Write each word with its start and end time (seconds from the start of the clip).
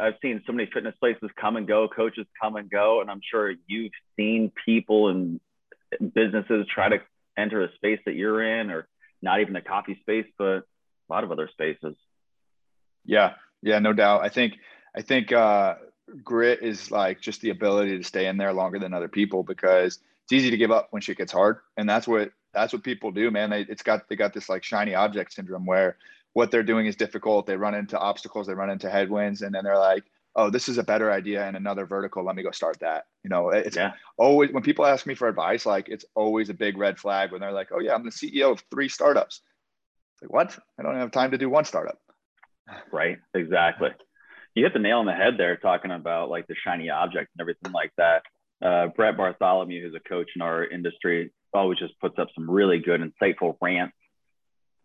I've 0.00 0.14
seen 0.22 0.42
so 0.46 0.52
many 0.52 0.68
fitness 0.72 0.94
places 1.00 1.30
come 1.40 1.56
and 1.56 1.66
go, 1.66 1.88
coaches 1.88 2.26
come 2.40 2.56
and 2.56 2.70
go, 2.70 3.00
and 3.00 3.10
I'm 3.10 3.20
sure 3.28 3.52
you've 3.66 3.92
seen 4.16 4.52
people 4.64 5.08
and 5.08 5.40
businesses 6.14 6.66
try 6.72 6.88
to 6.88 6.98
enter 7.36 7.62
a 7.62 7.72
space 7.74 8.00
that 8.06 8.14
you're 8.14 8.42
in, 8.60 8.70
or 8.70 8.88
not 9.20 9.40
even 9.40 9.54
the 9.54 9.60
coffee 9.60 9.98
space, 10.00 10.26
but 10.38 10.44
a 10.44 10.64
lot 11.08 11.24
of 11.24 11.32
other 11.32 11.48
spaces. 11.52 11.96
Yeah, 13.04 13.34
yeah, 13.62 13.78
no 13.78 13.92
doubt. 13.92 14.22
I 14.22 14.28
think 14.28 14.54
I 14.96 15.02
think 15.02 15.32
uh, 15.32 15.76
grit 16.22 16.62
is 16.62 16.90
like 16.90 17.20
just 17.20 17.40
the 17.40 17.50
ability 17.50 17.96
to 17.98 18.04
stay 18.04 18.26
in 18.26 18.36
there 18.36 18.52
longer 18.52 18.78
than 18.78 18.94
other 18.94 19.08
people 19.08 19.42
because 19.42 19.98
it's 20.24 20.32
easy 20.32 20.50
to 20.50 20.56
give 20.56 20.70
up 20.70 20.88
when 20.90 21.02
shit 21.02 21.18
gets 21.18 21.32
hard, 21.32 21.58
and 21.76 21.88
that's 21.88 22.06
what 22.06 22.32
that's 22.52 22.72
what 22.72 22.82
people 22.82 23.10
do, 23.10 23.30
man. 23.30 23.50
They 23.50 23.62
it's 23.62 23.82
got 23.82 24.08
they 24.08 24.16
got 24.16 24.32
this 24.32 24.48
like 24.48 24.64
shiny 24.64 24.94
object 24.94 25.32
syndrome 25.32 25.66
where 25.66 25.96
what 26.34 26.50
they're 26.50 26.62
doing 26.62 26.86
is 26.86 26.96
difficult. 26.96 27.46
They 27.46 27.56
run 27.56 27.74
into 27.74 27.98
obstacles, 27.98 28.46
they 28.46 28.54
run 28.54 28.70
into 28.70 28.90
headwinds, 28.90 29.42
and 29.42 29.54
then 29.54 29.64
they're 29.64 29.78
like, 29.78 30.04
oh, 30.34 30.50
this 30.50 30.68
is 30.68 30.78
a 30.78 30.82
better 30.82 31.10
idea 31.12 31.46
in 31.46 31.56
another 31.56 31.86
vertical. 31.86 32.24
Let 32.24 32.36
me 32.36 32.42
go 32.42 32.50
start 32.50 32.78
that. 32.80 33.04
You 33.22 33.30
know, 33.30 33.50
it's 33.50 33.76
yeah. 33.76 33.92
always 34.16 34.50
when 34.52 34.62
people 34.62 34.86
ask 34.86 35.06
me 35.06 35.14
for 35.14 35.28
advice, 35.28 35.66
like 35.66 35.88
it's 35.88 36.04
always 36.14 36.48
a 36.48 36.54
big 36.54 36.78
red 36.78 36.98
flag 36.98 37.32
when 37.32 37.40
they're 37.40 37.52
like, 37.52 37.68
oh 37.72 37.80
yeah, 37.80 37.94
I'm 37.94 38.04
the 38.04 38.10
CEO 38.10 38.52
of 38.52 38.62
three 38.70 38.88
startups. 38.88 39.42
It's 40.14 40.22
like 40.22 40.32
what? 40.32 40.58
I 40.78 40.82
don't 40.82 40.96
have 40.96 41.10
time 41.10 41.32
to 41.32 41.38
do 41.38 41.50
one 41.50 41.64
startup. 41.64 41.98
Right. 42.92 43.18
Exactly. 43.34 43.90
You 44.54 44.64
hit 44.64 44.72
the 44.72 44.78
nail 44.78 44.98
on 44.98 45.06
the 45.06 45.12
head 45.12 45.34
there, 45.36 45.56
talking 45.56 45.90
about 45.90 46.30
like 46.30 46.46
the 46.46 46.54
shiny 46.54 46.90
object 46.90 47.30
and 47.34 47.40
everything 47.40 47.72
like 47.72 47.92
that. 47.98 48.22
Uh, 48.62 48.86
Brett 48.88 49.16
Bartholomew, 49.16 49.82
who's 49.82 49.94
a 49.94 50.08
coach 50.08 50.30
in 50.36 50.42
our 50.42 50.64
industry, 50.64 51.32
always 51.52 51.78
just 51.78 51.98
puts 52.00 52.18
up 52.18 52.28
some 52.34 52.48
really 52.48 52.78
good, 52.78 53.00
insightful 53.00 53.56
rants 53.60 53.96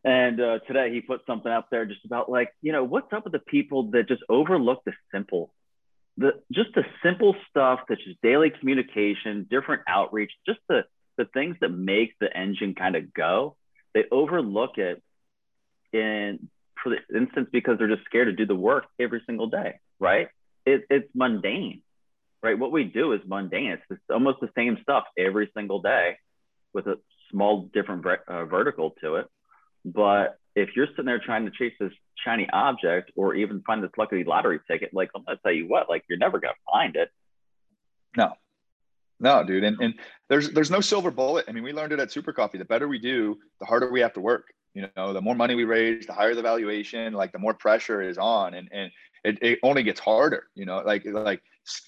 and 0.08 0.40
uh, 0.40 0.60
today 0.60 0.90
he 0.94 1.02
put 1.02 1.20
something 1.28 1.52
up 1.52 1.68
there 1.70 1.86
just 1.86 2.06
about 2.06 2.30
like, 2.30 2.54
you 2.62 2.72
know, 2.72 2.86
what's 2.86 3.12
up 3.12 3.26
with 3.26 3.34
the 3.34 3.40
people 3.40 3.92
that 3.92 4.08
just 4.08 4.24
overlook 4.30 4.82
the 4.86 4.94
simple, 5.14 5.54
the 6.16 6.32
just 6.50 6.70
the 6.76 6.86
simple 7.04 7.36
stuff 7.50 7.82
that's 7.90 8.02
just 8.06 8.22
daily 8.22 8.50
communication, 8.50 9.46
different 9.50 9.82
outreach, 9.86 10.32
just 10.48 10.60
the 10.70 10.86
the 11.18 11.26
things 11.26 11.58
that 11.60 11.70
make 11.70 12.18
the 12.22 12.36
engine 12.36 12.74
kind 12.74 12.96
of 12.96 13.14
go. 13.14 13.58
They 13.94 14.06
overlook 14.10 14.78
it 14.78 15.04
in 15.92 16.48
for 16.82 16.90
the 16.92 17.18
instance 17.18 17.50
because 17.52 17.78
they're 17.78 17.94
just 17.94 18.06
scared 18.06 18.28
to 18.28 18.34
do 18.34 18.46
the 18.46 18.56
work 18.56 18.86
every 18.98 19.22
single 19.26 19.48
day, 19.48 19.82
right? 20.00 20.30
It, 20.66 20.86
it's 20.90 21.10
mundane, 21.16 21.82
right? 22.42 22.58
What 22.58 22.72
we 22.72 22.86
do 22.86 23.12
is 23.12 23.20
mundane. 23.28 23.72
It's, 23.72 23.84
it's 23.90 24.02
almost 24.10 24.40
the 24.40 24.52
same 24.56 24.78
stuff 24.84 25.04
every 25.18 25.52
single 25.54 25.82
day 25.82 26.16
with 26.74 26.88
a 26.88 26.98
small 27.30 27.70
different 27.74 28.06
uh, 28.06 28.46
vertical 28.46 28.92
to 29.02 29.16
it 29.16 29.28
but 29.94 30.38
if 30.56 30.76
you're 30.76 30.88
sitting 30.88 31.06
there 31.06 31.20
trying 31.20 31.46
to 31.46 31.52
chase 31.52 31.74
this 31.80 31.92
shiny 32.26 32.50
object 32.52 33.12
or 33.16 33.36
even 33.36 33.62
find 33.62 33.84
this 33.84 33.92
lucky 33.98 34.24
lottery 34.24 34.60
ticket, 34.70 34.94
like 34.94 35.10
I'm 35.16 35.24
gonna 35.24 35.40
tell 35.44 35.54
you 35.54 35.68
what, 35.68 35.90
like 35.90 36.04
you're 36.10 36.18
never 36.18 36.40
gonna 36.40 36.54
find 36.72 36.96
it. 36.96 37.10
No, 38.16 38.34
no, 39.20 39.44
dude. 39.44 39.64
And 39.64 39.80
and 39.80 39.94
there's 40.30 40.52
there's 40.52 40.72
no 40.72 40.82
silver 40.82 41.12
bullet. 41.12 41.46
I 41.48 41.52
mean, 41.52 41.64
we 41.64 41.74
learned 41.74 41.94
it 41.94 42.00
at 42.00 42.12
Super 42.12 42.34
Coffee. 42.34 42.58
The 42.58 42.66
better 42.66 42.88
we 42.88 43.00
do, 43.00 43.38
the 43.60 43.66
harder 43.66 43.92
we 43.92 44.02
have 44.02 44.14
to 44.14 44.20
work. 44.20 44.48
You 44.74 44.88
know, 44.96 45.14
the 45.14 45.22
more 45.22 45.36
money 45.36 45.56
we 45.56 45.64
raise, 45.64 46.06
the 46.06 46.14
higher 46.14 46.36
the 46.36 46.42
valuation, 46.42 47.14
like 47.14 47.32
the 47.32 47.40
more 47.40 47.54
pressure 47.54 48.02
is 48.02 48.18
on, 48.18 48.54
and 48.54 48.70
and 48.72 48.92
it, 49.24 49.38
it 49.42 49.60
only 49.64 49.84
gets 49.84 50.00
harder. 50.00 50.48
You 50.56 50.66
know, 50.66 50.84
like 50.86 51.04
like 51.06 51.42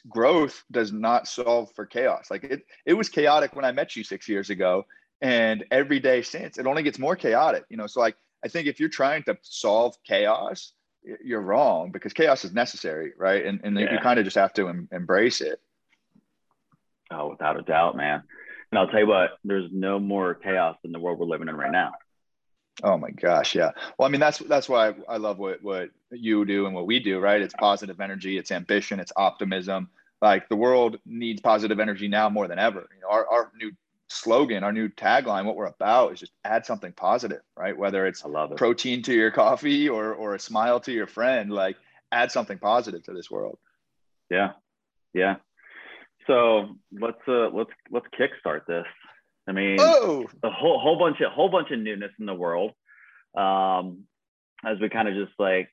growth 0.08 0.64
does 0.72 0.92
not 0.92 1.28
solve 1.28 1.72
for 1.76 1.86
chaos. 1.86 2.28
Like 2.32 2.44
it 2.44 2.62
it 2.86 2.94
was 2.94 3.10
chaotic 3.10 3.56
when 3.56 3.66
I 3.66 3.72
met 3.72 3.96
you 3.96 4.04
six 4.04 4.28
years 4.28 4.50
ago, 4.50 4.86
and 5.22 5.66
every 5.72 6.00
day 6.00 6.22
since 6.22 6.58
it 6.58 6.66
only 6.66 6.84
gets 6.84 7.00
more 7.00 7.16
chaotic 7.16 7.66
you 7.70 7.78
know? 7.78 7.88
So 7.88 8.00
like 8.00 8.16
i 8.44 8.48
think 8.48 8.68
if 8.68 8.80
you're 8.80 8.90
trying 8.90 9.24
to 9.24 9.38
solve 9.42 9.96
chaos 10.06 10.74
you're 11.24 11.42
wrong 11.42 11.92
because 11.92 12.14
chaos 12.14 12.46
is 12.46 12.54
necessary 12.54 13.14
right? 13.18 13.46
And, 13.46 13.62
and 13.64 13.78
yeah. 13.78 13.94
you 13.94 14.00
kind 14.00 14.20
of 14.20 14.26
just 14.26 14.36
have 14.36 14.54
to 14.54 14.68
em- 14.68 14.90
embrace 14.92 15.42
it. 15.42 15.62
Oh 17.12 17.30
without 17.30 17.58
a 17.58 17.62
doubt 17.62 17.96
man. 17.96 18.24
And 18.72 18.80
i'll 18.80 18.88
tell 18.88 19.00
you 19.00 19.08
what 19.08 19.32
there's 19.44 19.70
no 19.72 20.00
more 20.00 20.36
chaos 20.36 20.78
in 20.84 20.92
the 20.92 21.00
world 21.00 21.20
we're 21.20 21.26
living 21.26 21.48
in 21.48 21.56
right 21.56 21.72
now. 21.72 21.94
Oh 22.84 22.98
my 22.98 23.12
gosh 23.12 23.56
yeah. 23.56 23.72
Well 23.98 24.08
i 24.08 24.12
mean 24.12 24.20
that's 24.20 24.40
that's 24.40 24.70
why 24.70 24.94
i 25.08 25.18
love 25.18 25.38
what 25.38 25.64
what 25.64 25.90
you 26.12 26.46
do 26.46 26.66
and 26.66 26.76
what 26.76 26.88
we 26.88 27.00
do 27.00 27.20
right? 27.20 27.42
It's 27.42 27.54
positive 27.56 28.00
energy 28.02 28.38
it's 28.38 28.52
ambition 28.52 29.00
it's 29.00 29.14
optimism. 29.16 29.90
Like 30.22 30.50
the 30.50 30.58
world 30.58 30.98
needs 31.06 31.40
positive 31.40 31.80
energy 31.80 32.10
now 32.10 32.30
more 32.30 32.48
than 32.48 32.60
ever. 32.60 32.90
You 32.94 33.02
know 33.02 33.10
our, 33.10 33.28
our 33.28 33.52
new 33.58 33.72
slogan, 34.10 34.64
our 34.64 34.72
new 34.72 34.90
tagline, 34.90 35.46
what 35.46 35.56
we're 35.56 35.68
about 35.68 36.14
is 36.14 36.20
just 36.20 36.34
add 36.44 36.66
something 36.66 36.92
positive, 36.94 37.42
right? 37.56 37.78
Whether 37.78 38.08
it's 38.08 38.24
it. 38.26 38.58
protein 38.58 39.02
to 39.04 39.14
your 39.14 39.32
coffee 39.32 39.88
or 39.88 40.14
or 40.14 40.36
a 40.36 40.40
smile 40.40 40.80
to 40.82 40.92
your 40.92 41.08
friend, 41.08 41.52
like 41.52 41.78
add 42.12 42.32
something 42.32 42.58
positive 42.58 43.04
to 43.04 43.14
this 43.14 43.30
world. 43.30 43.58
Yeah. 44.30 44.52
Yeah. 45.14 45.38
So 46.28 46.76
let's 46.92 47.22
uh 47.28 47.50
let's 47.50 47.72
let's 47.92 48.08
kickstart 48.20 48.66
this. 48.68 48.86
I 49.48 49.52
mean 49.52 49.78
oh! 49.80 50.28
a 50.44 50.50
whole 50.50 50.80
whole 50.80 51.00
bunch 51.00 51.22
of 51.22 51.32
whole 51.32 51.50
bunch 51.50 51.72
of 51.72 51.80
newness 51.80 52.12
in 52.20 52.26
the 52.26 52.34
world. 52.34 52.72
Um 53.38 54.06
as 54.66 54.78
we 54.80 54.90
kind 54.90 55.08
of 55.08 55.14
just 55.14 55.34
like 55.40 55.70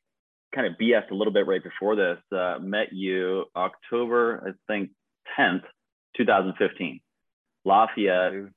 kind 0.54 0.66
of 0.66 0.74
BS 0.80 1.10
a 1.10 1.14
little 1.14 1.32
bit 1.32 1.46
right 1.46 1.62
before 1.62 1.96
this, 1.96 2.18
uh, 2.32 2.58
met 2.60 2.92
you 2.92 3.44
October, 3.56 4.42
I 4.46 4.72
think 4.72 4.90
10th, 5.38 5.64
2015. 6.16 7.00
Lafayette 7.66 8.50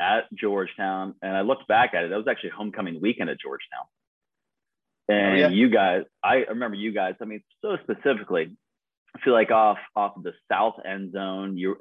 at 0.00 0.24
Georgetown, 0.34 1.14
and 1.22 1.36
I 1.36 1.42
looked 1.42 1.68
back 1.68 1.94
at 1.94 2.04
it. 2.04 2.10
That 2.10 2.16
was 2.16 2.26
actually 2.28 2.50
homecoming 2.50 3.00
weekend 3.00 3.30
at 3.30 3.40
Georgetown. 3.40 3.84
And 5.08 5.34
oh, 5.34 5.36
yeah. 5.36 5.48
you 5.48 5.70
guys, 5.70 6.02
I 6.22 6.44
remember 6.48 6.76
you 6.76 6.92
guys. 6.92 7.14
I 7.20 7.24
mean, 7.24 7.42
so 7.62 7.76
specifically, 7.82 8.56
I 9.14 9.20
feel 9.20 9.32
like 9.32 9.50
off 9.50 9.78
off 9.96 10.16
of 10.16 10.22
the 10.22 10.32
south 10.50 10.74
end 10.84 11.12
zone, 11.12 11.58
you're 11.58 11.76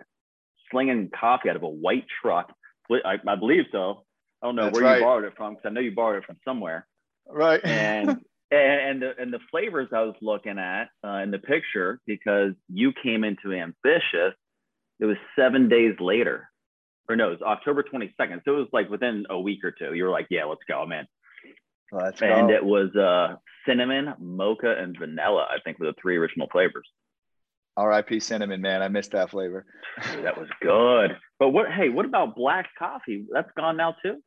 slinging 0.71 1.09
coffee 1.17 1.49
out 1.49 1.55
of 1.55 1.63
a 1.63 1.69
white 1.69 2.05
truck. 2.21 2.51
I, 2.91 3.17
I 3.27 3.35
believe 3.35 3.65
so. 3.71 4.03
I 4.41 4.47
don't 4.47 4.55
know 4.55 4.65
That's 4.65 4.75
where 4.75 4.83
right. 4.83 4.97
you 4.97 5.03
borrowed 5.03 5.25
it 5.25 5.33
from 5.37 5.53
because 5.53 5.69
I 5.69 5.73
know 5.73 5.81
you 5.81 5.91
borrowed 5.91 6.23
it 6.23 6.25
from 6.25 6.37
somewhere. 6.45 6.87
Right. 7.27 7.61
And 7.63 8.21
and 8.51 9.03
the, 9.03 9.11
and 9.19 9.31
the 9.31 9.39
flavors 9.51 9.89
I 9.93 10.01
was 10.01 10.15
looking 10.23 10.57
at 10.57 10.89
uh, 11.05 11.17
in 11.17 11.29
the 11.29 11.37
picture 11.37 11.99
because 12.07 12.53
you 12.67 12.91
came 13.03 13.23
into 13.23 13.53
ambitious. 13.53 14.33
It 14.99 15.05
was 15.05 15.17
seven 15.35 15.69
days 15.69 15.93
later 15.99 16.48
or 17.09 17.15
no, 17.15 17.27
it 17.27 17.31
was 17.31 17.41
October 17.41 17.83
22nd. 17.83 18.43
So 18.45 18.55
it 18.55 18.59
was 18.59 18.67
like 18.71 18.89
within 18.89 19.25
a 19.29 19.39
week 19.39 19.63
or 19.63 19.71
two. 19.71 19.93
You 19.93 20.03
were 20.03 20.11
like, 20.11 20.27
yeah, 20.29 20.45
let's 20.45 20.61
go, 20.67 20.85
man. 20.85 21.07
Let's 21.91 22.21
and 22.21 22.49
go. 22.49 22.53
it 22.53 22.63
was 22.63 22.95
uh, 22.95 23.35
cinnamon, 23.65 24.13
mocha, 24.19 24.75
and 24.77 24.95
vanilla, 24.97 25.47
I 25.49 25.59
think 25.63 25.79
were 25.79 25.87
the 25.87 25.95
three 25.99 26.17
original 26.17 26.47
flavors. 26.51 26.87
RIP 27.77 28.21
cinnamon, 28.21 28.61
man. 28.61 28.81
I 28.81 28.89
missed 28.89 29.11
that 29.11 29.31
flavor. 29.31 29.65
that 30.21 30.37
was 30.37 30.49
good. 30.61 31.17
But 31.39 31.49
what, 31.49 31.71
hey, 31.71 31.89
what 31.89 32.05
about 32.05 32.35
black 32.35 32.69
coffee? 32.77 33.25
That's 33.31 33.49
gone 33.57 33.77
now 33.77 33.95
too? 34.03 34.17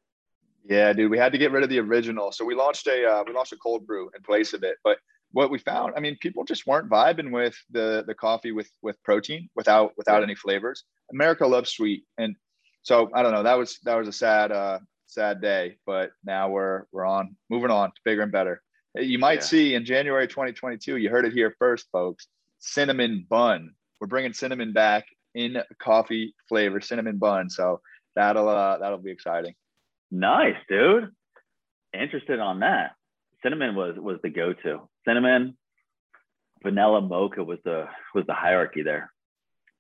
Yeah, 0.65 0.93
dude, 0.93 1.11
we 1.11 1.19
had 1.19 1.33
to 1.33 1.39
get 1.39 1.53
rid 1.53 1.63
of 1.63 1.69
the 1.69 1.81
original. 1.81 2.33
So 2.33 2.45
we 2.45 2.55
launched 2.55 2.87
a 2.87 3.05
uh, 3.05 3.25
we 3.27 3.33
launched 3.33 3.53
a 3.53 3.57
cold 3.57 3.87
brew 3.87 4.11
in 4.17 4.23
place 4.23 4.53
of 4.53 4.63
it. 4.63 4.77
But 4.85 4.99
what 5.33 5.51
we 5.51 5.59
found, 5.59 5.95
I 5.97 6.01
mean, 6.01 6.17
people 6.21 6.45
just 6.45 6.67
weren't 6.67 6.89
vibing 6.89 7.33
with 7.33 7.57
the 7.71 8.05
the 8.07 8.15
coffee 8.15 8.53
with 8.53 8.71
with 8.81 9.03
protein 9.03 9.49
without 9.57 9.93
without 9.97 10.23
any 10.23 10.37
flavors. 10.37 10.85
America 11.13 11.47
loves 11.47 11.71
sweet, 11.71 12.05
and 12.17 12.37
so 12.83 13.11
I 13.15 13.23
don't 13.23 13.33
know. 13.33 13.43
That 13.43 13.59
was 13.59 13.79
that 13.85 13.97
was 13.97 14.09
a 14.09 14.13
sad 14.13 14.53
uh, 14.53 14.79
sad 15.07 15.41
day, 15.41 15.77
but 15.87 16.11
now 16.25 16.49
we're 16.49 16.85
we're 16.93 17.07
on 17.07 17.37
moving 17.51 17.71
on 17.71 17.91
to 17.91 18.01
bigger 18.05 18.23
and 18.23 18.33
better. 18.33 18.63
You 18.95 19.19
might 19.19 19.41
yeah. 19.41 19.47
see 19.47 19.75
in 19.75 19.85
January 19.85 20.29
2022. 20.29 20.97
You 20.97 21.09
heard 21.09 21.25
it 21.25 21.33
here 21.33 21.55
first, 21.59 21.87
folks. 21.93 22.27
Cinnamon 22.59 23.27
bun. 23.29 23.75
We're 24.01 24.09
bringing 24.09 24.33
cinnamon 24.33 24.73
back 24.73 25.07
in 25.35 25.57
coffee 25.81 26.35
flavor, 26.49 26.81
cinnamon 26.81 27.19
bun. 27.19 27.49
So 27.49 27.81
that'll 28.17 28.49
uh, 28.49 28.79
that'll 28.79 28.99
be 28.99 29.11
exciting. 29.11 29.55
Nice, 30.11 30.57
dude. 30.69 31.11
Interested 31.95 32.41
on 32.41 32.61
that. 32.61 32.93
Cinnamon 33.43 33.75
was 33.75 33.97
was 33.97 34.19
the 34.23 34.31
go-to. 34.31 34.89
Cinnamon, 35.07 35.57
vanilla 36.63 37.01
mocha 37.01 37.43
was 37.43 37.59
the 37.65 37.87
was 38.15 38.25
the 38.27 38.35
hierarchy 38.35 38.83
there. 38.83 39.13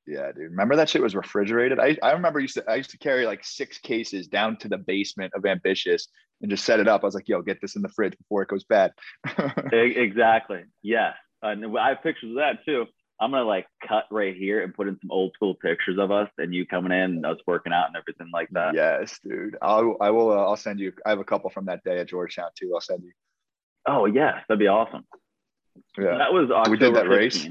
Yeah, 0.07 0.33
dude. 0.33 0.51
Remember 0.51 0.77
that 0.77 0.89
shit 0.89 1.03
was 1.03 1.15
refrigerated? 1.15 1.79
I, 1.79 1.97
I 2.03 2.13
remember 2.13 2.41
used 2.41 2.55
to 2.55 2.65
I 2.69 2.77
used 2.77 2.91
to 2.91 2.99
carry 2.99 3.25
like 3.25 3.45
six 3.45 3.79
cases 3.79 4.27
down 4.27 4.57
to 4.59 4.69
the 4.69 4.79
basement 4.79 5.33
of 5.35 5.47
Ambitious 5.47 6.09
and 6.41 6.51
just 6.51 6.65
set 6.65 6.81
it 6.81 6.89
up. 6.89 7.03
I 7.03 7.07
was 7.07 7.15
like, 7.15 7.29
yo, 7.29 7.41
get 7.43 7.61
this 7.61 7.77
in 7.77 7.83
the 7.83 7.89
fridge 7.89 8.17
before 8.19 8.43
it 8.43 8.49
goes 8.49 8.65
bad. 8.65 8.93
exactly. 9.73 10.65
Yes. 10.83 11.15
And 11.43 11.77
I 11.79 11.91
have 11.91 12.03
pictures 12.03 12.31
of 12.31 12.37
that 12.37 12.65
too. 12.65 12.87
I'm 13.21 13.31
gonna 13.31 13.45
like 13.45 13.67
cut 13.87 14.07
right 14.11 14.35
here 14.35 14.65
and 14.65 14.75
put 14.75 14.89
in 14.89 14.99
some 15.01 15.13
old 15.13 15.33
school 15.35 15.55
pictures 15.55 15.99
of 15.99 16.11
us 16.11 16.29
and 16.39 16.53
you 16.53 16.67
coming 16.67 16.91
in 16.91 16.99
and 16.99 17.27
us 17.27 17.39
working 17.47 17.73
out 17.73 17.87
and 17.87 17.97
everything 17.97 18.31
like 18.33 18.49
that. 18.51 18.75
Yes, 18.75 19.21
dude. 19.23 19.57
I'll 19.63 19.97
I 20.01 20.11
will 20.11 20.33
uh, 20.33 20.43
I'll 20.45 20.57
send 20.57 20.81
you. 20.81 20.93
I 21.07 21.11
have 21.11 21.21
a 21.21 21.25
couple 21.25 21.49
from 21.51 21.67
that 21.67 21.85
day 21.85 22.01
at 22.01 22.09
Georgetown 22.09 22.51
too. 22.59 22.73
I'll 22.75 22.81
send 22.81 23.05
you. 23.05 23.13
Oh 23.87 24.07
yes, 24.07 24.43
that'd 24.49 24.59
be 24.59 24.67
awesome. 24.67 25.05
Yeah, 25.97 26.19
that 26.19 26.33
was 26.33 26.51
October 26.51 26.71
we 26.71 26.79
did 26.79 26.95
that 26.97 27.07
15. 27.07 27.11
race. 27.11 27.49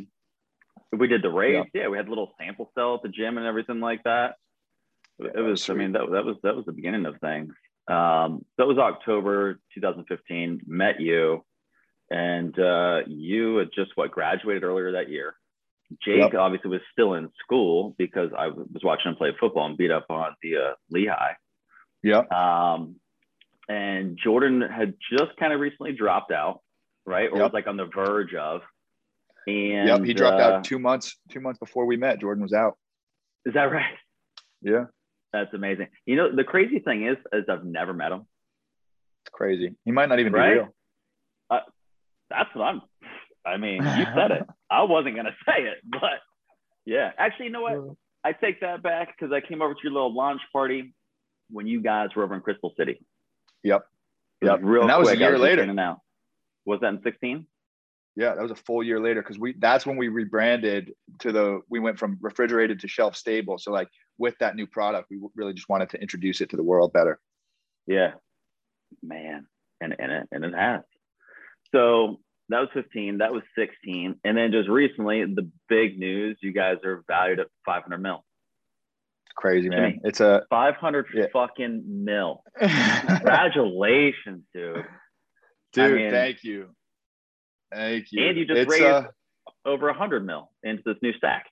We 0.91 1.07
did 1.07 1.21
the 1.21 1.29
race. 1.29 1.65
Yeah. 1.73 1.83
yeah, 1.83 1.87
we 1.87 1.97
had 1.97 2.07
a 2.07 2.09
little 2.09 2.33
sample 2.39 2.71
cell 2.75 2.95
at 2.95 3.01
the 3.01 3.09
gym 3.09 3.37
and 3.37 3.47
everything 3.47 3.79
like 3.79 4.03
that. 4.03 4.35
It 5.19 5.39
was, 5.39 5.69
I 5.69 5.73
mean, 5.73 5.91
that, 5.93 6.09
that 6.11 6.25
was 6.25 6.37
that 6.43 6.55
was 6.55 6.65
the 6.65 6.71
beginning 6.71 7.05
of 7.05 7.19
things. 7.19 7.53
Um, 7.87 8.45
that 8.57 8.67
was 8.67 8.77
October 8.77 9.59
2015. 9.75 10.61
Met 10.65 10.99
you, 10.99 11.43
and 12.09 12.57
uh, 12.59 13.01
you 13.07 13.57
had 13.57 13.69
just 13.73 13.91
what 13.95 14.11
graduated 14.11 14.63
earlier 14.63 14.93
that 14.93 15.09
year. 15.09 15.35
Jake 16.03 16.19
yep. 16.19 16.33
obviously 16.35 16.69
was 16.69 16.81
still 16.91 17.15
in 17.15 17.29
school 17.43 17.95
because 17.97 18.29
I 18.37 18.47
was 18.47 18.81
watching 18.83 19.11
him 19.11 19.17
play 19.17 19.31
football 19.39 19.65
and 19.65 19.77
beat 19.77 19.91
up 19.91 20.05
on 20.09 20.35
the 20.41 20.55
uh, 20.55 20.73
Lehigh. 20.89 21.33
Yeah. 22.03 22.21
Um, 22.31 22.95
and 23.67 24.17
Jordan 24.21 24.61
had 24.61 24.95
just 25.17 25.35
kind 25.37 25.53
of 25.53 25.59
recently 25.59 25.93
dropped 25.93 26.31
out, 26.31 26.61
right? 27.05 27.29
Or 27.29 27.37
yep. 27.37 27.45
was 27.45 27.53
like 27.53 27.67
on 27.67 27.77
the 27.77 27.89
verge 27.93 28.33
of. 28.33 28.61
And 29.47 29.87
yep, 29.87 30.03
he 30.03 30.13
dropped 30.13 30.39
uh, 30.39 30.43
out 30.43 30.63
two 30.63 30.79
months 30.79 31.17
two 31.29 31.39
months 31.39 31.59
before 31.59 31.85
we 31.85 31.97
met. 31.97 32.19
Jordan 32.19 32.43
was 32.43 32.53
out. 32.53 32.77
Is 33.45 33.53
that 33.53 33.71
right? 33.71 33.95
Yeah. 34.61 34.85
That's 35.33 35.53
amazing. 35.53 35.87
You 36.05 36.15
know, 36.17 36.35
the 36.35 36.43
crazy 36.43 36.79
thing 36.79 37.07
is, 37.07 37.17
is 37.33 37.45
I've 37.49 37.63
never 37.63 37.93
met 37.93 38.11
him. 38.11 38.27
It's 39.25 39.31
crazy. 39.31 39.75
He 39.85 39.91
might 39.91 40.09
not 40.09 40.19
even 40.19 40.33
right? 40.33 40.49
be 40.49 40.59
real. 40.59 40.75
Uh, 41.49 41.59
that's 42.29 42.49
what 42.53 42.65
I'm. 42.65 42.81
I 43.45 43.57
mean, 43.57 43.77
you 43.77 44.05
said 44.15 44.31
it. 44.31 44.43
I 44.69 44.83
wasn't 44.83 45.15
gonna 45.15 45.35
say 45.47 45.63
it, 45.63 45.77
but 45.89 46.19
yeah. 46.85 47.11
Actually, 47.17 47.45
you 47.45 47.51
know 47.51 47.61
what? 47.61 47.95
I 48.23 48.33
take 48.33 48.61
that 48.61 48.83
back 48.83 49.15
because 49.17 49.33
I 49.33 49.41
came 49.41 49.61
over 49.61 49.73
to 49.73 49.79
your 49.83 49.93
little 49.93 50.13
launch 50.13 50.41
party 50.53 50.93
when 51.49 51.65
you 51.65 51.81
guys 51.81 52.09
were 52.15 52.23
over 52.23 52.35
in 52.35 52.41
Crystal 52.41 52.73
City. 52.77 53.01
Yep. 53.63 53.85
Yep. 54.41 54.59
Real 54.61 54.81
and 54.81 54.89
that 54.89 54.95
quick, 54.97 55.05
was 55.05 55.13
a 55.13 55.17
year 55.17 55.37
later. 55.37 55.97
Was 56.65 56.79
that 56.81 56.87
in 56.87 57.01
16? 57.03 57.47
Yeah, 58.15 58.35
that 58.35 58.41
was 58.41 58.51
a 58.51 58.55
full 58.55 58.83
year 58.83 58.99
later 58.99 59.21
because 59.21 59.39
we 59.39 59.55
that's 59.57 59.85
when 59.85 59.95
we 59.95 60.09
rebranded 60.09 60.93
to 61.19 61.31
the 61.31 61.61
we 61.69 61.79
went 61.79 61.97
from 61.97 62.17
refrigerated 62.21 62.81
to 62.81 62.87
shelf 62.87 63.15
stable. 63.15 63.57
So 63.57 63.71
like 63.71 63.87
with 64.17 64.35
that 64.39 64.55
new 64.55 64.67
product, 64.67 65.07
we 65.09 65.19
really 65.35 65.53
just 65.53 65.69
wanted 65.69 65.89
to 65.91 66.01
introduce 66.01 66.41
it 66.41 66.49
to 66.49 66.57
the 66.57 66.63
world 66.63 66.91
better. 66.91 67.19
Yeah, 67.87 68.11
man, 69.01 69.47
and 69.79 69.95
and 69.97 70.11
it 70.11 70.27
and 70.31 70.43
it 70.43 70.53
has. 70.53 70.81
So 71.73 72.19
that 72.49 72.59
was 72.59 72.69
15. 72.73 73.19
That 73.19 73.31
was 73.31 73.43
16, 73.57 74.19
and 74.25 74.37
then 74.37 74.51
just 74.51 74.67
recently, 74.67 75.23
the 75.23 75.49
big 75.69 75.97
news: 75.97 76.37
you 76.41 76.51
guys 76.51 76.77
are 76.83 77.03
valued 77.07 77.39
at 77.39 77.47
500 77.65 77.97
mil. 77.97 78.25
It's 79.25 79.33
crazy, 79.37 79.69
man. 79.69 80.01
it's 80.03 80.19
a 80.19 80.43
500 80.49 81.07
yeah. 81.13 81.25
fucking 81.31 81.83
mil. 81.87 82.43
Congratulations, 82.59 84.43
dude. 84.53 84.85
Dude, 85.71 85.83
I 85.83 85.95
mean, 85.95 86.11
thank 86.11 86.43
you. 86.43 86.75
Thank 87.73 88.07
you. 88.11 88.27
And 88.27 88.37
you 88.37 88.45
just 88.45 88.59
it's, 88.59 88.71
raised 88.71 88.83
uh, 88.83 89.07
over 89.65 89.87
100 89.87 90.25
mil 90.25 90.51
into 90.63 90.81
this 90.85 90.97
new 91.01 91.13
stack. 91.13 91.45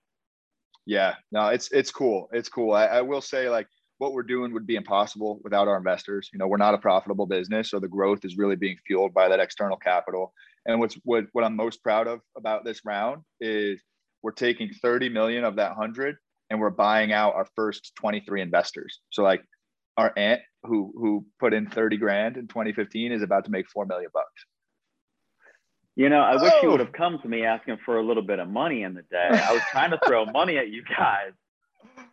Yeah, 0.86 1.16
no, 1.32 1.50
it's 1.50 1.72
it's 1.72 1.92
cool. 1.92 2.30
It's 2.34 2.50
cool. 2.50 2.74
I, 2.74 2.86
I 2.86 3.02
will 3.02 3.22
say, 3.22 3.50
like, 3.50 3.68
what 4.00 4.14
we're 4.14 4.24
doing 4.24 4.54
would 4.54 4.66
be 4.66 4.76
impossible 4.76 5.40
without 5.44 5.68
our 5.68 5.78
investors. 5.78 6.30
You 6.34 6.40
know, 6.40 6.48
we're 6.48 6.58
not 6.58 6.74
a 6.74 6.80
profitable 6.80 7.28
business, 7.28 7.70
so 7.70 7.80
the 7.80 7.88
growth 7.88 8.26
is 8.26 8.38
really 8.38 8.56
being 8.56 8.78
fueled 8.88 9.14
by 9.14 9.28
that 9.30 9.40
external 9.40 9.78
capital. 9.78 10.34
And 10.66 10.80
what's 10.80 10.96
what 11.04 11.26
what 11.34 11.44
I'm 11.44 11.56
most 11.56 11.84
proud 11.84 12.08
of 12.08 12.22
about 12.36 12.66
this 12.66 12.82
round 12.86 13.24
is 13.40 13.82
we're 14.22 14.32
taking 14.32 14.72
30 14.82 15.10
million 15.10 15.44
of 15.44 15.56
that 15.58 15.78
100 15.78 16.18
and 16.50 16.60
we're 16.60 16.70
buying 16.70 17.12
out 17.14 17.36
our 17.36 17.48
first 17.56 17.94
23 17.96 18.42
investors. 18.42 19.00
So 19.12 19.24
like 19.24 19.44
our 19.98 20.12
aunt 20.18 20.42
who 20.64 20.92
who 20.96 21.26
put 21.40 21.54
in 21.54 21.68
30 21.68 21.98
grand 21.98 22.38
in 22.38 22.48
2015 22.48 23.12
is 23.12 23.22
about 23.22 23.46
to 23.46 23.52
make 23.52 23.70
4 23.70 23.86
million 23.86 24.10
bucks. 24.14 24.46
You 26.00 26.08
know, 26.08 26.22
I 26.22 26.42
wish 26.42 26.54
you 26.64 26.70
would 26.70 26.80
oh. 26.80 26.86
have 26.86 26.94
come 26.94 27.20
to 27.24 27.28
me 27.28 27.44
asking 27.44 27.80
for 27.84 27.98
a 27.98 28.02
little 28.02 28.24
bit 28.24 28.40
of 28.40 28.48
money 28.48 28.84
in 28.84 28.94
the 28.94 29.02
day. 29.02 29.28
I 29.32 29.52
was 29.52 29.62
trying 29.70 29.92
to 29.92 30.00
throw 30.08 30.26
money 30.28 30.58
at 30.58 30.70
you 30.70 30.82
guys. 30.82 31.34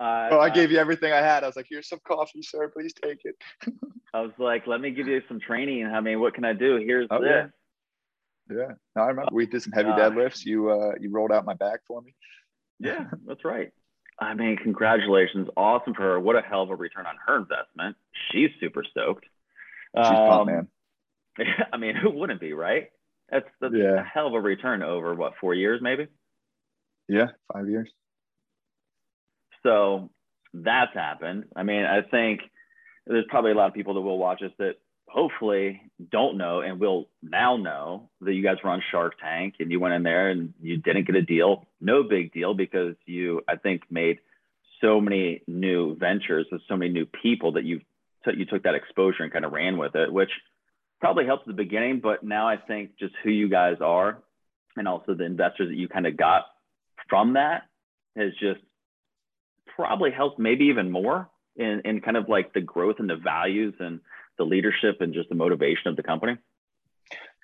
Uh, 0.00 0.28
oh, 0.32 0.40
I 0.40 0.50
gave 0.50 0.72
you 0.72 0.78
everything 0.78 1.12
I 1.12 1.18
had. 1.18 1.44
I 1.44 1.46
was 1.46 1.54
like, 1.54 1.68
"Here's 1.70 1.88
some 1.88 2.00
coffee, 2.04 2.42
sir. 2.42 2.66
Please 2.66 2.92
take 3.00 3.20
it." 3.22 3.36
I 4.12 4.22
was 4.22 4.32
like, 4.38 4.66
"Let 4.66 4.80
me 4.80 4.90
give 4.90 5.06
you 5.06 5.22
some 5.28 5.38
training. 5.38 5.86
I 5.86 6.00
mean, 6.00 6.18
what 6.18 6.34
can 6.34 6.44
I 6.44 6.52
do? 6.52 6.78
Here's 6.78 7.06
oh, 7.12 7.20
this." 7.20 7.48
Yeah. 8.50 8.56
yeah. 8.56 8.72
No, 8.96 9.02
I 9.02 9.06
remember 9.06 9.30
we 9.32 9.46
did 9.46 9.62
some 9.62 9.70
heavy 9.70 9.90
uh, 9.90 9.96
deadlifts. 9.96 10.44
You 10.44 10.68
uh, 10.68 10.94
you 11.00 11.12
rolled 11.12 11.30
out 11.30 11.44
my 11.44 11.54
back 11.54 11.82
for 11.86 12.02
me. 12.02 12.12
Yeah, 12.80 13.04
that's 13.24 13.44
right. 13.44 13.70
I 14.18 14.34
mean, 14.34 14.56
congratulations. 14.56 15.46
Awesome 15.56 15.94
for 15.94 16.02
her. 16.02 16.18
What 16.18 16.34
a 16.34 16.40
hell 16.40 16.62
of 16.62 16.70
a 16.70 16.74
return 16.74 17.06
on 17.06 17.14
her 17.24 17.36
investment. 17.36 17.94
She's 18.32 18.50
super 18.58 18.82
stoked. 18.82 19.26
She's 19.96 20.06
um, 20.06 20.28
pumped, 20.28 20.52
man. 20.52 20.68
I 21.72 21.76
mean, 21.76 21.94
who 21.94 22.10
wouldn't 22.10 22.40
be, 22.40 22.52
right? 22.52 22.88
That's, 23.30 23.46
that's 23.60 23.74
yeah. 23.76 24.00
a 24.00 24.04
hell 24.04 24.28
of 24.28 24.34
a 24.34 24.40
return 24.40 24.82
over 24.82 25.14
what 25.14 25.34
four 25.40 25.54
years 25.54 25.80
maybe. 25.82 26.06
Yeah, 27.08 27.26
five 27.52 27.68
years. 27.68 27.88
So 29.62 30.10
that's 30.54 30.94
happened. 30.94 31.44
I 31.54 31.62
mean, 31.62 31.84
I 31.84 32.02
think 32.02 32.40
there's 33.06 33.24
probably 33.28 33.52
a 33.52 33.54
lot 33.54 33.68
of 33.68 33.74
people 33.74 33.94
that 33.94 34.00
will 34.00 34.18
watch 34.18 34.42
us 34.42 34.52
that 34.58 34.74
hopefully 35.08 35.80
don't 36.10 36.36
know 36.36 36.60
and 36.60 36.80
will 36.80 37.08
now 37.22 37.56
know 37.56 38.10
that 38.20 38.32
you 38.32 38.42
guys 38.42 38.56
were 38.62 38.70
on 38.70 38.82
Shark 38.90 39.14
Tank 39.20 39.54
and 39.60 39.70
you 39.70 39.80
went 39.80 39.94
in 39.94 40.02
there 40.02 40.30
and 40.30 40.52
you 40.60 40.76
didn't 40.76 41.06
get 41.06 41.16
a 41.16 41.22
deal. 41.22 41.66
No 41.80 42.02
big 42.02 42.32
deal 42.32 42.54
because 42.54 42.94
you, 43.06 43.42
I 43.48 43.56
think, 43.56 43.82
made 43.90 44.18
so 44.80 45.00
many 45.00 45.42
new 45.46 45.96
ventures 45.96 46.46
with 46.50 46.60
so 46.68 46.76
many 46.76 46.92
new 46.92 47.06
people 47.06 47.52
that 47.52 47.64
you 47.64 47.80
you 48.34 48.44
took 48.44 48.64
that 48.64 48.74
exposure 48.74 49.22
and 49.22 49.32
kind 49.32 49.44
of 49.44 49.52
ran 49.52 49.78
with 49.78 49.94
it, 49.94 50.12
which 50.12 50.30
probably 51.00 51.26
helped 51.26 51.42
at 51.42 51.48
the 51.48 51.62
beginning, 51.62 52.00
but 52.00 52.22
now 52.22 52.48
I 52.48 52.56
think 52.56 52.98
just 52.98 53.14
who 53.22 53.30
you 53.30 53.48
guys 53.48 53.76
are 53.80 54.22
and 54.76 54.86
also 54.88 55.14
the 55.14 55.24
investors 55.24 55.68
that 55.68 55.76
you 55.76 55.88
kind 55.88 56.06
of 56.06 56.16
got 56.16 56.46
from 57.08 57.34
that 57.34 57.62
has 58.16 58.32
just 58.40 58.60
probably 59.74 60.10
helped 60.10 60.38
maybe 60.38 60.66
even 60.66 60.90
more 60.90 61.28
in, 61.56 61.82
in 61.84 62.00
kind 62.00 62.16
of 62.16 62.28
like 62.28 62.52
the 62.52 62.60
growth 62.60 62.96
and 62.98 63.08
the 63.08 63.16
values 63.16 63.74
and 63.78 64.00
the 64.38 64.44
leadership 64.44 65.00
and 65.00 65.14
just 65.14 65.28
the 65.28 65.34
motivation 65.34 65.88
of 65.88 65.96
the 65.96 66.02
company. 66.02 66.36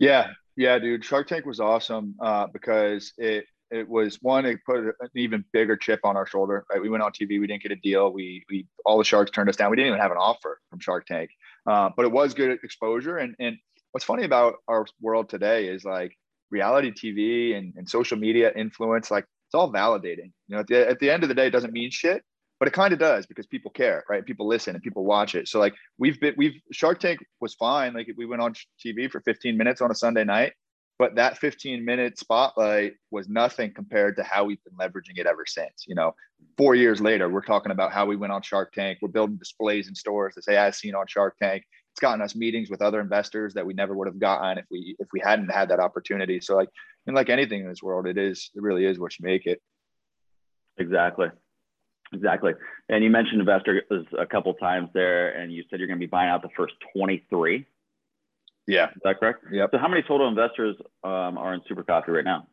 Yeah, 0.01 0.29
yeah, 0.57 0.79
dude. 0.79 1.05
Shark 1.05 1.29
Tank 1.29 1.47
was 1.47 1.61
awesome 1.61 2.17
uh, 2.21 2.47
because 2.47 3.13
it 3.17 3.45
it 3.73 3.89
was 3.89 4.19
one 4.23 4.45
it 4.47 4.59
put 4.65 4.85
an 4.85 4.93
even 5.17 5.45
bigger 5.53 5.77
chip 5.77 6.01
on 6.05 6.17
our 6.17 6.27
shoulder. 6.27 6.65
Right, 6.71 6.81
we 6.81 6.89
went 6.89 7.03
on 7.03 7.13
TV, 7.13 7.41
we 7.41 7.47
didn't 7.47 7.63
get 7.63 7.73
a 7.73 7.77
deal. 7.77 8.13
We 8.13 8.45
we 8.51 8.67
all 8.85 8.99
the 8.99 9.05
sharks 9.05 9.31
turned 9.31 9.49
us 9.49 9.57
down. 9.57 9.71
We 9.71 9.77
didn't 9.77 9.89
even 9.89 10.01
have 10.01 10.11
an 10.13 10.19
offer 10.19 10.61
from 10.71 10.81
Shark 10.81 11.07
Tank, 11.07 11.31
uh, 11.67 11.91
but 11.97 12.05
it 12.05 12.13
was 12.13 12.35
good 12.35 12.59
exposure. 12.63 13.19
And 13.19 13.35
and 13.41 13.57
what's 13.93 14.05
funny 14.05 14.25
about 14.25 14.57
our 14.69 14.87
world 15.01 15.29
today 15.29 15.69
is 15.69 15.85
like 15.85 16.17
reality 16.51 16.93
TV 16.93 17.57
and, 17.57 17.73
and 17.77 17.89
social 17.89 18.19
media 18.19 18.53
influence. 18.55 19.11
Like 19.11 19.25
it's 19.49 19.55
all 19.55 19.73
validating. 19.73 20.33
You 20.49 20.57
know, 20.57 20.61
at 20.61 20.67
the, 20.67 20.89
at 20.89 20.99
the 20.99 21.11
end 21.11 21.23
of 21.23 21.29
the 21.29 21.35
day, 21.35 21.47
it 21.47 21.51
doesn't 21.51 21.73
mean 21.73 21.91
shit, 21.91 22.23
but 22.59 22.69
it 22.69 22.75
kind 22.75 22.93
of 22.93 22.99
does 22.99 23.27
because 23.27 23.47
people 23.47 23.71
care, 23.71 24.05
right? 24.09 24.25
People 24.25 24.47
listen 24.47 24.75
and 24.75 24.83
people 24.83 25.05
watch 25.05 25.35
it. 25.35 25.49
So 25.49 25.59
like 25.59 25.75
we've 25.99 26.21
been, 26.21 26.35
we've 26.37 26.55
Shark 26.73 27.01
Tank 27.01 27.21
was 27.41 27.55
fine. 27.55 27.95
Like 27.95 28.09
we 28.17 28.27
went 28.27 28.43
on 28.43 28.55
TV 28.85 29.11
for 29.11 29.21
15 29.21 29.57
minutes 29.57 29.81
on 29.81 29.91
a 29.91 29.95
Sunday 29.95 30.25
night, 30.25 30.53
but 30.99 31.15
that 31.17 31.39
15 31.39 31.85
minute 31.85 32.19
spotlight 32.19 32.95
was 33.11 33.29
nothing 33.29 33.73
compared 33.75 34.17
to 34.17 34.23
how 34.23 34.45
we've 34.45 34.63
been 34.65 34.75
leveraging 34.75 35.19
it 35.19 35.27
ever 35.27 35.45
since. 35.47 35.85
You 35.87 35.95
know, 35.95 36.15
four 36.57 36.75
years 36.75 37.01
later, 37.01 37.29
we're 37.29 37.43
talking 37.43 37.73
about 37.73 37.93
how 37.93 38.07
we 38.07 38.17
went 38.17 38.33
on 38.33 38.43
Shark 38.43 38.73
Tank. 38.73 38.99
We're 39.03 39.09
building 39.09 39.37
displays 39.37 39.89
in 39.89 39.95
stores 39.95 40.35
to 40.35 40.43
say, 40.43 40.57
"I've 40.57 40.75
seen 40.75 40.95
on 40.95 41.07
Shark 41.07 41.37
Tank." 41.39 41.65
It's 41.93 42.01
gotten 42.01 42.23
us 42.23 42.35
meetings 42.35 42.71
with 42.71 42.81
other 42.81 43.01
investors 43.01 43.53
that 43.55 43.67
we 43.67 43.75
never 43.75 43.95
would 43.95 44.07
have 44.07 44.19
gotten 44.19 44.59
if 44.59 44.65
we 44.71 44.97
if 44.99 45.09
we 45.13 45.21
hadn't 45.21 45.51
had 45.51 45.69
that 45.71 45.81
opportunity. 45.81 46.41
So, 46.41 46.57
like, 46.57 46.71
and 47.07 47.17
like 47.17 47.29
anything 47.29 47.61
in 47.61 47.69
this 47.69 47.83
world, 47.83 48.07
it 48.07 48.19
is 48.19 48.51
it 48.55 48.63
really 48.63 48.85
is 48.85 48.99
what 48.99 49.19
you 49.19 49.25
make 49.25 49.47
it. 49.47 49.61
Exactly. 50.79 51.29
Exactly. 52.13 52.53
And 52.89 53.03
you 53.03 53.11
mentioned 53.11 53.41
investors 53.41 53.83
a 54.19 54.27
couple 54.27 54.53
times 54.55 54.91
there, 54.93 55.31
and 55.31 55.53
you 55.53 55.65
said 55.69 55.79
you're 55.79 55.89
going 55.89 55.99
to 55.99 56.07
be 56.07 56.11
buying 56.11 56.29
out 56.29 56.43
the 56.43 56.51
first 56.57 56.75
23. 56.95 57.67
Yeah. 58.67 58.91
Is 58.91 59.01
that 59.05 59.19
correct? 59.19 59.45
Yep. 59.51 59.71
So 59.73 59.79
how 59.79 59.89
many 59.89 60.03
total 60.03 60.29
investors 60.29 60.77
um, 61.05 61.39
are 61.39 61.55
in 61.55 61.61
Super 61.67 61.83
Coffee 61.83 62.13
right 62.13 62.25
now? 62.25 62.47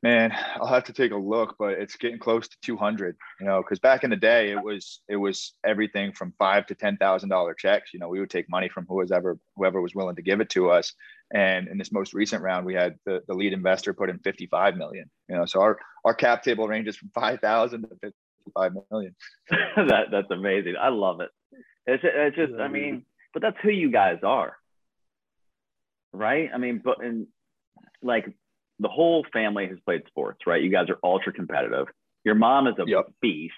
Man, 0.00 0.32
I'll 0.54 0.68
have 0.68 0.84
to 0.84 0.92
take 0.92 1.10
a 1.10 1.16
look, 1.16 1.56
but 1.58 1.72
it's 1.72 1.96
getting 1.96 2.20
close 2.20 2.46
to 2.46 2.56
200. 2.62 3.16
You 3.40 3.46
know, 3.46 3.62
because 3.62 3.80
back 3.80 4.04
in 4.04 4.10
the 4.10 4.16
day, 4.16 4.52
it 4.52 4.62
was 4.62 5.00
it 5.08 5.16
was 5.16 5.54
everything 5.64 6.12
from 6.12 6.32
five 6.38 6.66
to 6.66 6.76
ten 6.76 6.96
thousand 6.98 7.30
dollar 7.30 7.52
checks. 7.52 7.92
You 7.92 7.98
know, 7.98 8.08
we 8.08 8.20
would 8.20 8.30
take 8.30 8.48
money 8.48 8.68
from 8.68 8.86
whoever 8.86 9.38
whoever 9.56 9.80
was 9.80 9.96
willing 9.96 10.14
to 10.14 10.22
give 10.22 10.40
it 10.40 10.50
to 10.50 10.70
us. 10.70 10.92
And 11.34 11.66
in 11.66 11.78
this 11.78 11.90
most 11.90 12.14
recent 12.14 12.42
round, 12.42 12.64
we 12.64 12.74
had 12.74 12.96
the, 13.06 13.22
the 13.26 13.34
lead 13.34 13.52
investor 13.52 13.92
put 13.92 14.08
in 14.08 14.18
55 14.20 14.76
million. 14.76 15.10
You 15.28 15.34
know, 15.34 15.46
so 15.46 15.60
our 15.60 15.78
our 16.04 16.14
cap 16.14 16.44
table 16.44 16.68
ranges 16.68 16.96
from 16.96 17.10
5,000 17.12 17.82
to 17.82 17.88
55 18.00 18.72
million. 18.92 19.16
that 19.76 20.06
that's 20.12 20.30
amazing. 20.30 20.76
I 20.80 20.90
love 20.90 21.20
it. 21.20 21.30
It's 21.86 22.04
it's 22.04 22.36
just 22.36 22.52
I 22.60 22.68
mean, 22.68 23.04
but 23.32 23.42
that's 23.42 23.58
who 23.62 23.70
you 23.70 23.90
guys 23.90 24.18
are 24.22 24.57
right? 26.18 26.50
I 26.52 26.58
mean, 26.58 26.80
but 26.84 27.02
in 27.02 27.28
like 28.02 28.26
the 28.80 28.88
whole 28.88 29.24
family 29.32 29.66
has 29.68 29.78
played 29.84 30.02
sports, 30.08 30.40
right? 30.46 30.62
You 30.62 30.70
guys 30.70 30.88
are 30.88 30.98
ultra 31.02 31.32
competitive. 31.32 31.86
Your 32.24 32.34
mom 32.34 32.66
is 32.66 32.74
a 32.78 32.84
yep. 32.86 33.06
beast. 33.20 33.54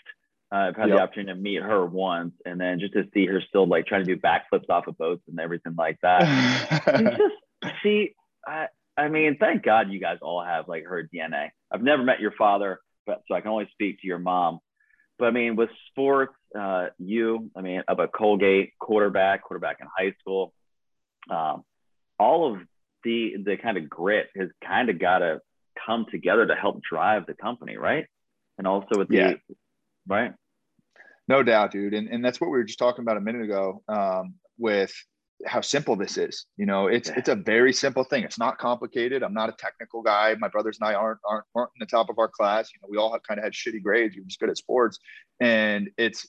Uh, 0.53 0.57
I've 0.57 0.77
had 0.77 0.89
yep. 0.89 0.99
the 0.99 1.03
opportunity 1.03 1.33
to 1.33 1.41
meet 1.41 1.63
her 1.63 1.85
once, 1.87 2.35
and 2.45 2.61
then 2.61 2.81
just 2.81 2.95
to 2.95 3.05
see 3.15 3.27
her 3.27 3.41
still 3.49 3.67
like 3.67 3.87
trying 3.87 4.05
to 4.05 4.15
do 4.15 4.21
backflips 4.21 4.69
off 4.69 4.87
of 4.87 4.99
boats 4.99 5.23
and 5.29 5.39
everything 5.39 5.75
like 5.77 5.99
that. 6.03 6.23
just 6.87 7.75
see, 7.83 8.15
I, 8.47 8.67
I 8.97 9.09
mean, 9.09 9.37
thank 9.39 9.63
God 9.63 9.91
you 9.91 10.01
guys 10.01 10.19
all 10.23 10.45
have 10.45 10.69
like 10.69 10.85
her 10.85 11.09
DNA. 11.15 11.51
I've 11.71 11.83
never 11.83 12.03
met 12.03 12.21
your 12.21 12.33
father, 12.33 12.81
but 13.07 13.23
so 13.29 13.35
I 13.35 13.41
can 13.41 13.51
only 13.51 13.69
speak 13.73 14.01
to 14.01 14.07
your 14.07 14.19
mom. 14.19 14.59
But 15.19 15.27
I 15.27 15.31
mean, 15.31 15.55
with 15.55 15.71
sports, 15.89 16.35
uh, 16.59 16.87
you, 16.99 17.51
I 17.55 17.61
mean, 17.61 17.83
up 17.87 18.01
at 18.01 18.13
Colgate, 18.13 18.73
quarterback, 18.81 19.45
quarterback 19.45 19.77
in 19.81 19.87
high 19.97 20.15
school, 20.21 20.53
um, 21.31 21.63
all 22.21 22.53
of 22.53 22.61
the 23.03 23.37
the 23.43 23.57
kind 23.57 23.79
of 23.79 23.89
grit 23.89 24.29
has 24.37 24.51
kind 24.63 24.91
of 24.91 24.99
got 24.99 25.19
to 25.21 25.41
come 25.87 26.07
together 26.11 26.47
to 26.47 26.55
help 26.55 26.83
drive 26.83 27.27
the 27.27 27.35
company, 27.35 27.77
right? 27.79 28.07
And 28.59 28.67
also 28.67 28.99
with 28.99 29.09
the 29.09 29.17
yeah. 29.17 29.35
right. 30.07 30.35
No 31.27 31.43
doubt, 31.43 31.71
dude. 31.71 31.95
And, 31.95 32.09
and 32.09 32.25
that's 32.25 32.41
what 32.41 32.51
we 32.51 32.59
were 32.59 32.65
just 32.65 32.79
talking 32.79 33.03
about 33.03 33.17
a 33.17 33.21
minute 33.21 33.43
ago 33.43 33.83
um, 33.89 34.35
with 34.59 34.93
how 35.47 35.61
simple 35.61 35.97
this 35.97 36.19
is. 36.19 36.45
You 36.57 36.67
know, 36.67 36.89
it's 36.89 37.09
yeah. 37.09 37.15
it's 37.17 37.29
a 37.29 37.37
very 37.37 37.73
simple 37.73 38.05
thing. 38.05 38.25
It's 38.25 38.39
not 38.39 38.59
complicated. 38.59 39.23
I'm 39.23 39.33
not 39.33 39.49
a 39.49 39.53
technical 39.53 40.03
guy. 40.03 40.35
My 40.39 40.49
brothers 40.49 40.79
and 40.81 40.89
I 40.89 40.95
aren't 40.95 41.21
aren't, 41.27 41.45
aren't 41.55 41.71
in 41.77 41.81
the 41.81 41.87
top 41.87 42.11
of 42.11 42.19
our 42.19 42.29
class. 42.29 42.71
You 42.75 42.81
know, 42.83 42.89
we 42.91 42.99
all 42.99 43.13
have, 43.13 43.23
kind 43.23 43.39
of 43.39 43.45
had 43.45 43.55
shitty 43.55 43.83
grades. 43.83 44.15
We 44.15 44.23
were 44.23 44.27
just 44.27 44.41
good 44.41 44.51
at 44.51 44.59
sports, 44.59 44.99
and 45.41 45.89
it's 45.97 46.29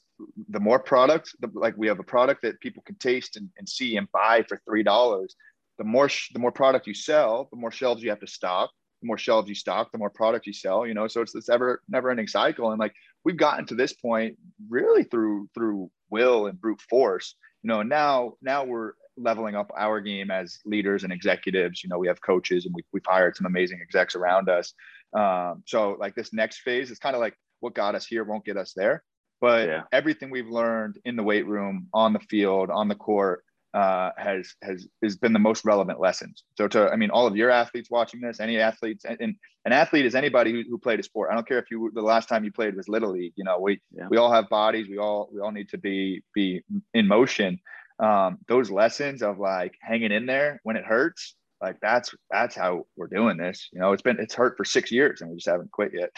the 0.50 0.60
more 0.60 0.80
product, 0.80 1.36
the, 1.40 1.50
like 1.54 1.76
we 1.78 1.88
have 1.88 2.00
a 2.00 2.04
product 2.04 2.44
that 2.44 2.60
people 2.62 2.84
can 2.86 2.96
taste 2.96 3.36
and, 3.36 3.50
and 3.58 3.68
see 3.68 3.98
and 3.98 4.10
buy 4.12 4.46
for 4.48 4.62
three 4.66 4.84
dollars. 4.84 5.36
The 5.78 5.84
more 5.84 6.10
sh- 6.10 6.32
the 6.34 6.40
more 6.40 6.52
product 6.52 6.88
you 6.88 6.94
sell, 6.94 7.48
the 7.52 7.58
more 7.58 7.72
shelves 7.72 8.04
you 8.04 8.10
have 8.10 8.20
to 8.20 8.28
stock. 8.28 8.72
The 9.02 9.08
more 9.08 9.18
shelves 9.18 9.50
you 9.50 9.56
stock, 9.56 9.92
the 9.92 9.98
more 9.98 10.12
product 10.12 10.46
you 10.46 10.54
sell. 10.54 10.86
You 10.86 10.94
know, 10.94 11.08
so 11.08 11.22
it's 11.22 11.34
this 11.34 11.50
ever 11.50 11.82
never 11.90 12.12
ending 12.12 12.28
cycle. 12.28 12.72
And 12.72 12.80
like 12.80 12.94
we've 13.24 13.38
gotten 13.38 13.66
to 13.68 13.76
this 13.76 13.94
point 13.94 14.38
really 14.70 15.04
through 15.04 15.50
through 15.54 15.90
will 16.10 16.48
and 16.48 16.60
brute 16.60 16.82
force. 16.82 17.36
You 17.64 17.70
know, 17.70 17.82
now 17.82 18.34
now 18.42 18.64
we're 18.64 18.94
leveling 19.18 19.56
up 19.56 19.72
our 19.78 20.00
game 20.00 20.32
as 20.32 20.60
leaders 20.66 21.04
and 21.04 21.14
executives. 21.14 21.84
You 21.84 21.90
know, 21.90 21.98
we 21.98 22.08
have 22.08 22.22
coaches 22.22 22.66
and 22.66 22.74
we, 22.76 22.84
we've 22.92 23.06
hired 23.06 23.36
some 23.36 23.46
amazing 23.46 23.80
execs 23.82 24.16
around 24.16 24.50
us. 24.50 24.74
Um, 25.14 25.64
so 25.66 25.98
like 26.00 26.16
this 26.16 26.34
next 26.34 26.60
phase 26.60 26.92
is 26.92 27.00
kind 27.00 27.16
of 27.16 27.22
like 27.22 27.36
what 27.60 27.76
got 27.76 27.96
us 27.96 28.06
here 28.06 28.24
won't 28.24 28.46
get 28.46 28.58
us 28.58 28.74
there. 28.76 29.04
But 29.40 29.68
yeah. 29.68 29.82
everything 29.92 30.30
we've 30.30 30.48
learned 30.48 31.00
in 31.04 31.16
the 31.16 31.24
weight 31.24 31.48
room, 31.48 31.88
on 31.94 32.14
the 32.14 32.20
field, 32.20 32.70
on 32.70 32.88
the 32.88 32.96
court, 32.96 33.44
uh, 33.74 34.12
has 34.18 34.54
has 34.62 34.88
has 35.02 35.16
been 35.16 35.34
the 35.34 35.40
most 35.40 35.64
relevant 35.66 36.00
lessons. 36.00 36.44
So 36.58 36.68
to 36.70 36.90
I 36.90 36.96
mean, 36.96 37.10
all 37.10 37.28
of 37.28 37.36
your 37.36 37.50
athletes 37.50 37.90
watching 37.90 38.22
this, 38.22 38.40
any 38.40 38.60
athletes, 38.60 39.06
and, 39.06 39.18
and 39.20 39.36
an 39.66 39.74
athlete 39.74 40.06
is 40.06 40.16
anybody 40.16 40.52
who, 40.52 40.64
who, 40.70 40.78
played 40.78 41.00
a 41.00 41.04
sport. 41.04 41.30
I 41.32 41.36
don't 41.36 41.48
care 41.48 41.60
if 41.60 41.72
you 41.72 41.92
the 41.94 42.02
last 42.02 42.28
time 42.28 42.44
you 42.44 42.52
played 42.52 42.76
was 42.76 42.90
little 42.90 43.12
league. 43.12 43.34
You 43.36 43.44
know, 43.44 43.60
we 43.60 43.80
yeah. 43.92 44.08
we 44.10 44.18
all 44.18 44.32
have 44.32 44.50
bodies. 44.50 44.90
We 44.90 44.98
all 44.98 45.30
we 45.32 45.40
all 45.40 45.52
need 45.52 45.70
to 45.70 45.78
be 45.78 46.24
be 46.34 46.64
in 46.94 47.08
motion 47.08 47.60
um, 48.02 48.40
those 48.48 48.72
lessons 48.72 49.22
of 49.22 49.40
like 49.40 49.76
hanging 49.80 50.12
in 50.12 50.26
there 50.26 50.60
when 50.64 50.76
it 50.76 50.84
hurts, 50.84 51.36
like 51.62 51.78
that's 51.82 52.14
that's 52.32 52.56
how 52.56 52.88
we're 52.98 53.08
doing 53.08 53.38
this. 53.38 53.70
You 53.72 53.80
know, 53.80 53.94
it's 53.94 54.02
been 54.02 54.20
it's 54.20 54.34
hurt 54.34 54.58
for 54.58 54.66
six 54.66 54.92
years 54.92 55.22
and 55.22 55.30
we 55.30 55.38
just 55.38 55.48
haven't 55.48 55.72
quit 55.72 55.92
yet. 55.94 56.12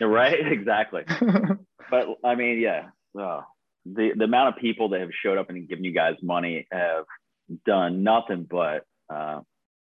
right, 0.00 0.38
exactly. 0.50 1.04
but 1.90 2.08
I 2.24 2.34
mean, 2.34 2.58
yeah, 2.58 2.86
uh, 3.20 3.42
the 3.84 4.12
the 4.16 4.24
amount 4.24 4.54
of 4.54 4.60
people 4.60 4.90
that 4.90 5.00
have 5.00 5.10
showed 5.22 5.38
up 5.38 5.50
and 5.50 5.68
given 5.68 5.84
you 5.84 5.92
guys 5.92 6.14
money 6.22 6.66
have 6.72 7.04
done 7.66 8.02
nothing 8.02 8.46
but, 8.48 8.84
uh, 9.12 9.40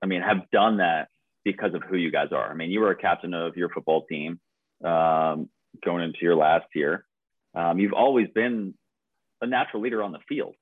I 0.02 0.06
mean, 0.06 0.22
have 0.22 0.50
done 0.52 0.78
that 0.78 1.08
because 1.44 1.74
of 1.74 1.82
who 1.82 1.96
you 1.96 2.12
guys 2.12 2.28
are. 2.32 2.50
I 2.50 2.54
mean, 2.54 2.70
you 2.70 2.80
were 2.80 2.90
a 2.90 2.96
captain 2.96 3.32
of 3.32 3.56
your 3.56 3.70
football 3.70 4.04
team 4.04 4.38
um, 4.84 5.48
going 5.84 6.04
into 6.04 6.18
your 6.20 6.36
last 6.36 6.66
year. 6.74 7.04
Um, 7.54 7.78
you've 7.78 7.94
always 7.94 8.28
been 8.34 8.74
a 9.40 9.46
natural 9.46 9.82
leader 9.82 10.02
on 10.02 10.12
the 10.12 10.18
field. 10.28 10.54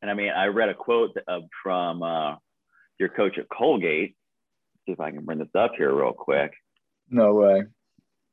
And 0.00 0.10
I 0.10 0.14
mean, 0.14 0.30
I 0.30 0.46
read 0.46 0.68
a 0.68 0.74
quote 0.74 1.16
from 1.62 2.02
uh, 2.02 2.36
your 2.98 3.08
coach 3.08 3.38
at 3.38 3.48
Colgate. 3.48 4.14
See 4.86 4.92
if 4.92 5.00
I 5.00 5.10
can 5.10 5.24
bring 5.24 5.38
this 5.38 5.48
up 5.56 5.72
here 5.76 5.94
real 5.94 6.12
quick. 6.12 6.52
No 7.08 7.34
way. 7.34 7.64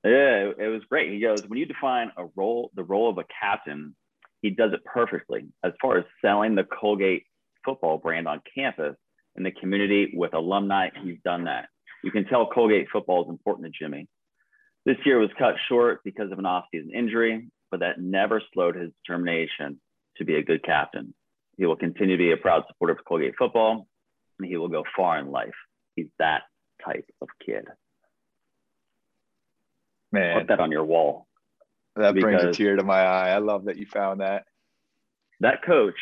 Yeah, 0.04 0.52
it, 0.58 0.72
was 0.72 0.82
great. 0.90 1.12
He 1.12 1.20
goes, 1.20 1.44
when 1.48 1.60
you 1.60 1.66
define 1.66 2.12
a 2.18 2.26
role, 2.36 2.72
the 2.76 2.84
role 2.84 3.10
of 3.10 3.18
a 3.18 3.26
captain, 3.42 3.96
he 4.42 4.50
does 4.50 4.72
it 4.72 4.84
perfectly. 4.86 5.48
As 5.64 5.74
far 5.82 5.98
as 5.98 6.06
selling 6.22 6.56
the 6.56 6.64
Colgate 6.64 7.26
football 7.66 7.98
brand 7.98 8.28
on 8.28 8.42
campus 8.56 8.96
in 9.36 9.44
the 9.44 9.52
community 9.52 10.14
with 10.14 10.34
alumni, 10.34 10.90
he's 11.04 11.18
done 11.26 11.46
that. 11.46 11.68
You 12.02 12.12
can 12.12 12.26
tell 12.26 12.48
Colgate 12.48 12.88
football 12.92 13.24
is 13.24 13.30
important 13.30 13.68
to 13.68 13.78
Jimmy. 13.78 14.08
This 14.86 14.96
year 15.06 15.20
was 15.20 15.30
cut 15.38 15.56
short 15.68 16.00
because 16.06 16.32
of 16.32 16.40
an 16.40 16.46
off-season 16.46 16.92
injury, 16.96 17.50
but 17.70 17.82
that 17.82 18.00
never 18.00 18.42
slowed 18.54 18.76
his 18.76 18.92
determination 19.04 19.82
to 20.18 20.26
be 20.26 20.36
a 20.36 20.44
good 20.44 20.64
captain. 20.64 21.14
He 21.58 21.66
will 21.66 21.76
continue 21.76 22.16
to 22.16 22.24
be 22.24 22.32
a 22.32 22.38
proud 22.38 22.64
supporter 22.68 22.94
of 22.94 23.04
Colgate 23.06 23.36
football, 23.38 23.86
and 24.40 24.48
he 24.48 24.56
will 24.56 24.70
go 24.70 24.86
far 24.96 25.20
in 25.20 25.30
life. 25.30 25.54
He's 25.96 26.08
that 26.20 26.44
type 26.86 27.06
of 27.22 27.28
kid. 27.46 27.66
Man, 30.12 30.40
put 30.40 30.48
that 30.48 30.60
on 30.60 30.72
your 30.72 30.84
wall. 30.84 31.28
That 31.96 32.16
brings 32.16 32.44
a 32.44 32.52
tear 32.52 32.76
to 32.76 32.84
my 32.84 33.02
eye. 33.02 33.30
I 33.30 33.40
love 33.40 33.66
that 33.66 33.78
you 33.78 33.86
found 33.86 34.22
that. 34.22 34.46
That 35.42 35.64
coach 35.64 36.00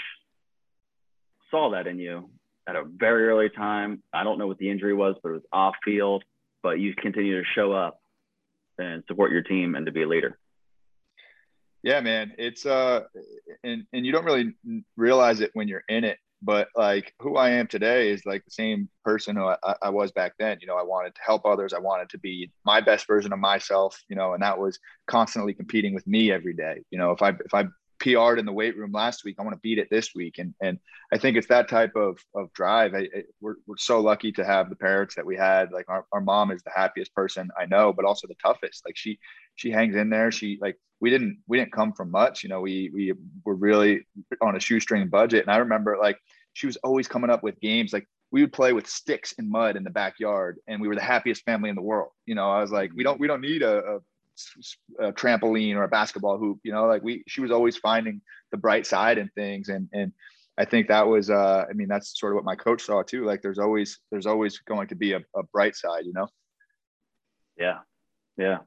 saw 1.51 1.71
that 1.71 1.87
in 1.87 1.99
you 1.99 2.29
at 2.67 2.75
a 2.75 2.83
very 2.85 3.27
early 3.27 3.49
time. 3.49 4.03
I 4.13 4.23
don't 4.23 4.37
know 4.37 4.47
what 4.47 4.57
the 4.57 4.69
injury 4.69 4.93
was, 4.93 5.15
but 5.23 5.29
it 5.29 5.33
was 5.33 5.43
off 5.51 5.75
field. 5.83 6.23
But 6.63 6.79
you 6.79 6.93
continue 6.95 7.39
to 7.41 7.47
show 7.55 7.71
up 7.71 8.01
and 8.77 9.03
support 9.07 9.31
your 9.31 9.43
team 9.43 9.75
and 9.75 9.85
to 9.85 9.91
be 9.91 10.03
a 10.03 10.07
leader. 10.07 10.37
Yeah, 11.83 12.01
man. 12.01 12.33
It's 12.37 12.65
uh 12.65 13.03
and 13.63 13.85
and 13.93 14.05
you 14.05 14.11
don't 14.11 14.25
really 14.25 14.53
realize 14.97 15.39
it 15.39 15.51
when 15.53 15.67
you're 15.67 15.83
in 15.87 16.03
it, 16.03 16.17
but 16.41 16.69
like 16.75 17.13
who 17.19 17.35
I 17.37 17.49
am 17.49 17.67
today 17.67 18.11
is 18.11 18.25
like 18.25 18.43
the 18.45 18.51
same 18.51 18.89
person 19.03 19.35
who 19.35 19.45
I, 19.45 19.57
I 19.81 19.89
was 19.89 20.11
back 20.11 20.33
then. 20.37 20.57
You 20.61 20.67
know, 20.67 20.77
I 20.77 20.83
wanted 20.83 21.15
to 21.15 21.21
help 21.25 21.45
others. 21.45 21.73
I 21.73 21.79
wanted 21.79 22.09
to 22.09 22.19
be 22.19 22.51
my 22.65 22.81
best 22.81 23.07
version 23.07 23.33
of 23.33 23.39
myself, 23.39 24.01
you 24.07 24.15
know, 24.15 24.33
and 24.33 24.43
that 24.43 24.57
was 24.57 24.79
constantly 25.07 25.53
competing 25.53 25.93
with 25.93 26.05
me 26.05 26.31
every 26.31 26.53
day. 26.53 26.83
You 26.91 26.99
know, 26.99 27.11
if 27.11 27.21
I 27.21 27.29
if 27.29 27.53
I 27.53 27.65
PR'd 27.99 28.39
in 28.39 28.45
the 28.45 28.51
weight 28.51 28.77
room 28.77 28.91
last 28.91 29.23
week. 29.23 29.35
I 29.39 29.43
want 29.43 29.55
to 29.55 29.59
beat 29.61 29.79
it 29.79 29.89
this 29.89 30.13
week, 30.15 30.37
and 30.37 30.53
and 30.61 30.79
I 31.11 31.17
think 31.17 31.37
it's 31.37 31.47
that 31.47 31.69
type 31.69 31.95
of 31.95 32.19
of 32.35 32.51
drive. 32.53 32.93
I, 32.93 32.99
I, 32.99 33.23
we're 33.41 33.55
we're 33.65 33.77
so 33.77 33.99
lucky 33.99 34.31
to 34.33 34.45
have 34.45 34.69
the 34.69 34.75
parents 34.75 35.15
that 35.15 35.25
we 35.25 35.35
had. 35.35 35.71
Like 35.71 35.85
our, 35.87 36.05
our 36.11 36.21
mom 36.21 36.51
is 36.51 36.63
the 36.63 36.71
happiest 36.75 37.13
person 37.13 37.49
I 37.59 37.65
know, 37.65 37.93
but 37.93 38.05
also 38.05 38.27
the 38.27 38.35
toughest. 38.35 38.83
Like 38.85 38.97
she 38.97 39.19
she 39.55 39.71
hangs 39.71 39.95
in 39.95 40.09
there. 40.09 40.31
She 40.31 40.57
like 40.61 40.77
we 40.99 41.09
didn't 41.09 41.39
we 41.47 41.57
didn't 41.57 41.73
come 41.73 41.93
from 41.93 42.11
much. 42.11 42.43
You 42.43 42.49
know, 42.49 42.61
we 42.61 42.91
we 42.93 43.13
were 43.45 43.55
really 43.55 44.05
on 44.41 44.55
a 44.55 44.59
shoestring 44.59 45.07
budget, 45.09 45.43
and 45.43 45.51
I 45.51 45.57
remember 45.57 45.97
like 45.99 46.17
she 46.53 46.65
was 46.65 46.77
always 46.77 47.07
coming 47.07 47.29
up 47.29 47.43
with 47.43 47.59
games 47.59 47.93
like 47.93 48.07
we 48.31 48.41
would 48.41 48.51
play 48.51 48.73
with 48.73 48.87
sticks 48.87 49.33
and 49.37 49.49
mud 49.49 49.75
in 49.77 49.83
the 49.83 49.89
backyard 49.89 50.57
and 50.67 50.81
we 50.81 50.87
were 50.87 50.95
the 50.95 51.01
happiest 51.01 51.43
family 51.43 51.69
in 51.69 51.75
the 51.75 51.81
world 51.81 52.09
you 52.25 52.35
know 52.35 52.49
i 52.49 52.59
was 52.59 52.71
like 52.71 52.91
we 52.95 53.03
don't 53.03 53.19
we 53.19 53.27
don't 53.27 53.41
need 53.41 53.61
a, 53.61 53.77
a 53.77 53.99
a 54.99 55.11
trampoline 55.11 55.75
or 55.75 55.83
a 55.83 55.87
basketball 55.87 56.37
hoop 56.37 56.59
you 56.63 56.71
know 56.71 56.85
like 56.85 57.03
we 57.03 57.23
she 57.27 57.41
was 57.41 57.51
always 57.51 57.77
finding 57.77 58.21
the 58.51 58.57
bright 58.57 58.85
side 58.85 59.17
in 59.17 59.29
things. 59.29 59.69
And 59.69 59.89
and 59.93 60.11
i 60.57 60.65
think 60.65 60.87
that 60.87 61.07
was 61.07 61.29
uh 61.29 61.65
i 61.69 61.73
mean 61.73 61.87
that's 61.87 62.19
sort 62.19 62.33
of 62.33 62.35
what 62.35 62.45
my 62.45 62.55
coach 62.55 62.81
saw 62.81 63.03
too. 63.03 63.25
Like 63.25 63.41
there's 63.41 63.59
always 63.59 63.99
there's 64.11 64.25
always 64.25 64.59
going 64.59 64.87
to 64.89 64.95
be 64.95 65.13
a, 65.13 65.21
a 65.35 65.43
bright 65.51 65.75
side 65.75 66.05
you 66.05 66.13
know? 66.13 66.27
Yeah. 67.57 67.79
Yeah. 68.37 68.59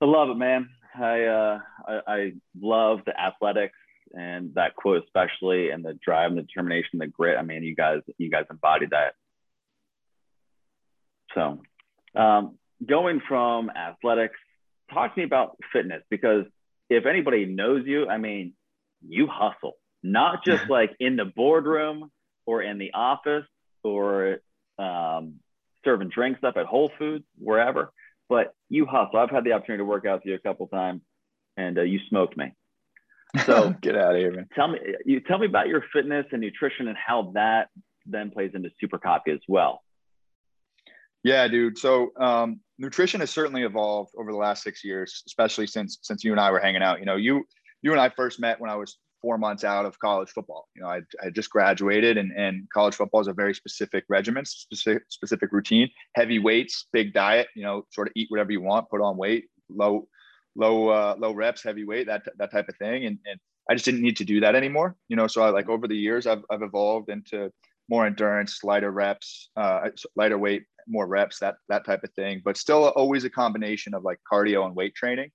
I 0.00 0.04
love 0.04 0.30
it 0.30 0.36
man. 0.36 0.70
I 0.94 1.24
uh 1.24 1.58
I, 1.86 2.00
I 2.06 2.32
love 2.60 3.00
the 3.06 3.18
athletics 3.18 3.78
and 4.14 4.54
that 4.54 4.74
quote 4.74 5.04
especially 5.04 5.70
and 5.70 5.84
the 5.84 5.94
drive 6.02 6.30
and 6.30 6.38
the 6.38 6.42
determination 6.42 6.98
the 6.98 7.06
grit. 7.06 7.38
I 7.38 7.42
mean 7.42 7.62
you 7.62 7.74
guys 7.74 8.00
you 8.16 8.30
guys 8.30 8.46
embodied 8.50 8.90
that. 8.90 9.14
So 11.34 11.62
um 12.14 12.58
going 12.86 13.20
from 13.26 13.70
athletics, 13.70 14.38
talk 14.92 15.14
to 15.14 15.20
me 15.20 15.24
about 15.24 15.56
fitness 15.72 16.02
because 16.10 16.44
if 16.90 17.06
anybody 17.06 17.44
knows 17.44 17.82
you, 17.86 18.08
I 18.08 18.18
mean, 18.18 18.54
you 19.06 19.28
hustle, 19.30 19.74
not 20.02 20.44
just 20.44 20.68
like 20.70 20.90
in 21.00 21.16
the 21.16 21.24
boardroom 21.24 22.10
or 22.46 22.62
in 22.62 22.78
the 22.78 22.92
office 22.94 23.46
or 23.82 24.38
um, 24.78 25.34
serving 25.84 26.08
drinks 26.08 26.40
up 26.42 26.56
at 26.56 26.66
Whole 26.66 26.90
Foods, 26.98 27.24
wherever, 27.38 27.92
but 28.28 28.54
you 28.68 28.86
hustle. 28.86 29.18
I've 29.18 29.30
had 29.30 29.44
the 29.44 29.52
opportunity 29.52 29.82
to 29.82 29.84
work 29.84 30.06
out 30.06 30.20
with 30.20 30.26
you 30.26 30.34
a 30.34 30.38
couple 30.38 30.66
times 30.68 31.02
and 31.56 31.78
uh, 31.78 31.82
you 31.82 31.98
smoked 32.08 32.36
me. 32.36 32.52
So 33.44 33.70
get 33.82 33.96
out 33.96 34.12
of 34.12 34.18
here, 34.18 34.32
man. 34.32 34.48
Tell 34.54 34.68
me, 34.68 34.78
you 35.04 35.20
tell 35.20 35.38
me 35.38 35.46
about 35.46 35.68
your 35.68 35.84
fitness 35.92 36.26
and 36.32 36.40
nutrition 36.40 36.88
and 36.88 36.96
how 36.96 37.32
that 37.34 37.68
then 38.06 38.30
plays 38.30 38.52
into 38.54 38.70
Super 38.80 38.98
Coffee 38.98 39.32
as 39.32 39.40
well. 39.48 39.82
Yeah, 41.24 41.48
dude. 41.48 41.78
So 41.78 42.10
um, 42.18 42.60
nutrition 42.78 43.20
has 43.20 43.30
certainly 43.30 43.62
evolved 43.62 44.12
over 44.18 44.30
the 44.30 44.38
last 44.38 44.62
six 44.62 44.84
years, 44.84 45.22
especially 45.26 45.66
since 45.66 45.98
since 46.02 46.24
you 46.24 46.32
and 46.32 46.40
I 46.40 46.50
were 46.50 46.60
hanging 46.60 46.82
out. 46.82 47.00
You 47.00 47.06
know, 47.06 47.16
you 47.16 47.44
you 47.82 47.92
and 47.92 48.00
I 48.00 48.08
first 48.08 48.40
met 48.40 48.60
when 48.60 48.70
I 48.70 48.76
was 48.76 48.98
four 49.20 49.36
months 49.36 49.64
out 49.64 49.84
of 49.84 49.98
college 49.98 50.30
football. 50.30 50.68
You 50.76 50.82
know, 50.82 50.88
I, 50.88 51.00
I 51.22 51.30
just 51.30 51.50
graduated, 51.50 52.16
and 52.18 52.32
and 52.32 52.68
college 52.72 52.94
football 52.94 53.20
is 53.20 53.26
a 53.26 53.32
very 53.32 53.54
specific 53.54 54.04
regimen, 54.08 54.44
specific 54.44 55.02
specific 55.08 55.52
routine, 55.52 55.88
heavy 56.14 56.38
weights, 56.38 56.86
big 56.92 57.12
diet. 57.12 57.48
You 57.54 57.64
know, 57.64 57.84
sort 57.90 58.08
of 58.08 58.12
eat 58.16 58.28
whatever 58.30 58.52
you 58.52 58.60
want, 58.60 58.88
put 58.88 59.00
on 59.00 59.16
weight, 59.16 59.46
low 59.68 60.08
low 60.54 60.88
uh, 60.88 61.16
low 61.18 61.32
reps, 61.32 61.62
heavy 61.62 61.84
weight, 61.84 62.06
that 62.06 62.22
that 62.38 62.52
type 62.52 62.68
of 62.68 62.76
thing, 62.76 63.06
and 63.06 63.18
and 63.26 63.40
I 63.68 63.74
just 63.74 63.84
didn't 63.84 64.02
need 64.02 64.16
to 64.18 64.24
do 64.24 64.40
that 64.40 64.54
anymore. 64.54 64.96
You 65.08 65.16
know, 65.16 65.26
so 65.26 65.42
I 65.42 65.50
like 65.50 65.68
over 65.68 65.88
the 65.88 65.96
years 65.96 66.26
I've 66.26 66.44
I've 66.50 66.62
evolved 66.62 67.10
into 67.10 67.50
more 67.88 68.06
endurance, 68.06 68.62
lighter 68.64 68.90
reps, 68.90 69.50
uh, 69.56 69.88
lighter 70.16 70.38
weight, 70.38 70.64
more 70.86 71.06
reps, 71.06 71.38
that 71.40 71.56
that 71.68 71.84
type 71.84 72.04
of 72.04 72.12
thing. 72.12 72.42
But 72.44 72.56
still, 72.56 72.88
always 72.88 73.24
a 73.24 73.30
combination 73.30 73.94
of 73.94 74.04
like 74.04 74.18
cardio 74.30 74.66
and 74.66 74.74
weight 74.74 74.94
training. 74.94 75.30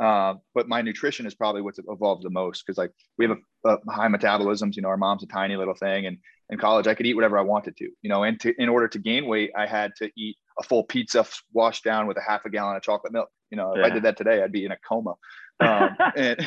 Uh, 0.00 0.34
but 0.54 0.68
my 0.68 0.80
nutrition 0.80 1.26
is 1.26 1.34
probably 1.34 1.60
what's 1.60 1.80
evolved 1.88 2.22
the 2.22 2.30
most 2.30 2.64
because 2.64 2.78
like 2.78 2.92
we 3.16 3.26
have 3.26 3.36
a, 3.66 3.76
a 3.88 3.92
high 3.92 4.08
metabolisms. 4.08 4.76
You 4.76 4.82
know, 4.82 4.88
our 4.88 4.96
mom's 4.96 5.24
a 5.24 5.26
tiny 5.26 5.56
little 5.56 5.74
thing, 5.74 6.06
and 6.06 6.18
in 6.50 6.58
college, 6.58 6.86
I 6.86 6.94
could 6.94 7.06
eat 7.06 7.14
whatever 7.14 7.38
I 7.38 7.42
wanted 7.42 7.76
to, 7.76 7.90
you 8.02 8.08
know, 8.08 8.22
and 8.22 8.40
to, 8.40 8.54
in 8.60 8.68
order 8.68 8.88
to 8.88 8.98
gain 8.98 9.26
weight, 9.26 9.50
I 9.56 9.66
had 9.66 9.92
to 9.96 10.10
eat 10.16 10.36
a 10.58 10.62
full 10.62 10.84
pizza 10.84 11.26
washed 11.52 11.84
down 11.84 12.06
with 12.06 12.16
a 12.16 12.22
half 12.22 12.44
a 12.44 12.50
gallon 12.50 12.76
of 12.76 12.82
chocolate 12.82 13.12
milk. 13.12 13.28
You 13.50 13.56
know, 13.56 13.74
if. 13.76 13.84
I 13.84 13.90
did 13.90 14.04
that 14.04 14.16
today, 14.16 14.42
I'd 14.42 14.52
be 14.52 14.64
in 14.64 14.72
a 14.72 14.78
coma. 14.88 15.14
Um, 15.60 15.96
and, 16.16 16.46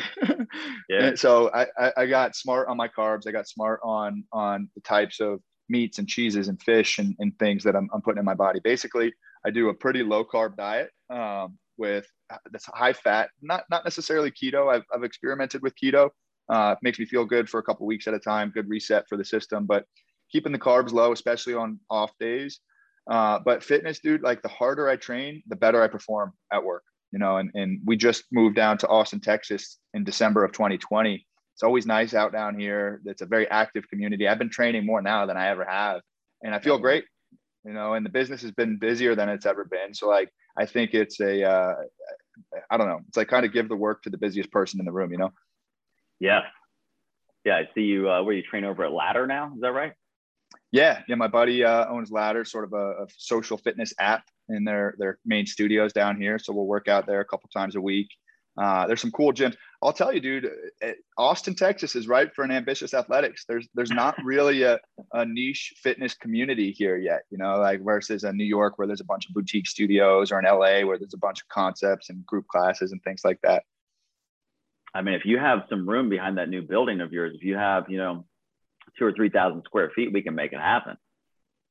yeah. 0.88 1.04
and, 1.04 1.18
so 1.18 1.50
I, 1.52 1.66
I, 1.78 1.92
I 1.98 2.06
got 2.06 2.34
smart 2.34 2.68
on 2.68 2.76
my 2.76 2.88
carbs. 2.88 3.26
I 3.28 3.32
got 3.32 3.48
smart 3.48 3.80
on, 3.84 4.24
on 4.32 4.70
the 4.74 4.80
types 4.80 5.20
of 5.20 5.40
meats 5.72 5.98
and 5.98 6.06
cheeses 6.06 6.46
and 6.48 6.62
fish 6.62 6.98
and, 6.98 7.16
and 7.18 7.36
things 7.38 7.64
that 7.64 7.74
I'm, 7.74 7.88
I'm 7.92 8.02
putting 8.02 8.20
in 8.20 8.24
my 8.24 8.34
body. 8.34 8.60
Basically, 8.62 9.12
I 9.44 9.50
do 9.50 9.70
a 9.70 9.74
pretty 9.74 10.02
low 10.04 10.24
carb 10.24 10.56
diet 10.56 10.90
um, 11.10 11.58
with 11.76 12.06
that's 12.52 12.66
high 12.66 12.92
fat, 12.92 13.30
not, 13.40 13.64
not 13.70 13.84
necessarily 13.84 14.30
keto. 14.30 14.72
I've, 14.72 14.84
I've 14.94 15.02
experimented 15.02 15.62
with 15.62 15.74
keto. 15.82 16.10
Uh, 16.48 16.76
makes 16.82 16.98
me 16.98 17.06
feel 17.06 17.24
good 17.24 17.48
for 17.48 17.58
a 17.58 17.62
couple 17.62 17.86
weeks 17.86 18.06
at 18.06 18.14
a 18.14 18.18
time. 18.18 18.52
Good 18.54 18.68
reset 18.68 19.04
for 19.08 19.16
the 19.16 19.24
system, 19.24 19.66
but 19.66 19.84
keeping 20.30 20.52
the 20.52 20.58
carbs 20.58 20.92
low, 20.92 21.12
especially 21.12 21.54
on 21.54 21.80
off 21.90 22.12
days. 22.20 22.60
Uh, 23.10 23.38
but 23.44 23.64
fitness, 23.64 24.00
dude, 24.00 24.22
like 24.22 24.42
the 24.42 24.48
harder 24.48 24.88
I 24.88 24.96
train, 24.96 25.42
the 25.48 25.56
better 25.56 25.82
I 25.82 25.88
perform 25.88 26.32
at 26.52 26.62
work. 26.62 26.84
You 27.10 27.18
know, 27.18 27.36
and, 27.38 27.50
and 27.54 27.80
we 27.84 27.96
just 27.96 28.24
moved 28.32 28.56
down 28.56 28.78
to 28.78 28.88
Austin, 28.88 29.20
Texas 29.20 29.78
in 29.92 30.04
December 30.04 30.44
of 30.44 30.52
2020. 30.52 31.26
It's 31.54 31.62
always 31.62 31.86
nice 31.86 32.14
out 32.14 32.32
down 32.32 32.58
here. 32.58 33.00
It's 33.04 33.22
a 33.22 33.26
very 33.26 33.48
active 33.48 33.88
community. 33.88 34.26
I've 34.26 34.38
been 34.38 34.50
training 34.50 34.86
more 34.86 35.02
now 35.02 35.26
than 35.26 35.36
I 35.36 35.48
ever 35.48 35.64
have, 35.64 36.00
and 36.42 36.54
I 36.54 36.58
feel 36.58 36.78
great. 36.78 37.04
You 37.64 37.72
know, 37.72 37.94
and 37.94 38.04
the 38.04 38.10
business 38.10 38.42
has 38.42 38.50
been 38.50 38.78
busier 38.78 39.14
than 39.14 39.28
it's 39.28 39.46
ever 39.46 39.64
been. 39.64 39.94
So 39.94 40.08
like, 40.08 40.30
I 40.56 40.66
think 40.66 40.94
it's 40.94 41.20
a, 41.20 41.48
uh, 41.48 41.74
I 42.70 42.76
don't 42.76 42.88
know, 42.88 43.00
it's 43.06 43.16
like 43.16 43.28
kind 43.28 43.46
of 43.46 43.52
give 43.52 43.68
the 43.68 43.76
work 43.76 44.02
to 44.02 44.10
the 44.10 44.18
busiest 44.18 44.50
person 44.50 44.80
in 44.80 44.86
the 44.86 44.92
room. 44.92 45.12
You 45.12 45.18
know. 45.18 45.32
Yeah. 46.18 46.42
Yeah. 47.44 47.56
I 47.56 47.68
see 47.74 47.82
you, 47.82 48.10
uh, 48.10 48.22
where 48.22 48.34
you 48.34 48.42
train 48.42 48.64
over 48.64 48.84
at 48.84 48.92
Ladder 48.92 49.26
now. 49.26 49.52
Is 49.54 49.60
that 49.60 49.72
right? 49.72 49.92
Yeah. 50.70 51.02
Yeah. 51.08 51.16
My 51.16 51.28
buddy 51.28 51.64
uh, 51.64 51.88
owns 51.88 52.10
Ladder, 52.10 52.44
sort 52.44 52.64
of 52.64 52.72
a, 52.72 53.02
a, 53.02 53.06
social 53.16 53.56
fitness 53.56 53.92
app 53.98 54.24
in 54.48 54.64
their, 54.64 54.94
their 54.98 55.18
main 55.24 55.46
studios 55.46 55.92
down 55.92 56.20
here. 56.20 56.38
So 56.38 56.52
we'll 56.52 56.66
work 56.66 56.88
out 56.88 57.06
there 57.06 57.20
a 57.20 57.24
couple 57.24 57.48
times 57.52 57.76
a 57.76 57.80
week. 57.80 58.08
Uh, 58.56 58.86
there's 58.86 59.00
some 59.00 59.10
cool 59.10 59.32
gyms. 59.32 59.56
I'll 59.82 59.92
tell 59.92 60.12
you, 60.12 60.20
dude, 60.20 60.48
eh, 60.80 60.92
Austin, 61.18 61.56
Texas 61.56 61.96
is 61.96 62.06
right 62.06 62.32
for 62.32 62.44
an 62.44 62.52
ambitious 62.52 62.94
athletics. 62.94 63.44
There's 63.48 63.68
there's 63.74 63.90
not 63.90 64.14
really 64.24 64.62
a, 64.62 64.78
a 65.12 65.24
niche 65.24 65.74
fitness 65.82 66.14
community 66.14 66.70
here 66.70 66.96
yet, 66.96 67.22
you 67.30 67.38
know, 67.38 67.58
like 67.58 67.82
versus 67.82 68.22
a 68.22 68.32
New 68.32 68.44
York 68.44 68.78
where 68.78 68.86
there's 68.86 69.00
a 69.00 69.04
bunch 69.04 69.26
of 69.28 69.34
boutique 69.34 69.66
studios 69.66 70.30
or 70.30 70.38
in 70.38 70.44
LA 70.44 70.86
where 70.86 70.98
there's 70.98 71.14
a 71.14 71.18
bunch 71.18 71.40
of 71.42 71.48
concepts 71.48 72.10
and 72.10 72.24
group 72.24 72.46
classes 72.46 72.92
and 72.92 73.02
things 73.02 73.22
like 73.24 73.40
that. 73.42 73.64
I 74.94 75.02
mean, 75.02 75.14
if 75.14 75.24
you 75.24 75.38
have 75.38 75.64
some 75.68 75.88
room 75.88 76.08
behind 76.08 76.38
that 76.38 76.48
new 76.48 76.62
building 76.62 77.00
of 77.00 77.12
yours, 77.12 77.32
if 77.34 77.42
you 77.42 77.56
have, 77.56 77.90
you 77.90 77.98
know, 77.98 78.24
two 78.96 79.04
or 79.04 79.12
three 79.12 79.30
thousand 79.30 79.64
square 79.64 79.90
feet, 79.96 80.12
we 80.12 80.22
can 80.22 80.36
make 80.36 80.52
it 80.52 80.60
happen. 80.60 80.96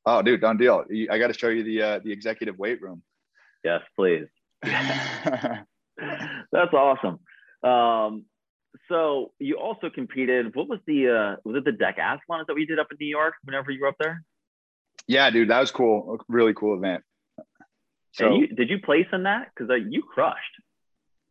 Oh, 0.04 0.20
dude, 0.20 0.42
done 0.42 0.58
deal. 0.58 0.84
I 1.10 1.18
got 1.18 1.28
to 1.28 1.38
show 1.38 1.48
you 1.48 1.62
the 1.64 1.82
uh, 1.82 1.98
the 2.04 2.12
executive 2.12 2.58
weight 2.58 2.82
room. 2.82 3.02
Yes, 3.64 3.80
please. 3.96 4.26
That's 4.62 5.64
awesome. 6.74 7.20
Um, 7.62 8.24
so 8.88 9.32
you 9.38 9.58
also 9.58 9.90
competed. 9.90 10.54
What 10.54 10.68
was 10.68 10.80
the 10.86 11.08
uh, 11.08 11.36
was 11.44 11.56
it 11.56 11.64
the 11.64 11.72
decathlon 11.72 12.46
that 12.46 12.54
we 12.54 12.66
did 12.66 12.78
up 12.78 12.88
in 12.90 12.96
New 13.00 13.06
York? 13.06 13.34
Whenever 13.44 13.70
you 13.70 13.82
were 13.82 13.88
up 13.88 13.96
there. 13.98 14.24
Yeah, 15.06 15.30
dude, 15.30 15.50
that 15.50 15.60
was 15.60 15.70
cool. 15.70 16.18
Really 16.28 16.54
cool 16.54 16.76
event. 16.76 17.02
So 18.12 18.34
you, 18.34 18.46
did 18.48 18.70
you 18.70 18.78
place 18.78 19.06
in 19.12 19.22
that? 19.24 19.48
Because 19.54 19.70
uh, 19.70 19.74
you 19.74 20.02
crushed. 20.02 20.38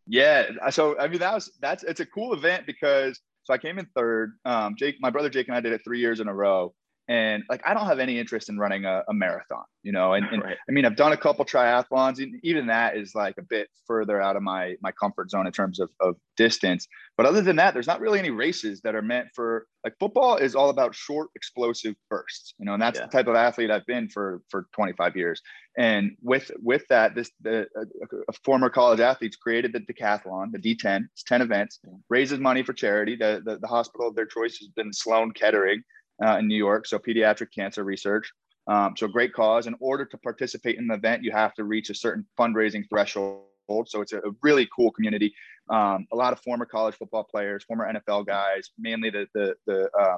Yeah. 0.07 0.69
So 0.71 0.97
I 0.99 1.07
mean, 1.07 1.19
that 1.19 1.33
was 1.33 1.51
that's 1.61 1.83
it's 1.83 1.99
a 1.99 2.05
cool 2.05 2.33
event 2.33 2.65
because 2.65 3.19
so 3.43 3.53
I 3.53 3.57
came 3.57 3.79
in 3.79 3.87
third. 3.95 4.33
Um, 4.45 4.75
Jake, 4.77 4.97
my 4.99 5.09
brother 5.09 5.29
Jake, 5.29 5.47
and 5.47 5.55
I 5.55 5.61
did 5.61 5.73
it 5.73 5.81
three 5.83 5.99
years 5.99 6.19
in 6.19 6.27
a 6.27 6.33
row. 6.33 6.73
And 7.11 7.43
like, 7.49 7.61
I 7.65 7.73
don't 7.73 7.87
have 7.87 7.99
any 7.99 8.17
interest 8.17 8.47
in 8.47 8.57
running 8.57 8.85
a, 8.85 9.03
a 9.09 9.13
marathon, 9.13 9.65
you 9.83 9.91
know. 9.91 10.13
And, 10.13 10.25
and 10.27 10.41
right. 10.41 10.55
I 10.69 10.71
mean, 10.71 10.85
I've 10.85 10.95
done 10.95 11.11
a 11.11 11.17
couple 11.17 11.43
triathlons, 11.43 12.23
and 12.23 12.39
even 12.41 12.67
that 12.67 12.95
is 12.95 13.13
like 13.13 13.37
a 13.37 13.41
bit 13.41 13.67
further 13.85 14.21
out 14.21 14.37
of 14.37 14.43
my 14.43 14.75
my 14.81 14.93
comfort 14.93 15.29
zone 15.29 15.45
in 15.45 15.51
terms 15.51 15.81
of, 15.81 15.89
of 15.99 16.15
distance. 16.37 16.87
But 17.17 17.25
other 17.25 17.41
than 17.41 17.57
that, 17.57 17.73
there's 17.73 17.85
not 17.85 17.99
really 17.99 18.17
any 18.17 18.29
races 18.29 18.79
that 18.85 18.95
are 18.95 19.01
meant 19.01 19.27
for 19.35 19.67
like 19.83 19.93
football 19.99 20.37
is 20.37 20.55
all 20.55 20.69
about 20.69 20.95
short, 20.95 21.27
explosive 21.35 21.95
bursts, 22.09 22.53
you 22.57 22.65
know. 22.65 22.75
And 22.75 22.81
that's 22.81 22.97
yeah. 22.97 23.07
the 23.07 23.11
type 23.11 23.27
of 23.27 23.35
athlete 23.35 23.71
I've 23.71 23.85
been 23.85 24.07
for 24.07 24.41
for 24.47 24.67
25 24.73 25.17
years. 25.17 25.41
And 25.77 26.11
with 26.21 26.49
with 26.63 26.83
that, 26.87 27.13
this 27.13 27.29
the 27.41 27.67
a, 27.75 28.33
former 28.45 28.69
college 28.69 29.01
athletes 29.01 29.35
created 29.35 29.73
the 29.73 29.81
decathlon, 29.81 30.53
the 30.53 30.59
D10. 30.59 31.01
It's 31.11 31.23
10 31.23 31.41
events, 31.41 31.81
raises 32.07 32.39
money 32.39 32.63
for 32.63 32.71
charity. 32.71 33.17
The 33.17 33.41
the, 33.43 33.57
the 33.57 33.67
hospital 33.67 34.07
of 34.07 34.15
their 34.15 34.27
choice 34.27 34.59
has 34.59 34.69
been 34.69 34.93
Sloan 34.93 35.33
Kettering 35.33 35.83
uh, 36.23 36.37
in 36.37 36.47
New 36.47 36.55
York, 36.55 36.87
so 36.87 36.99
pediatric 36.99 37.47
cancer 37.53 37.83
research. 37.83 38.31
Um, 38.67 38.93
so 38.95 39.07
great 39.07 39.33
cause. 39.33 39.67
In 39.67 39.75
order 39.79 40.05
to 40.05 40.17
participate 40.17 40.77
in 40.77 40.87
the 40.87 40.93
event, 40.93 41.23
you 41.23 41.31
have 41.31 41.53
to 41.55 41.63
reach 41.63 41.89
a 41.89 41.95
certain 41.95 42.25
fundraising 42.39 42.87
threshold. 42.89 43.45
So 43.85 44.01
it's 44.01 44.13
a, 44.13 44.21
really 44.41 44.67
cool 44.75 44.91
community. 44.91 45.33
Um, 45.69 46.05
a 46.11 46.15
lot 46.15 46.33
of 46.33 46.39
former 46.41 46.65
college 46.65 46.95
football 46.95 47.23
players, 47.23 47.63
former 47.63 47.91
NFL 47.91 48.27
guys, 48.27 48.69
mainly 48.77 49.09
the 49.09 49.27
the, 49.33 49.55
the 49.65 49.89
uh, 49.97 50.17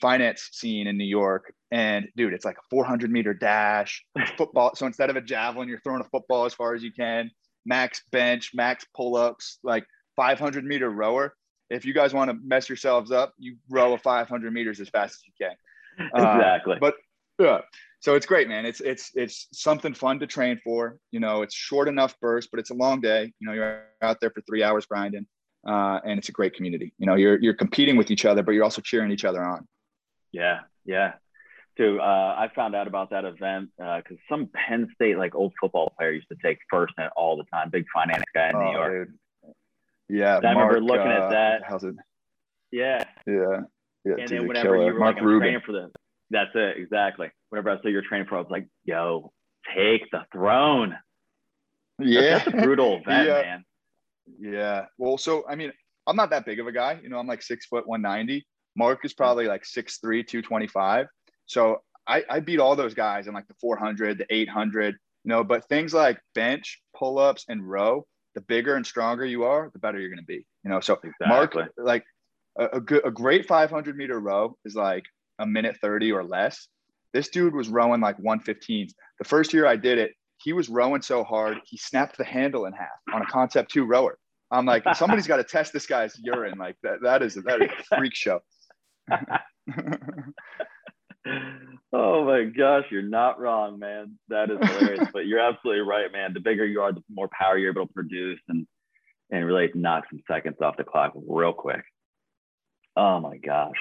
finance 0.00 0.48
scene 0.52 0.86
in 0.86 0.98
New 0.98 1.04
York. 1.04 1.52
And 1.70 2.08
dude, 2.16 2.34
it's 2.34 2.44
like 2.44 2.56
a 2.58 2.68
400 2.70 3.10
meter 3.10 3.32
dash 3.32 4.04
football. 4.36 4.74
So 4.74 4.86
instead 4.86 5.10
of 5.10 5.16
a 5.16 5.20
javelin, 5.20 5.68
you're 5.68 5.80
throwing 5.80 6.00
a 6.00 6.08
football 6.08 6.44
as 6.44 6.54
far 6.54 6.74
as 6.74 6.82
you 6.82 6.92
can. 6.92 7.30
Max 7.64 8.02
bench, 8.10 8.50
max 8.52 8.84
pull 8.94 9.16
ups, 9.16 9.58
like 9.62 9.84
500 10.16 10.64
meter 10.64 10.90
rower 10.90 11.34
if 11.72 11.84
you 11.84 11.94
guys 11.94 12.12
want 12.12 12.30
to 12.30 12.36
mess 12.44 12.68
yourselves 12.68 13.10
up, 13.10 13.34
you 13.38 13.56
row 13.68 13.94
a 13.94 13.98
500 13.98 14.52
meters 14.52 14.80
as 14.80 14.88
fast 14.88 15.14
as 15.14 15.22
you 15.26 15.46
can. 15.46 15.56
Exactly. 16.14 16.76
Uh, 16.76 16.78
but 16.80 16.94
yeah, 17.38 17.60
so 18.00 18.14
it's 18.14 18.24
great, 18.24 18.48
man. 18.48 18.64
It's 18.64 18.80
it's 18.80 19.10
it's 19.14 19.46
something 19.52 19.92
fun 19.92 20.18
to 20.20 20.26
train 20.26 20.58
for. 20.64 20.98
You 21.10 21.20
know, 21.20 21.42
it's 21.42 21.54
short 21.54 21.86
enough 21.86 22.18
burst, 22.18 22.50
but 22.50 22.58
it's 22.60 22.70
a 22.70 22.74
long 22.74 23.02
day. 23.02 23.32
You 23.38 23.46
know, 23.46 23.52
you're 23.52 23.82
out 24.00 24.18
there 24.20 24.30
for 24.30 24.40
three 24.40 24.62
hours 24.62 24.86
grinding, 24.86 25.26
uh, 25.68 26.00
and 26.04 26.18
it's 26.18 26.30
a 26.30 26.32
great 26.32 26.54
community. 26.54 26.94
You 26.98 27.06
know, 27.06 27.14
you're 27.14 27.38
you're 27.40 27.54
competing 27.54 27.98
with 27.98 28.10
each 28.10 28.24
other, 28.24 28.42
but 28.42 28.52
you're 28.52 28.64
also 28.64 28.80
cheering 28.80 29.12
each 29.12 29.26
other 29.26 29.44
on. 29.44 29.68
Yeah, 30.32 30.60
yeah. 30.86 31.12
Too. 31.76 32.00
Uh, 32.00 32.34
I 32.38 32.48
found 32.54 32.74
out 32.74 32.86
about 32.86 33.10
that 33.10 33.24
event 33.26 33.70
because 33.76 34.16
uh, 34.16 34.28
some 34.28 34.48
Penn 34.54 34.88
State 34.94 35.18
like 35.18 35.34
old 35.34 35.52
football 35.60 35.92
player 35.98 36.12
used 36.12 36.28
to 36.28 36.36
take 36.42 36.58
first 36.70 36.94
in 36.98 37.04
it 37.04 37.12
all 37.16 37.36
the 37.36 37.44
time. 37.44 37.70
Big 37.70 37.84
finance 37.94 38.24
guy 38.34 38.48
in 38.48 38.56
oh, 38.56 38.64
New 38.64 38.72
York. 38.72 39.08
Dude. 39.08 39.18
Yeah, 40.12 40.40
I 40.44 40.52
Mark, 40.52 40.72
remember 40.72 40.80
looking 40.82 41.10
uh, 41.10 41.24
at 41.24 41.30
that. 41.30 41.62
How's 41.66 41.84
it? 41.84 41.94
Yeah. 42.70 43.02
Yeah. 43.26 43.60
Yeah. 44.04 44.14
And 44.18 44.28
then 44.28 44.46
whenever 44.46 44.74
killer. 44.74 44.86
you 44.86 44.92
were 44.92 44.98
Mark 44.98 45.16
like, 45.16 45.24
training 45.24 45.60
for 45.64 45.72
the, 45.72 45.90
that's 46.28 46.50
it 46.54 46.76
exactly. 46.76 47.30
Whenever 47.48 47.70
I 47.70 47.80
saw 47.80 47.88
you're 47.88 48.02
training 48.02 48.26
for, 48.28 48.36
I 48.36 48.40
was 48.40 48.50
like, 48.50 48.66
"Yo, 48.84 49.32
take 49.74 50.10
the 50.10 50.24
throne." 50.30 50.94
Yeah, 51.98 52.20
that's, 52.20 52.44
that's 52.44 52.58
a 52.58 52.60
brutal 52.62 52.96
event, 53.06 53.28
yeah. 53.28 53.42
man. 53.42 53.64
Yeah. 54.38 54.84
Well, 54.98 55.16
so 55.16 55.44
I 55.48 55.54
mean, 55.54 55.72
I'm 56.06 56.16
not 56.16 56.28
that 56.28 56.44
big 56.44 56.60
of 56.60 56.66
a 56.66 56.72
guy. 56.72 57.00
You 57.02 57.08
know, 57.08 57.18
I'm 57.18 57.26
like 57.26 57.40
six 57.40 57.64
foot, 57.64 57.86
190. 57.86 58.44
Mark 58.76 59.04
is 59.04 59.14
probably 59.14 59.46
like 59.46 59.64
six 59.64 59.96
three, 59.98 60.22
225. 60.22 61.06
So 61.46 61.82
I, 62.06 62.22
I 62.28 62.40
beat 62.40 62.60
all 62.60 62.76
those 62.76 62.94
guys 62.94 63.28
in 63.28 63.34
like 63.34 63.48
the 63.48 63.54
400, 63.60 64.18
the 64.18 64.26
800. 64.28 64.94
You 65.24 65.28
know, 65.28 65.42
but 65.42 65.66
things 65.68 65.94
like 65.94 66.20
bench, 66.34 66.82
pull 66.96 67.18
ups, 67.18 67.46
and 67.48 67.66
row, 67.66 68.06
the 68.34 68.40
bigger 68.42 68.76
and 68.76 68.86
stronger 68.86 69.24
you 69.24 69.44
are, 69.44 69.70
the 69.72 69.78
better 69.78 69.98
you're 69.98 70.08
going 70.08 70.18
to 70.18 70.24
be. 70.24 70.46
You 70.64 70.70
know, 70.70 70.80
so 70.80 70.94
exactly. 70.94 71.26
Mark, 71.28 71.56
like 71.76 72.04
a, 72.58 72.66
a, 72.76 72.80
good, 72.80 73.06
a 73.06 73.10
great 73.10 73.46
500 73.46 73.96
meter 73.96 74.18
row 74.18 74.56
is 74.64 74.74
like 74.74 75.04
a 75.38 75.46
minute 75.46 75.76
30 75.80 76.12
or 76.12 76.24
less. 76.24 76.68
This 77.12 77.28
dude 77.28 77.54
was 77.54 77.68
rowing 77.68 78.00
like 78.00 78.16
115s. 78.18 78.92
The 79.18 79.24
first 79.24 79.52
year 79.52 79.66
I 79.66 79.76
did 79.76 79.98
it, 79.98 80.12
he 80.38 80.52
was 80.52 80.68
rowing 80.68 81.02
so 81.02 81.22
hard, 81.22 81.58
he 81.64 81.76
snapped 81.76 82.18
the 82.18 82.24
handle 82.24 82.66
in 82.66 82.72
half 82.72 82.88
on 83.12 83.22
a 83.22 83.26
concept 83.26 83.70
two 83.70 83.84
rower. 83.84 84.18
I'm 84.50 84.66
like, 84.66 84.82
somebody's 84.96 85.26
got 85.26 85.36
to 85.36 85.44
test 85.44 85.72
this 85.72 85.86
guy's 85.86 86.18
urine. 86.18 86.58
Like 86.58 86.76
that, 86.82 87.02
that 87.02 87.22
is, 87.22 87.34
that 87.34 87.62
is 87.62 87.70
a 87.90 87.96
freak 87.96 88.14
show. 88.14 88.40
oh 91.92 92.24
my 92.24 92.44
gosh, 92.44 92.84
you're 92.90 93.02
not 93.02 93.40
wrong, 93.40 93.78
man. 93.78 94.18
That 94.28 94.50
is 94.50 94.58
hilarious. 94.60 95.08
but 95.12 95.26
you're 95.26 95.40
absolutely 95.40 95.82
right, 95.82 96.10
man. 96.10 96.32
The 96.34 96.40
bigger 96.40 96.66
you 96.66 96.80
are, 96.80 96.92
the 96.92 97.02
more 97.10 97.28
power 97.28 97.56
you're 97.56 97.72
able 97.72 97.86
to 97.86 97.92
produce 97.92 98.40
and 98.48 98.66
and 99.30 99.46
really 99.46 99.70
knock 99.74 100.04
some 100.10 100.20
seconds 100.30 100.56
off 100.60 100.76
the 100.76 100.84
clock 100.84 101.14
real 101.26 101.52
quick. 101.52 101.82
Oh 102.96 103.18
my 103.20 103.38
gosh. 103.38 103.76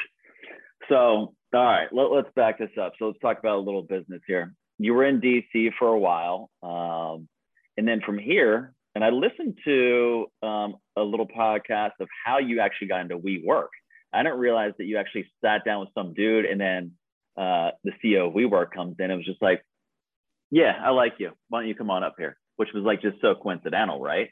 So, 0.88 0.96
all 0.96 1.36
right, 1.54 1.88
let, 1.92 2.26
us 2.26 2.32
back 2.36 2.60
this 2.60 2.70
up. 2.82 2.94
So 2.98 3.08
let's 3.08 3.20
talk 3.20 3.40
about 3.40 3.58
a 3.58 3.60
little 3.60 3.82
business 3.82 4.22
here. 4.26 4.54
You 4.80 4.94
were 4.94 5.06
in 5.06 5.20
DC 5.20 5.72
for 5.78 5.90
a 5.90 6.00
while. 6.00 6.50
Um, 6.64 7.28
and 7.78 7.88
then 7.88 8.02
from 8.06 8.18
here, 8.18 8.74
and 8.96 9.04
I 9.04 9.10
listened 9.10 9.58
to 9.66 10.28
um, 10.42 10.76
a 10.98 11.02
little 11.02 11.28
podcast 11.28 11.92
of 12.00 12.08
how 12.26 12.40
you 12.40 12.62
actually 12.62 12.88
got 12.88 13.02
into 13.02 13.18
WeWork. 13.18 13.68
I 14.14 14.24
didn't 14.24 14.40
realize 14.40 14.74
that 14.78 14.86
you 14.86 14.98
actually 14.98 15.28
sat 15.44 15.64
down 15.64 15.82
with 15.82 15.90
some 15.94 16.14
dude 16.14 16.46
and 16.46 16.60
then 16.60 16.92
uh, 17.38 17.72
the 17.84 17.92
CEO 18.04 18.28
of 18.28 18.34
WeWork 18.34 18.72
comes 18.72 18.96
in. 19.00 19.12
It 19.12 19.16
was 19.16 19.26
just 19.26 19.42
like, 19.42 19.64
yeah, 20.50 20.74
I 20.84 20.90
like 20.90 21.14
you. 21.18 21.32
Why 21.50 21.62
don't 21.62 21.70
you 21.70 21.76
come 21.76 21.90
on 21.90 22.04
up 22.04 22.16
here? 22.18 22.38
Which 22.58 22.70
was 22.74 22.84
like 22.84 23.02
just 23.02 23.22
so 23.22 23.36
coincidental, 23.36 24.02
right? 24.02 24.30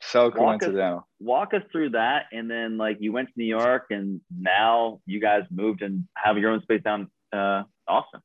So 0.00 0.24
walk 0.24 0.60
coincidental. 0.60 0.98
Us, 0.98 1.04
walk 1.20 1.54
us 1.54 1.62
through 1.70 1.90
that. 1.90 2.24
And 2.32 2.50
then 2.50 2.78
like 2.78 2.96
you 3.00 3.12
went 3.12 3.28
to 3.28 3.34
New 3.36 3.44
York 3.44 3.86
and 3.90 4.20
now 4.34 5.00
you 5.04 5.20
guys 5.20 5.42
moved 5.50 5.82
and 5.82 6.06
have 6.16 6.38
your 6.38 6.50
own 6.50 6.62
space 6.62 6.82
down 6.82 7.10
uh, 7.32 7.62
Austin? 7.86 8.20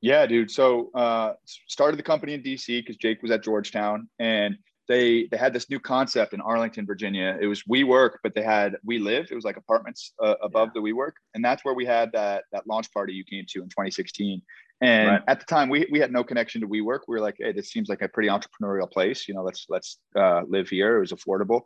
Yeah, 0.00 0.26
dude. 0.26 0.50
So 0.50 0.90
uh, 0.94 1.34
started 1.44 1.98
the 1.98 2.02
company 2.02 2.32
in 2.32 2.42
DC 2.42 2.66
because 2.66 2.96
Jake 2.96 3.20
was 3.22 3.30
at 3.30 3.44
Georgetown, 3.44 4.08
and 4.18 4.56
they 4.90 5.28
they 5.30 5.36
had 5.36 5.52
this 5.52 5.70
new 5.70 5.78
concept 5.78 6.34
in 6.34 6.40
Arlington, 6.40 6.84
Virginia. 6.84 7.38
It 7.40 7.46
was 7.46 7.62
WeWork, 7.62 8.16
but 8.24 8.34
they 8.34 8.42
had 8.42 8.76
We 8.84 8.98
Live. 8.98 9.28
It 9.30 9.36
was 9.36 9.44
like 9.44 9.56
apartments 9.56 10.14
uh, 10.20 10.34
above 10.42 10.70
yeah. 10.74 10.82
the 10.82 10.92
WeWork, 10.92 11.12
and 11.34 11.44
that's 11.44 11.64
where 11.64 11.74
we 11.74 11.86
had 11.86 12.10
that 12.10 12.44
that 12.50 12.66
launch 12.66 12.92
party 12.92 13.12
you 13.12 13.22
came 13.24 13.44
to 13.50 13.62
in 13.62 13.68
2016. 13.68 14.42
And 14.80 15.08
right. 15.08 15.22
at 15.28 15.38
the 15.38 15.46
time, 15.46 15.68
we 15.68 15.86
we 15.92 16.00
had 16.00 16.10
no 16.10 16.24
connection 16.24 16.60
to 16.62 16.66
WeWork. 16.66 17.00
We 17.06 17.14
were 17.14 17.20
like, 17.20 17.36
hey, 17.38 17.52
this 17.52 17.70
seems 17.70 17.88
like 17.88 18.02
a 18.02 18.08
pretty 18.08 18.28
entrepreneurial 18.28 18.90
place. 18.90 19.28
You 19.28 19.34
know, 19.34 19.44
let's 19.44 19.66
let's 19.68 19.98
uh, 20.16 20.42
live 20.48 20.68
here. 20.68 20.96
It 20.96 21.00
was 21.00 21.12
affordable, 21.12 21.60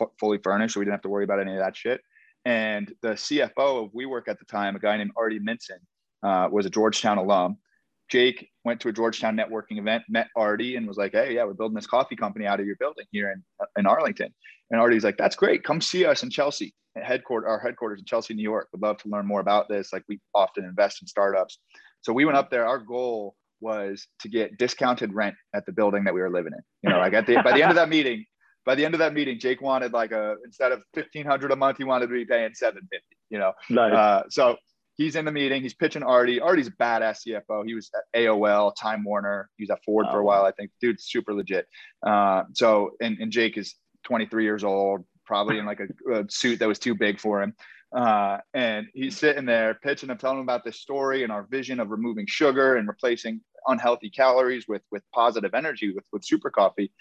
f- 0.00 0.12
fully 0.20 0.38
furnished, 0.38 0.74
so 0.74 0.80
we 0.80 0.84
didn't 0.84 0.94
have 0.94 1.02
to 1.02 1.08
worry 1.08 1.24
about 1.24 1.40
any 1.40 1.54
of 1.54 1.58
that 1.58 1.76
shit. 1.76 2.00
And 2.44 2.92
the 3.02 3.10
CFO 3.10 3.86
of 3.86 3.92
WeWork 3.92 4.28
at 4.28 4.38
the 4.38 4.44
time, 4.44 4.76
a 4.76 4.78
guy 4.78 4.96
named 4.96 5.10
Artie 5.16 5.40
Minson, 5.40 5.80
uh, 6.22 6.48
was 6.48 6.64
a 6.64 6.70
Georgetown 6.70 7.18
alum 7.18 7.58
Jake 8.08 8.48
went 8.64 8.80
to 8.80 8.88
a 8.88 8.92
Georgetown 8.92 9.36
networking 9.36 9.78
event, 9.78 10.02
met 10.08 10.28
Artie, 10.36 10.76
and 10.76 10.86
was 10.86 10.96
like, 10.96 11.12
"Hey, 11.12 11.34
yeah, 11.34 11.44
we're 11.44 11.54
building 11.54 11.74
this 11.74 11.86
coffee 11.86 12.16
company 12.16 12.46
out 12.46 12.60
of 12.60 12.66
your 12.66 12.76
building 12.76 13.06
here 13.12 13.32
in 13.32 13.42
in 13.76 13.86
Arlington." 13.86 14.32
And 14.70 14.80
Artie's 14.80 15.04
like, 15.04 15.16
"That's 15.16 15.36
great. 15.36 15.64
Come 15.64 15.80
see 15.80 16.04
us 16.04 16.22
in 16.22 16.30
Chelsea, 16.30 16.74
headquarters, 16.96 17.48
our 17.48 17.58
headquarters 17.58 18.00
in 18.00 18.04
Chelsea, 18.04 18.34
New 18.34 18.42
York. 18.42 18.68
Would 18.72 18.82
love 18.82 18.98
to 18.98 19.08
learn 19.08 19.26
more 19.26 19.40
about 19.40 19.68
this. 19.68 19.92
Like, 19.92 20.04
we 20.08 20.20
often 20.34 20.64
invest 20.64 21.02
in 21.02 21.08
startups." 21.08 21.58
So 22.00 22.12
we 22.12 22.24
went 22.24 22.38
up 22.38 22.50
there. 22.50 22.66
Our 22.66 22.78
goal 22.78 23.34
was 23.60 24.06
to 24.20 24.28
get 24.28 24.56
discounted 24.58 25.12
rent 25.12 25.34
at 25.54 25.66
the 25.66 25.72
building 25.72 26.04
that 26.04 26.14
we 26.14 26.20
were 26.20 26.30
living 26.30 26.52
in. 26.52 26.62
You 26.82 26.90
know, 26.90 26.98
like 26.98 27.12
at 27.12 27.26
the 27.26 27.42
by 27.42 27.52
the 27.52 27.62
end 27.62 27.70
of 27.70 27.76
that 27.76 27.88
meeting, 27.88 28.24
by 28.64 28.74
the 28.74 28.84
end 28.84 28.94
of 28.94 28.98
that 29.00 29.14
meeting, 29.14 29.38
Jake 29.38 29.60
wanted 29.60 29.92
like 29.92 30.12
a 30.12 30.36
instead 30.44 30.72
of 30.72 30.82
fifteen 30.94 31.26
hundred 31.26 31.50
a 31.52 31.56
month, 31.56 31.78
he 31.78 31.84
wanted 31.84 32.06
to 32.06 32.12
be 32.12 32.24
paying 32.24 32.54
seven 32.54 32.82
fifty. 32.90 33.16
You 33.30 33.38
know, 33.38 33.52
nice. 33.68 33.92
uh, 33.92 34.22
so 34.30 34.56
he's 34.98 35.16
in 35.16 35.24
the 35.24 35.32
meeting. 35.32 35.62
He's 35.62 35.72
pitching 35.72 36.02
Artie. 36.02 36.40
Artie's 36.40 36.66
a 36.66 36.72
badass 36.72 37.26
CFO. 37.26 37.64
He 37.64 37.74
was 37.74 37.90
at 37.94 38.20
AOL, 38.20 38.74
Time 38.78 39.04
Warner. 39.04 39.48
He 39.56 39.64
was 39.64 39.70
at 39.70 39.82
Ford 39.84 40.06
for 40.10 40.18
a 40.18 40.24
while, 40.24 40.44
I 40.44 40.50
think. 40.50 40.70
Dude's 40.82 41.04
super 41.04 41.32
legit. 41.32 41.66
Uh, 42.06 42.42
so, 42.52 42.90
and, 43.00 43.16
and 43.18 43.32
Jake 43.32 43.56
is 43.56 43.76
23 44.04 44.44
years 44.44 44.64
old, 44.64 45.04
probably 45.24 45.58
in 45.58 45.64
like 45.64 45.80
a, 45.80 46.12
a 46.12 46.24
suit 46.28 46.58
that 46.58 46.68
was 46.68 46.78
too 46.78 46.94
big 46.94 47.18
for 47.18 47.42
him. 47.42 47.54
Uh, 47.96 48.38
and 48.52 48.86
he's 48.92 49.16
sitting 49.16 49.46
there 49.46 49.78
pitching 49.82 50.10
and 50.10 50.20
telling 50.20 50.36
him 50.36 50.42
about 50.42 50.62
this 50.62 50.80
story 50.80 51.22
and 51.22 51.32
our 51.32 51.44
vision 51.44 51.80
of 51.80 51.90
removing 51.90 52.26
sugar 52.28 52.76
and 52.76 52.86
replacing 52.86 53.40
unhealthy 53.66 54.10
calories 54.10 54.66
with 54.68 54.82
with 54.90 55.02
positive 55.14 55.54
energy 55.54 55.92
with 55.94 56.04
with 56.12 56.24
super 56.24 56.50
coffee. 56.50 56.92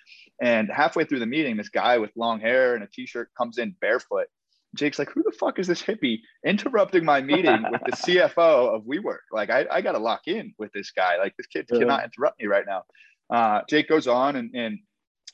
And 0.42 0.70
halfway 0.74 1.04
through 1.04 1.20
the 1.20 1.26
meeting, 1.26 1.58
this 1.58 1.68
guy 1.68 1.98
with 1.98 2.12
long 2.16 2.40
hair 2.40 2.76
and 2.76 2.84
a 2.84 2.88
t-shirt 2.88 3.30
comes 3.38 3.58
in 3.58 3.76
barefoot 3.82 4.28
Jake's 4.76 5.00
like, 5.00 5.10
who 5.10 5.24
the 5.24 5.32
fuck 5.32 5.60
is 5.60 5.68
this 5.68 5.82
hippie 5.82 6.20
interrupting 6.46 7.06
my 7.06 7.22
meeting 7.22 7.64
with 7.72 7.82
the 7.86 7.92
CFO 7.96 8.76
of 8.76 8.84
WeWork? 8.84 9.20
Like, 9.32 9.50
I, 9.50 9.66
I 9.72 9.82
got 9.82 9.94
to 9.94 10.00
lock 10.00 10.28
in 10.28 10.54
with 10.58 10.72
this 10.74 10.92
guy. 10.92 11.18
Like, 11.18 11.36
this 11.38 11.48
kid 11.48 11.68
yeah. 11.72 11.80
cannot 11.80 12.04
interrupt 12.04 12.40
me 12.40 12.48
right 12.48 12.66
now. 12.68 12.84
Uh, 13.30 13.62
Jake 13.70 13.88
goes 13.88 14.08
on, 14.08 14.36
and, 14.36 14.54
and 14.56 14.80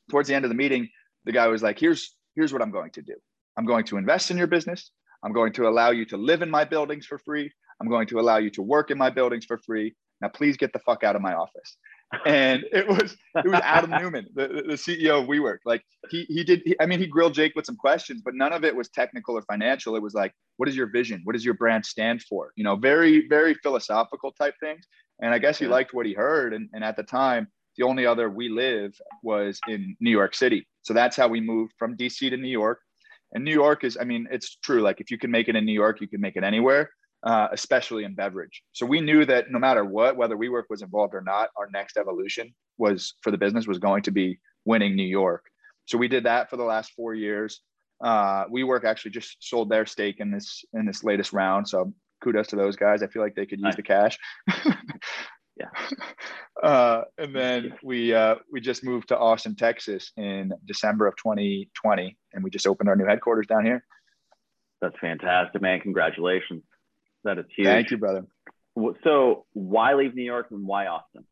towards 0.10 0.30
the 0.30 0.36
end 0.36 0.46
of 0.46 0.50
the 0.50 0.56
meeting, 0.56 0.90
the 1.26 1.32
guy 1.32 1.48
was 1.48 1.64
like, 1.64 1.80
here's 1.80 2.16
here's 2.36 2.52
what 2.52 2.62
I'm 2.62 2.72
going 2.72 2.92
to 2.92 3.02
do. 3.02 3.16
I'm 3.58 3.66
going 3.66 3.86
to 3.86 3.98
invest 3.98 4.32
in 4.32 4.38
your 4.38 4.48
business. 4.48 4.92
I'm 5.24 5.34
going 5.34 5.54
to 5.54 5.68
allow 5.68 5.92
you 5.92 6.06
to 6.06 6.18
live 6.18 6.42
in 6.42 6.50
my 6.50 6.66
buildings 6.66 7.06
for 7.06 7.20
free. 7.20 7.52
I'm 7.80 7.88
going 7.88 8.08
to 8.08 8.20
allow 8.20 8.38
you 8.38 8.50
to 8.52 8.62
work 8.62 8.92
in 8.92 8.98
my 8.98 9.10
buildings 9.10 9.46
for 9.46 9.60
free. 9.60 9.94
Now, 10.22 10.30
please 10.30 10.58
get 10.58 10.74
the 10.74 10.80
fuck 10.80 11.04
out 11.04 11.16
of 11.16 11.22
my 11.22 11.34
office 11.34 11.78
and 12.26 12.64
it 12.72 12.88
was 12.88 13.18
it 13.36 13.48
was 13.48 13.60
Adam 13.64 13.92
Neumann, 13.92 14.28
the, 14.34 14.48
the 14.48 14.74
CEO 14.74 15.22
of 15.22 15.28
WeWork. 15.28 15.60
Like 15.66 15.84
he 16.10 16.26
he 16.26 16.44
did. 16.44 16.62
He, 16.66 16.76
I 16.80 16.86
mean, 16.86 17.00
he 17.00 17.08
grilled 17.08 17.34
Jake 17.34 17.54
with 17.56 17.66
some 17.66 17.76
questions, 17.76 18.22
but 18.24 18.36
none 18.36 18.54
of 18.54 18.64
it 18.64 18.76
was 18.76 18.90
technical 18.90 19.38
or 19.38 19.42
financial. 19.44 19.96
It 19.96 20.02
was 20.02 20.14
like, 20.14 20.34
what 20.58 20.70
is 20.70 20.76
your 20.76 20.88
vision? 20.88 21.22
What 21.24 21.34
does 21.34 21.46
your 21.46 21.54
brand 21.56 21.86
stand 21.86 22.24
for? 22.24 22.52
You 22.56 22.64
know, 22.64 22.76
very 22.76 23.28
very 23.28 23.54
philosophical 23.56 24.32
type 24.32 24.56
things. 24.60 24.86
And 25.22 25.34
I 25.34 25.40
guess 25.40 25.60
he 25.60 25.68
liked 25.68 25.94
what 25.94 26.06
he 26.06 26.14
heard. 26.14 26.54
And, 26.54 26.70
and 26.74 26.84
at 26.84 26.96
the 26.96 27.04
time, 27.04 27.48
the 27.78 27.86
only 27.86 28.06
other 28.06 28.30
We 28.30 28.50
Live 28.50 28.94
was 29.22 29.60
in 29.68 29.96
New 30.00 30.10
York 30.10 30.36
City. 30.36 30.68
So 30.82 30.94
that's 30.94 31.16
how 31.16 31.28
we 31.28 31.40
moved 31.40 31.74
from 31.78 31.96
DC 31.96 32.30
to 32.30 32.38
New 32.38 32.50
York. 32.50 32.80
And 33.34 33.44
New 33.44 33.54
York 33.54 33.84
is, 33.84 33.98
I 34.00 34.04
mean, 34.04 34.28
it's 34.32 34.58
true. 34.58 34.82
Like 34.82 35.00
if 35.02 35.10
you 35.12 35.18
can 35.18 35.32
make 35.32 35.48
it 35.48 35.56
in 35.56 35.66
New 35.66 35.74
York, 35.74 36.02
you 36.02 36.08
can 36.08 36.20
make 36.20 36.36
it 36.36 36.44
anywhere 36.44 36.90
uh, 37.26 37.48
especially 37.52 38.04
in 38.04 38.16
beverage. 38.16 38.64
So 38.74 38.86
we 38.86 39.02
knew 39.02 39.26
that 39.26 39.50
no 39.50 39.60
matter 39.60 39.86
what, 39.86 40.18
whether 40.18 40.36
WeWork 40.36 40.64
was 40.70 40.82
involved 40.82 41.14
or 41.16 41.22
not, 41.22 41.50
our 41.58 41.70
next 41.74 41.98
evolution 41.98 42.54
was 42.78 43.16
for 43.22 43.32
the 43.32 43.38
business 43.38 43.68
was 43.68 43.80
going 43.80 44.04
to 44.04 44.12
be 44.12 44.40
winning 44.66 44.96
New 44.96 45.04
York. 45.04 45.46
So 45.86 45.98
we 45.98 46.08
did 46.08 46.26
that 46.26 46.50
for 46.50 46.58
the 46.58 46.64
last 46.64 46.92
four 46.96 47.14
years. 47.14 47.62
Uh, 48.04 48.46
WeWork 48.48 48.84
actually 48.84 49.12
just 49.12 49.38
sold 49.40 49.70
their 49.70 49.86
stake 49.86 50.18
in 50.20 50.32
this 50.32 50.64
in 50.74 50.86
this 50.86 51.04
latest 51.04 51.34
round. 51.34 51.68
So 51.68 51.94
kudos 52.22 52.48
to 52.48 52.56
those 52.56 52.76
guys. 52.76 53.04
I 53.04 53.08
feel 53.08 53.22
like 53.22 53.36
they 53.36 53.46
could 53.46 53.60
use 53.60 53.66
nice. 53.66 53.76
the 53.76 53.84
cash. 53.84 54.18
yeah. 55.58 55.70
Uh, 56.62 57.02
and 57.18 57.36
then 57.36 57.74
we 57.84 58.14
uh, 58.14 58.36
we 58.50 58.62
just 58.62 58.86
moved 58.86 59.10
to 59.10 59.18
Austin, 59.18 59.54
Texas, 59.54 60.12
in 60.16 60.54
December 60.66 61.08
of 61.08 61.16
2020, 61.18 62.16
and 62.32 62.44
we 62.44 62.50
just 62.50 62.68
opened 62.68 62.88
our 62.88 62.96
new 62.96 63.06
headquarters 63.06 63.48
down 63.48 63.66
here. 63.66 63.84
That's 64.80 64.96
fantastic, 65.02 65.62
man! 65.62 65.82
Congratulations. 65.82 66.64
That 67.24 67.38
is 67.38 67.46
huge. 67.56 67.68
Thank 67.68 67.92
you, 67.92 67.98
brother. 67.98 68.26
So 69.04 69.46
why 69.54 69.94
leave 69.94 70.16
New 70.16 70.24
York 70.24 70.48
and 70.52 70.66
why 70.66 70.88
Austin? 70.88 71.26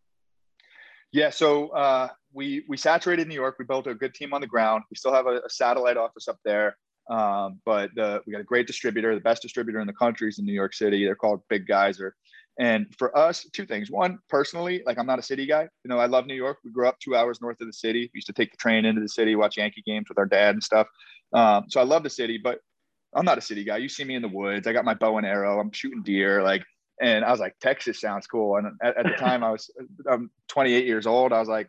Yeah, 1.11 1.29
so 1.29 1.69
uh, 1.69 2.09
we 2.33 2.63
we 2.69 2.77
saturated 2.77 3.27
New 3.27 3.35
York. 3.35 3.55
We 3.59 3.65
built 3.65 3.87
a 3.87 3.95
good 3.95 4.13
team 4.13 4.33
on 4.33 4.41
the 4.41 4.47
ground. 4.47 4.83
We 4.89 4.95
still 4.95 5.13
have 5.13 5.25
a, 5.27 5.41
a 5.45 5.49
satellite 5.49 5.97
office 5.97 6.27
up 6.27 6.39
there, 6.45 6.77
um, 7.09 7.59
but 7.65 7.89
the, 7.95 8.21
we 8.25 8.31
got 8.31 8.41
a 8.41 8.45
great 8.45 8.67
distributor. 8.67 9.13
The 9.13 9.21
best 9.21 9.41
distributor 9.41 9.79
in 9.79 9.87
the 9.87 9.93
country 9.93 10.29
is 10.29 10.39
in 10.39 10.45
New 10.45 10.53
York 10.53 10.73
City. 10.73 11.03
They're 11.03 11.15
called 11.15 11.41
Big 11.49 11.67
Geyser. 11.67 12.15
And 12.59 12.87
for 12.97 13.17
us, 13.17 13.45
two 13.53 13.65
things. 13.65 13.89
One, 13.89 14.19
personally, 14.29 14.83
like 14.85 14.97
I'm 14.99 15.07
not 15.07 15.19
a 15.19 15.23
city 15.23 15.45
guy. 15.45 15.63
You 15.83 15.89
know, 15.89 15.97
I 15.97 16.05
love 16.05 16.27
New 16.27 16.35
York. 16.35 16.57
We 16.63 16.71
grew 16.71 16.87
up 16.87 16.99
two 16.99 17.15
hours 17.15 17.41
north 17.41 17.59
of 17.61 17.67
the 17.67 17.73
city. 17.73 18.09
We 18.13 18.17
used 18.17 18.27
to 18.27 18.33
take 18.33 18.51
the 18.51 18.57
train 18.57 18.85
into 18.85 19.01
the 19.01 19.09
city, 19.09 19.35
watch 19.35 19.57
Yankee 19.57 19.83
games 19.85 20.07
with 20.09 20.17
our 20.17 20.25
dad 20.25 20.55
and 20.55 20.63
stuff. 20.63 20.87
Um, 21.33 21.65
so 21.69 21.79
I 21.79 21.83
love 21.83 22.03
the 22.03 22.09
city. 22.09 22.39
But 22.41 22.59
I'm 23.13 23.25
not 23.25 23.37
a 23.37 23.41
city 23.41 23.63
guy. 23.63 23.77
You 23.77 23.89
see 23.89 24.03
me 24.03 24.15
in 24.15 24.21
the 24.21 24.27
woods. 24.27 24.67
I 24.67 24.73
got 24.73 24.85
my 24.85 24.93
bow 24.93 25.17
and 25.17 25.25
arrow. 25.25 25.59
I'm 25.59 25.71
shooting 25.71 26.03
deer. 26.03 26.41
Like, 26.41 26.63
and 27.01 27.25
I 27.25 27.31
was 27.31 27.39
like, 27.39 27.55
Texas 27.59 27.99
sounds 27.99 28.27
cool. 28.27 28.57
And 28.57 28.67
at, 28.81 28.97
at 28.97 29.05
the 29.05 29.11
time, 29.17 29.43
I 29.43 29.51
was 29.51 29.69
I'm 30.09 30.31
28 30.47 30.85
years 30.85 31.07
old. 31.07 31.33
I 31.33 31.39
was 31.39 31.49
like, 31.49 31.67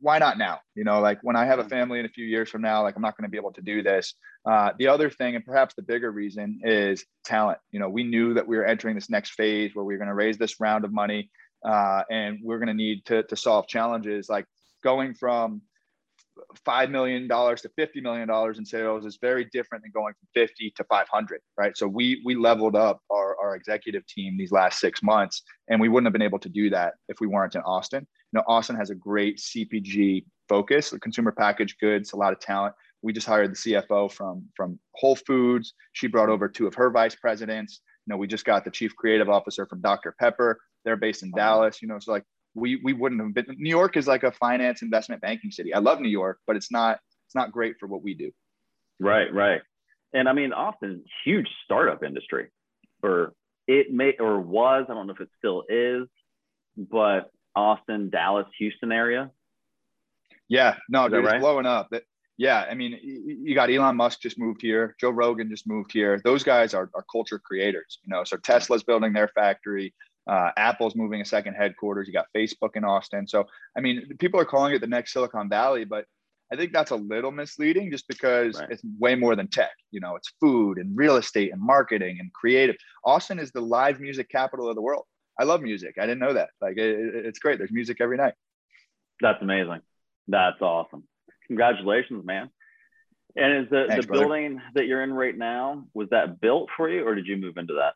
why 0.00 0.18
not 0.18 0.38
now? 0.38 0.60
You 0.74 0.84
know, 0.84 1.00
like 1.00 1.18
when 1.22 1.36
I 1.36 1.46
have 1.46 1.58
a 1.58 1.68
family 1.68 1.98
in 1.98 2.06
a 2.06 2.10
few 2.10 2.26
years 2.26 2.50
from 2.50 2.62
now, 2.62 2.82
like 2.82 2.96
I'm 2.96 3.02
not 3.02 3.16
going 3.16 3.26
to 3.26 3.30
be 3.30 3.38
able 3.38 3.52
to 3.54 3.62
do 3.62 3.82
this. 3.82 4.14
Uh, 4.44 4.72
the 4.78 4.88
other 4.88 5.08
thing, 5.08 5.36
and 5.36 5.44
perhaps 5.44 5.74
the 5.74 5.82
bigger 5.82 6.10
reason, 6.10 6.60
is 6.64 7.04
talent. 7.24 7.58
You 7.70 7.80
know, 7.80 7.88
we 7.88 8.04
knew 8.04 8.34
that 8.34 8.46
we 8.46 8.56
were 8.56 8.64
entering 8.64 8.94
this 8.94 9.10
next 9.10 9.30
phase 9.30 9.74
where 9.74 9.84
we 9.84 9.94
were 9.94 9.98
going 9.98 10.08
to 10.08 10.14
raise 10.14 10.36
this 10.36 10.60
round 10.60 10.84
of 10.84 10.92
money, 10.92 11.30
uh, 11.64 12.02
and 12.10 12.38
we're 12.42 12.58
going 12.58 12.68
to 12.68 12.74
need 12.74 13.04
to 13.06 13.22
to 13.24 13.36
solve 13.36 13.66
challenges 13.66 14.28
like 14.28 14.46
going 14.82 15.14
from 15.14 15.62
five 16.64 16.90
million 16.90 17.28
dollars 17.28 17.62
to 17.62 17.68
fifty 17.76 18.00
million 18.00 18.28
dollars 18.28 18.58
in 18.58 18.64
sales 18.64 19.04
is 19.04 19.18
very 19.20 19.46
different 19.52 19.82
than 19.84 19.90
going 19.92 20.14
from 20.14 20.28
fifty 20.34 20.72
to 20.76 20.84
five 20.84 21.08
hundred, 21.08 21.40
right? 21.56 21.76
So 21.76 21.86
we 21.86 22.22
we 22.24 22.34
leveled 22.34 22.76
up 22.76 23.00
our, 23.10 23.36
our 23.40 23.56
executive 23.56 24.06
team 24.06 24.36
these 24.36 24.52
last 24.52 24.78
six 24.78 25.02
months, 25.02 25.42
and 25.68 25.80
we 25.80 25.88
wouldn't 25.88 26.06
have 26.06 26.12
been 26.12 26.22
able 26.22 26.38
to 26.40 26.48
do 26.48 26.70
that 26.70 26.94
if 27.08 27.20
we 27.20 27.26
weren't 27.26 27.54
in 27.54 27.62
Austin. 27.62 28.06
You 28.32 28.38
know, 28.38 28.44
Austin 28.46 28.76
has 28.76 28.90
a 28.90 28.94
great 28.94 29.38
CPG 29.38 30.24
focus, 30.48 30.94
consumer 31.02 31.32
packaged 31.32 31.78
goods, 31.80 32.12
a 32.12 32.16
lot 32.16 32.32
of 32.32 32.40
talent. 32.40 32.74
We 33.02 33.12
just 33.12 33.26
hired 33.26 33.52
the 33.52 33.56
CFO 33.56 34.12
from 34.12 34.44
from 34.56 34.78
Whole 34.94 35.16
Foods. 35.16 35.74
She 35.92 36.06
brought 36.06 36.28
over 36.28 36.48
two 36.48 36.66
of 36.66 36.74
her 36.74 36.90
vice 36.90 37.14
presidents. 37.14 37.80
You 38.06 38.12
know, 38.12 38.18
we 38.18 38.26
just 38.26 38.44
got 38.44 38.64
the 38.64 38.70
chief 38.70 38.94
creative 38.96 39.28
officer 39.28 39.66
from 39.66 39.80
Dr. 39.80 40.14
Pepper. 40.18 40.58
They're 40.84 40.96
based 40.96 41.22
in 41.22 41.30
Dallas. 41.30 41.82
You 41.82 41.88
know, 41.88 41.98
so 41.98 42.12
like 42.12 42.24
we 42.54 42.76
we 42.76 42.92
wouldn't 42.92 43.20
have 43.20 43.34
been. 43.34 43.56
New 43.58 43.70
York 43.70 43.96
is 43.96 44.06
like 44.06 44.22
a 44.22 44.32
finance 44.32 44.82
investment 44.82 45.22
banking 45.22 45.50
city. 45.50 45.72
I 45.74 45.78
love 45.78 46.00
New 46.00 46.08
York, 46.08 46.38
but 46.46 46.56
it's 46.56 46.70
not 46.70 47.00
it's 47.26 47.34
not 47.34 47.52
great 47.52 47.76
for 47.78 47.86
what 47.86 48.02
we 48.02 48.14
do. 48.14 48.30
Right, 49.00 49.32
right. 49.32 49.62
And 50.12 50.28
I 50.28 50.32
mean, 50.32 50.52
Austin, 50.52 51.04
huge 51.24 51.48
startup 51.64 52.04
industry, 52.04 52.48
or 53.02 53.34
it 53.66 53.92
may 53.92 54.14
or 54.18 54.40
was. 54.40 54.86
I 54.88 54.94
don't 54.94 55.06
know 55.06 55.14
if 55.14 55.20
it 55.20 55.30
still 55.38 55.64
is, 55.68 56.06
but 56.76 57.30
Austin, 57.56 58.10
Dallas, 58.10 58.46
Houston 58.58 58.92
area. 58.92 59.30
Yeah, 60.48 60.76
no, 60.88 61.08
dude, 61.08 61.24
right? 61.24 61.36
it's 61.36 61.42
blowing 61.42 61.66
up. 61.66 61.90
Yeah, 62.38 62.66
I 62.68 62.74
mean, 62.74 62.98
you 63.02 63.54
got 63.54 63.70
Elon 63.70 63.96
Musk 63.96 64.20
just 64.20 64.38
moved 64.38 64.62
here. 64.62 64.96
Joe 65.00 65.10
Rogan 65.10 65.48
just 65.48 65.66
moved 65.66 65.92
here. 65.92 66.20
Those 66.24 66.42
guys 66.42 66.74
are, 66.74 66.90
are 66.94 67.04
culture 67.10 67.38
creators, 67.38 67.98
you 68.02 68.10
know. 68.10 68.24
So 68.24 68.36
Tesla's 68.36 68.82
building 68.82 69.12
their 69.12 69.28
factory. 69.28 69.94
Uh, 70.26 70.50
Apple's 70.56 70.94
moving 70.94 71.20
a 71.20 71.24
second 71.24 71.54
headquarters. 71.54 72.06
You 72.06 72.12
got 72.12 72.26
Facebook 72.36 72.76
in 72.76 72.84
Austin. 72.84 73.26
So, 73.26 73.46
I 73.76 73.80
mean, 73.80 74.16
people 74.18 74.38
are 74.38 74.44
calling 74.44 74.74
it 74.74 74.80
the 74.80 74.86
next 74.86 75.12
Silicon 75.12 75.48
Valley, 75.48 75.84
but 75.84 76.06
I 76.52 76.56
think 76.56 76.72
that's 76.72 76.90
a 76.90 76.96
little 76.96 77.32
misleading 77.32 77.90
just 77.90 78.06
because 78.08 78.60
right. 78.60 78.70
it's 78.70 78.82
way 78.98 79.14
more 79.14 79.34
than 79.34 79.48
tech. 79.48 79.72
You 79.90 80.00
know, 80.00 80.16
it's 80.16 80.32
food 80.40 80.78
and 80.78 80.96
real 80.96 81.16
estate 81.16 81.52
and 81.52 81.60
marketing 81.60 82.18
and 82.20 82.32
creative. 82.32 82.76
Austin 83.04 83.38
is 83.38 83.50
the 83.52 83.60
live 83.60 84.00
music 84.00 84.28
capital 84.28 84.68
of 84.68 84.76
the 84.76 84.82
world. 84.82 85.04
I 85.40 85.44
love 85.44 85.62
music. 85.62 85.96
I 85.98 86.02
didn't 86.02 86.18
know 86.18 86.34
that. 86.34 86.50
Like, 86.60 86.76
it, 86.76 87.26
it's 87.26 87.38
great. 87.38 87.58
There's 87.58 87.72
music 87.72 88.00
every 88.00 88.18
night. 88.18 88.34
That's 89.20 89.40
amazing. 89.40 89.80
That's 90.28 90.60
awesome. 90.60 91.04
Congratulations, 91.46 92.24
man. 92.24 92.50
And 93.34 93.64
is 93.64 93.70
the, 93.70 93.86
Thanks, 93.88 94.06
the 94.06 94.12
building 94.12 94.60
that 94.74 94.86
you're 94.86 95.02
in 95.02 95.12
right 95.12 95.36
now, 95.36 95.86
was 95.94 96.10
that 96.10 96.40
built 96.40 96.68
for 96.76 96.88
you 96.88 97.06
or 97.06 97.14
did 97.14 97.26
you 97.26 97.38
move 97.38 97.56
into 97.56 97.74
that? 97.74 97.94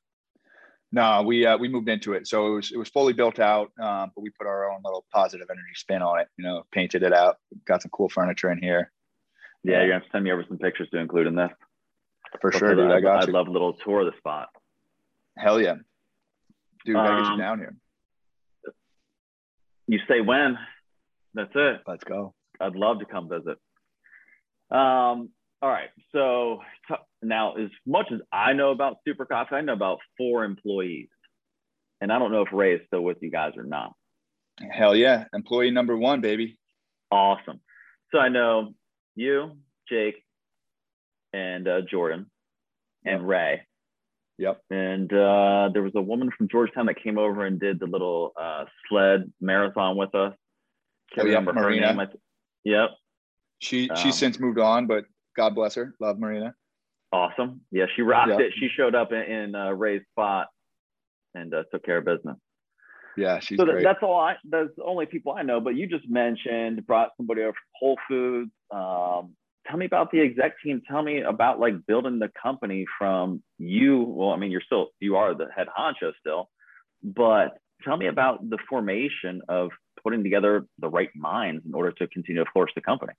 No, 0.93 1.23
we 1.23 1.45
uh, 1.45 1.59
we 1.59 1.69
moved 1.69 1.89
into 1.89 2.13
it, 2.13 2.27
so 2.29 2.47
it 2.47 2.51
was 2.51 2.73
it 2.73 2.79
was 2.79 2.89
fully 2.89 3.13
built 3.13 3.39
out, 3.41 3.73
um, 3.81 4.13
but 4.15 4.23
we 4.23 4.31
put 4.31 4.47
our 4.47 4.71
own 4.71 4.81
little 4.85 5.05
positive 5.13 5.49
energy 5.51 5.75
spin 5.75 6.01
on 6.01 6.21
it. 6.21 6.29
You 6.39 6.45
know, 6.45 6.65
painted 6.73 7.03
it 7.03 7.13
out, 7.13 7.37
got 7.67 7.83
some 7.83 7.91
cool 7.91 8.09
furniture 8.09 8.51
in 8.51 8.63
here. 8.63 8.93
Yeah, 9.65 9.79
you're 9.79 9.89
gonna 9.89 9.95
have 9.95 10.05
to 10.05 10.11
send 10.13 10.25
me 10.25 10.31
over 10.33 10.45
some 10.47 10.59
pictures 10.59 10.89
to 10.93 10.99
include 10.99 11.27
in 11.27 11.35
this. 11.35 11.51
For 12.41 12.53
sure, 12.53 12.75
dude. 12.75 12.91
I 12.91 13.01
got 13.01 13.25
I'd 13.25 13.29
love 13.31 13.49
a 13.49 13.51
little 13.51 13.73
tour 13.73 14.01
of 14.01 14.07
the 14.07 14.17
spot. 14.19 14.49
Hell 15.37 15.61
yeah, 15.61 15.75
dude. 16.85 16.97
Um, 16.97 17.05
get 17.05 17.27
you 17.27 17.33
um, 17.33 17.39
down 17.39 17.59
here. 17.59 17.77
You 19.89 19.99
say 20.09 20.21
when? 20.21 20.57
That's 21.35 21.53
it. 21.55 21.81
Let's 21.87 22.05
go. 22.05 22.33
I'd 22.61 22.77
love 22.77 23.01
to 23.01 23.05
come 23.05 23.29
visit. 23.29 23.59
Um, 24.71 25.31
all 25.63 25.71
right. 25.71 25.91
So 26.13 26.61
t- 26.89 26.95
now, 27.27 27.55
as 27.57 27.71
much 27.87 28.07
as 28.13 28.21
I 28.33 28.53
know 28.53 28.71
about 28.71 28.99
Super 29.07 29.25
Coffee, 29.25 29.57
I 29.57 29.61
know 29.61 29.73
about 29.73 29.99
four 30.17 30.45
employees, 30.45 31.09
and 32.01 32.13
I 32.13 32.19
don't 32.19 32.33
know 32.33 32.43
if 32.43 32.53
Ray 32.53 32.75
is 32.75 32.81
still 32.87 33.03
with 33.03 33.19
you 33.21 33.31
guys 33.31 33.53
or 33.57 33.65
not. 33.65 33.93
Hell 34.71 34.97
yeah, 34.97 35.25
employee 35.35 35.71
number 35.71 35.97
one, 35.97 36.21
baby. 36.21 36.59
Awesome. 37.11 37.61
So 38.13 38.19
I 38.19 38.29
know 38.29 38.75
you, 39.15 39.57
Jake, 39.89 40.17
and 41.33 41.69
uh, 41.69 41.81
Jordan, 41.83 42.31
and 43.05 43.21
yep. 43.21 43.29
Ray. 43.29 43.63
Yep. 44.39 44.61
And 44.71 45.13
uh, 45.13 45.71
there 45.73 45.83
was 45.83 45.93
a 45.95 46.03
woman 46.03 46.31
from 46.37 46.49
Georgetown 46.49 46.87
that 46.87 47.03
came 47.03 47.19
over 47.19 47.47
and 47.47 47.59
did 47.59 47.81
the 47.81 47.87
little 47.87 48.33
uh, 48.39 48.65
sled 48.89 49.33
marathon 49.41 49.97
with 49.97 50.15
us. 50.15 50.35
Can't 51.15 51.29
oh, 51.29 51.31
yeah, 51.31 51.41
Marina. 51.41 52.09
Yep. 52.65 52.91
She 53.61 53.89
um, 53.89 53.97
she's 53.97 54.17
since 54.17 54.39
moved 54.39 54.59
on, 54.59 54.87
but 54.87 55.05
God 55.37 55.55
bless 55.55 55.75
her. 55.77 55.95
Love 56.01 56.19
Marina. 56.19 56.55
Awesome. 57.13 57.61
Yeah, 57.71 57.87
she 57.95 58.03
rocked 58.03 58.31
yep. 58.31 58.41
it. 58.41 58.53
She 58.59 58.69
showed 58.77 58.95
up 58.95 59.13
in, 59.13 59.23
in 59.23 59.55
uh, 59.55 59.71
Ray's 59.71 60.03
spot 60.13 60.49
and 61.35 61.55
uh, 61.55 61.63
took 61.73 61.85
care 61.85 61.99
of 61.99 62.05
business. 62.05 62.37
Yeah, 63.17 63.39
she's 63.39 63.57
so 63.57 63.65
great. 63.65 63.83
that's 63.83 64.03
all 64.03 64.19
I. 64.19 64.35
That's 64.45 64.69
the 64.77 64.85
only 64.85 65.07
people 65.07 65.33
I 65.33 65.43
know. 65.43 65.61
But 65.61 65.75
you 65.75 65.87
just 65.87 66.09
mentioned 66.09 66.87
brought 66.87 67.11
somebody 67.17 67.43
over 67.43 67.53
from 67.53 67.57
Whole 67.75 67.99
Foods. 68.09 68.51
Um, 68.71 69.35
tell 69.67 69.79
me 69.79 69.87
about 69.87 70.11
the 70.11 70.21
exec 70.21 70.61
team. 70.63 70.83
Tell 70.87 71.03
me 71.03 71.23
about 71.23 71.59
like 71.59 71.75
building 71.87 72.19
the 72.19 72.31
company 72.41 72.85
from 72.99 73.43
you. 73.59 74.03
Well, 74.03 74.31
I 74.31 74.37
mean, 74.37 74.51
you're 74.51 74.61
still 74.61 74.89
you 75.01 75.17
are 75.17 75.35
the 75.35 75.47
head 75.55 75.69
honcho 75.77 76.13
still, 76.21 76.51
but 77.03 77.57
tell 77.83 77.97
me 77.97 78.07
about 78.07 78.49
the 78.49 78.59
formation 78.69 79.41
of 79.49 79.71
putting 80.03 80.23
together 80.23 80.67
the 80.79 80.89
right 80.89 81.11
minds 81.17 81.65
in 81.65 81.75
order 81.75 81.93
to 81.93 82.07
continue 82.09 82.45
to 82.45 82.51
flourish 82.53 82.73
the 82.75 82.83
company. 82.83 83.15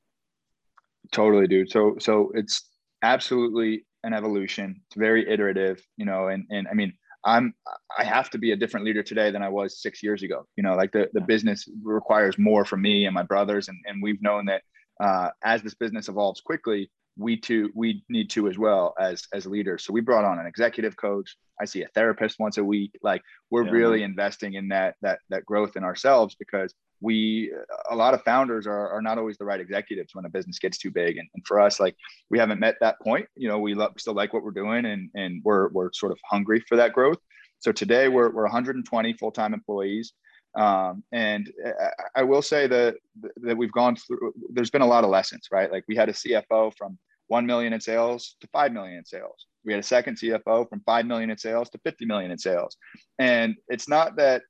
Totally, 1.12 1.48
dude. 1.48 1.72
So 1.72 1.96
so 2.00 2.32
it's 2.36 2.70
absolutely 3.02 3.86
an 4.04 4.14
evolution. 4.14 4.82
It's 4.88 4.96
very 4.96 5.30
iterative, 5.30 5.82
you 5.98 6.06
know, 6.06 6.28
and 6.28 6.46
and 6.50 6.68
I 6.68 6.74
mean, 6.74 6.94
I'm 7.26 7.54
I 7.98 8.04
have 8.04 8.30
to 8.32 8.38
be 8.38 8.52
a 8.52 8.56
different 8.56 8.86
leader 8.86 9.04
today 9.04 9.32
than 9.32 9.42
I 9.42 9.50
was 9.50 9.82
six 9.82 10.02
years 10.02 10.24
ago. 10.24 10.48
You 10.56 10.64
know, 10.64 10.76
like 10.76 10.92
the, 10.92 11.10
the 11.14 11.22
business 11.22 11.68
requires 11.84 12.38
more 12.38 12.66
from 12.66 12.82
me 12.82 13.06
and 13.06 13.14
my 13.14 13.24
brothers, 13.24 13.68
and, 13.68 13.78
and 13.86 14.02
we've 14.02 14.22
known 14.22 14.46
that 14.46 14.62
uh, 15.00 15.30
as 15.44 15.62
this 15.62 15.76
business 15.76 16.10
evolves 16.10 16.42
quickly, 16.42 16.90
we 17.18 17.38
too 17.38 17.72
we 17.76 18.04
need 18.10 18.30
to 18.32 18.48
as 18.48 18.58
well 18.58 18.94
as 19.00 19.24
as 19.34 19.46
leaders. 19.46 19.84
So 19.84 19.94
we 19.94 20.02
brought 20.02 20.26
on 20.26 20.40
an 20.40 20.46
executive 20.46 20.96
coach. 20.98 21.36
I 21.60 21.66
see 21.66 21.82
a 21.82 21.88
therapist 21.88 22.40
once 22.40 22.58
a 22.58 22.64
week. 22.64 22.92
Like 23.02 23.22
we're 23.50 23.66
yeah. 23.66 23.72
really 23.72 24.04
investing 24.04 24.54
in 24.54 24.68
that 24.70 24.96
that 25.02 25.20
that 25.30 25.46
growth 25.46 25.76
in 25.76 25.84
ourselves 25.84 26.36
because 26.36 26.74
we 27.02 27.52
a 27.90 27.96
lot 27.96 28.14
of 28.14 28.24
founders 28.24 28.66
are, 28.66 28.90
are 28.90 29.02
not 29.02 29.18
always 29.18 29.38
the 29.38 29.46
right 29.46 29.60
executives 29.60 30.16
when 30.16 30.26
a 30.26 30.30
business 30.30 30.58
gets 30.60 30.78
too 30.78 30.92
big 30.92 31.18
and, 31.18 31.28
and 31.36 31.46
for 31.46 31.60
us 31.60 31.80
like 31.80 31.96
we 32.30 32.40
haven't 32.40 32.60
met 32.60 32.76
that 32.82 33.00
point 33.02 33.28
you 33.36 33.48
know 33.48 33.60
we 33.60 33.76
love, 33.76 33.92
still 33.98 34.16
like 34.16 34.34
what 34.34 34.44
we're 34.44 34.50
doing 34.50 34.86
and 34.86 35.10
and 35.14 35.42
we're 35.44 35.70
we're 35.70 35.92
sort 35.94 36.12
of 36.12 36.18
hungry 36.26 36.60
for 36.68 36.76
that 36.76 36.94
growth 36.94 37.20
so 37.60 37.72
today 37.72 38.08
we're, 38.08 38.32
we're 38.32 38.44
120 38.44 39.14
full-time 39.14 39.54
employees 39.54 40.14
um, 40.58 41.04
and 41.12 41.52
I, 41.66 42.22
I 42.22 42.24
will 42.24 42.42
say 42.42 42.68
that 42.68 42.96
that 43.38 43.58
we've 43.58 43.72
gone 43.72 43.96
through 43.96 44.34
there's 44.52 44.70
been 44.70 44.82
a 44.82 44.88
lot 44.88 45.04
of 45.04 45.10
lessons 45.10 45.48
right 45.52 45.72
like 45.72 45.84
we 45.88 45.96
had 45.96 46.10
a 46.10 46.14
cfo 46.14 46.74
from 46.78 46.98
1 47.28 47.46
million 47.46 47.74
in 47.74 47.82
sales 47.82 48.36
to 48.42 48.48
5 48.48 48.72
million 48.72 48.98
in 48.98 49.06
sales 49.06 49.48
we 49.66 49.74
had 49.74 49.80
a 49.80 49.84
second 49.84 50.18
cfo 50.18 50.68
from 50.70 50.82
5 50.86 51.06
million 51.06 51.30
in 51.30 51.38
sales 51.38 51.70
to 51.72 51.80
50 51.84 52.06
million 52.06 52.32
in 52.32 52.38
sales 52.38 52.78
and 53.20 53.56
it's 53.70 53.88
not 53.88 54.16
that 54.18 54.42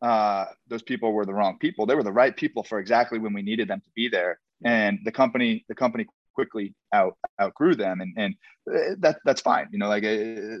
uh, 0.00 0.46
those 0.68 0.82
people 0.82 1.12
were 1.12 1.26
the 1.26 1.34
wrong 1.34 1.58
people. 1.58 1.86
They 1.86 1.94
were 1.94 2.02
the 2.02 2.12
right 2.12 2.36
people 2.36 2.62
for 2.62 2.78
exactly 2.78 3.18
when 3.18 3.32
we 3.32 3.42
needed 3.42 3.68
them 3.68 3.80
to 3.80 3.90
be 3.94 4.08
there. 4.08 4.38
And 4.64 4.98
the 5.04 5.12
company, 5.12 5.64
the 5.68 5.74
company 5.74 6.06
quickly 6.34 6.74
out 6.92 7.16
outgrew 7.40 7.74
them, 7.74 8.00
and 8.00 8.12
and 8.16 8.34
uh, 8.72 8.94
that 9.00 9.18
that's 9.24 9.40
fine. 9.40 9.68
You 9.72 9.78
know, 9.78 9.88
like 9.88 10.04
uh, 10.04 10.58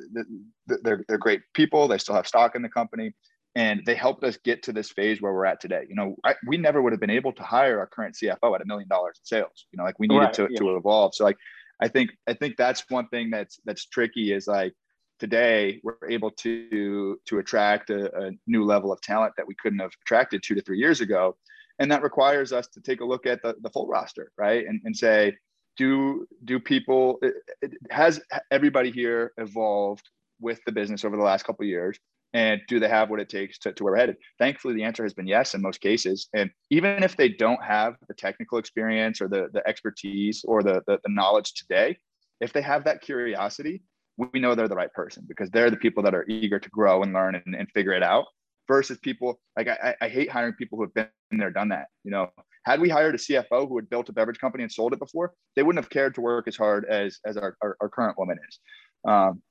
they're 0.66 1.04
they're 1.08 1.18
great 1.18 1.42
people. 1.54 1.88
They 1.88 1.98
still 1.98 2.14
have 2.14 2.26
stock 2.26 2.54
in 2.56 2.62
the 2.62 2.68
company, 2.68 3.12
and 3.54 3.82
they 3.86 3.94
helped 3.94 4.24
us 4.24 4.36
get 4.36 4.62
to 4.64 4.72
this 4.72 4.90
phase 4.90 5.20
where 5.20 5.32
we're 5.32 5.46
at 5.46 5.60
today. 5.60 5.84
You 5.88 5.94
know, 5.94 6.16
I, 6.24 6.34
we 6.46 6.56
never 6.56 6.80
would 6.82 6.92
have 6.92 7.00
been 7.00 7.10
able 7.10 7.32
to 7.32 7.42
hire 7.42 7.78
our 7.78 7.86
current 7.86 8.16
CFO 8.22 8.54
at 8.54 8.62
a 8.62 8.66
million 8.66 8.88
dollars 8.88 9.20
in 9.20 9.24
sales. 9.24 9.66
You 9.72 9.78
know, 9.78 9.84
like 9.84 9.98
we 9.98 10.06
needed 10.06 10.20
right, 10.20 10.32
to 10.34 10.48
yeah. 10.50 10.58
to 10.58 10.76
evolve. 10.76 11.14
So 11.14 11.24
like, 11.24 11.36
I 11.80 11.88
think 11.88 12.10
I 12.26 12.34
think 12.34 12.56
that's 12.56 12.84
one 12.88 13.08
thing 13.08 13.30
that's 13.30 13.58
that's 13.64 13.86
tricky 13.86 14.32
is 14.32 14.46
like 14.46 14.74
today 15.18 15.80
we're 15.82 15.94
able 16.08 16.30
to 16.30 17.18
to 17.26 17.38
attract 17.38 17.90
a, 17.90 18.26
a, 18.26 18.30
new 18.46 18.64
level 18.64 18.92
of 18.92 19.00
talent 19.00 19.34
that 19.36 19.46
we 19.46 19.54
couldn't 19.60 19.78
have 19.80 19.92
attracted 20.02 20.42
two 20.42 20.54
to 20.54 20.62
three 20.62 20.78
years 20.78 21.00
ago 21.00 21.36
and 21.78 21.90
that 21.90 22.02
requires 22.02 22.52
us 22.52 22.68
to 22.68 22.80
take 22.80 23.00
a 23.00 23.04
look 23.04 23.26
at 23.26 23.42
the, 23.42 23.54
the 23.62 23.70
full 23.70 23.86
roster 23.86 24.30
right 24.38 24.66
and, 24.66 24.80
and 24.84 24.96
say 24.96 25.34
do 25.76 26.26
do 26.44 26.58
people 26.58 27.18
has 27.90 28.20
everybody 28.50 28.90
here 28.90 29.32
evolved 29.38 30.08
with 30.40 30.60
the 30.66 30.72
business 30.72 31.04
over 31.04 31.16
the 31.16 31.22
last 31.22 31.44
couple 31.44 31.64
of 31.64 31.68
years 31.68 31.98
and 32.34 32.60
do 32.68 32.78
they 32.78 32.88
have 32.88 33.10
what 33.10 33.20
it 33.20 33.28
takes 33.28 33.58
to, 33.58 33.72
to 33.72 33.84
where 33.84 33.94
we're 33.94 33.98
headed 33.98 34.16
thankfully 34.38 34.74
the 34.74 34.82
answer 34.82 35.02
has 35.02 35.14
been 35.14 35.26
yes 35.26 35.54
in 35.54 35.62
most 35.62 35.80
cases 35.80 36.28
and 36.34 36.50
even 36.70 37.02
if 37.02 37.16
they 37.16 37.28
don't 37.28 37.62
have 37.62 37.94
the 38.08 38.14
technical 38.14 38.58
experience 38.58 39.20
or 39.20 39.28
the, 39.28 39.48
the 39.52 39.66
expertise 39.66 40.44
or 40.46 40.62
the, 40.62 40.82
the, 40.86 40.98
the 41.04 41.12
knowledge 41.12 41.54
today 41.54 41.96
if 42.40 42.52
they 42.52 42.62
have 42.62 42.84
that 42.84 43.00
curiosity 43.00 43.82
we 44.16 44.40
know 44.40 44.54
they're 44.54 44.68
the 44.68 44.74
right 44.74 44.92
person 44.92 45.24
because 45.28 45.50
they're 45.50 45.70
the 45.70 45.76
people 45.76 46.02
that 46.02 46.14
are 46.14 46.26
eager 46.28 46.58
to 46.58 46.68
grow 46.70 47.02
and 47.02 47.12
learn 47.12 47.34
and, 47.34 47.54
and 47.54 47.68
figure 47.72 47.92
it 47.92 48.02
out 48.02 48.26
versus 48.68 48.98
people 48.98 49.40
like 49.56 49.66
I, 49.66 49.96
I 50.00 50.08
hate 50.08 50.30
hiring 50.30 50.52
people 50.52 50.76
who 50.76 50.84
have 50.84 50.94
been 50.94 51.08
there, 51.32 51.50
done 51.50 51.70
that. 51.70 51.86
You 52.04 52.12
know, 52.12 52.30
had 52.64 52.80
we 52.80 52.88
hired 52.88 53.14
a 53.14 53.18
CFO 53.18 53.68
who 53.68 53.76
had 53.76 53.88
built 53.88 54.08
a 54.10 54.12
beverage 54.12 54.38
company 54.38 54.62
and 54.62 54.70
sold 54.70 54.92
it 54.92 54.98
before, 54.98 55.32
they 55.56 55.62
wouldn't 55.62 55.82
have 55.82 55.90
cared 55.90 56.14
to 56.14 56.20
work 56.20 56.46
as 56.46 56.56
hard 56.56 56.84
as 56.84 57.18
as 57.24 57.36
our, 57.36 57.56
our, 57.62 57.76
our 57.80 57.88
current 57.88 58.18
woman 58.18 58.38
is. 58.48 58.60
Um, 59.08 59.42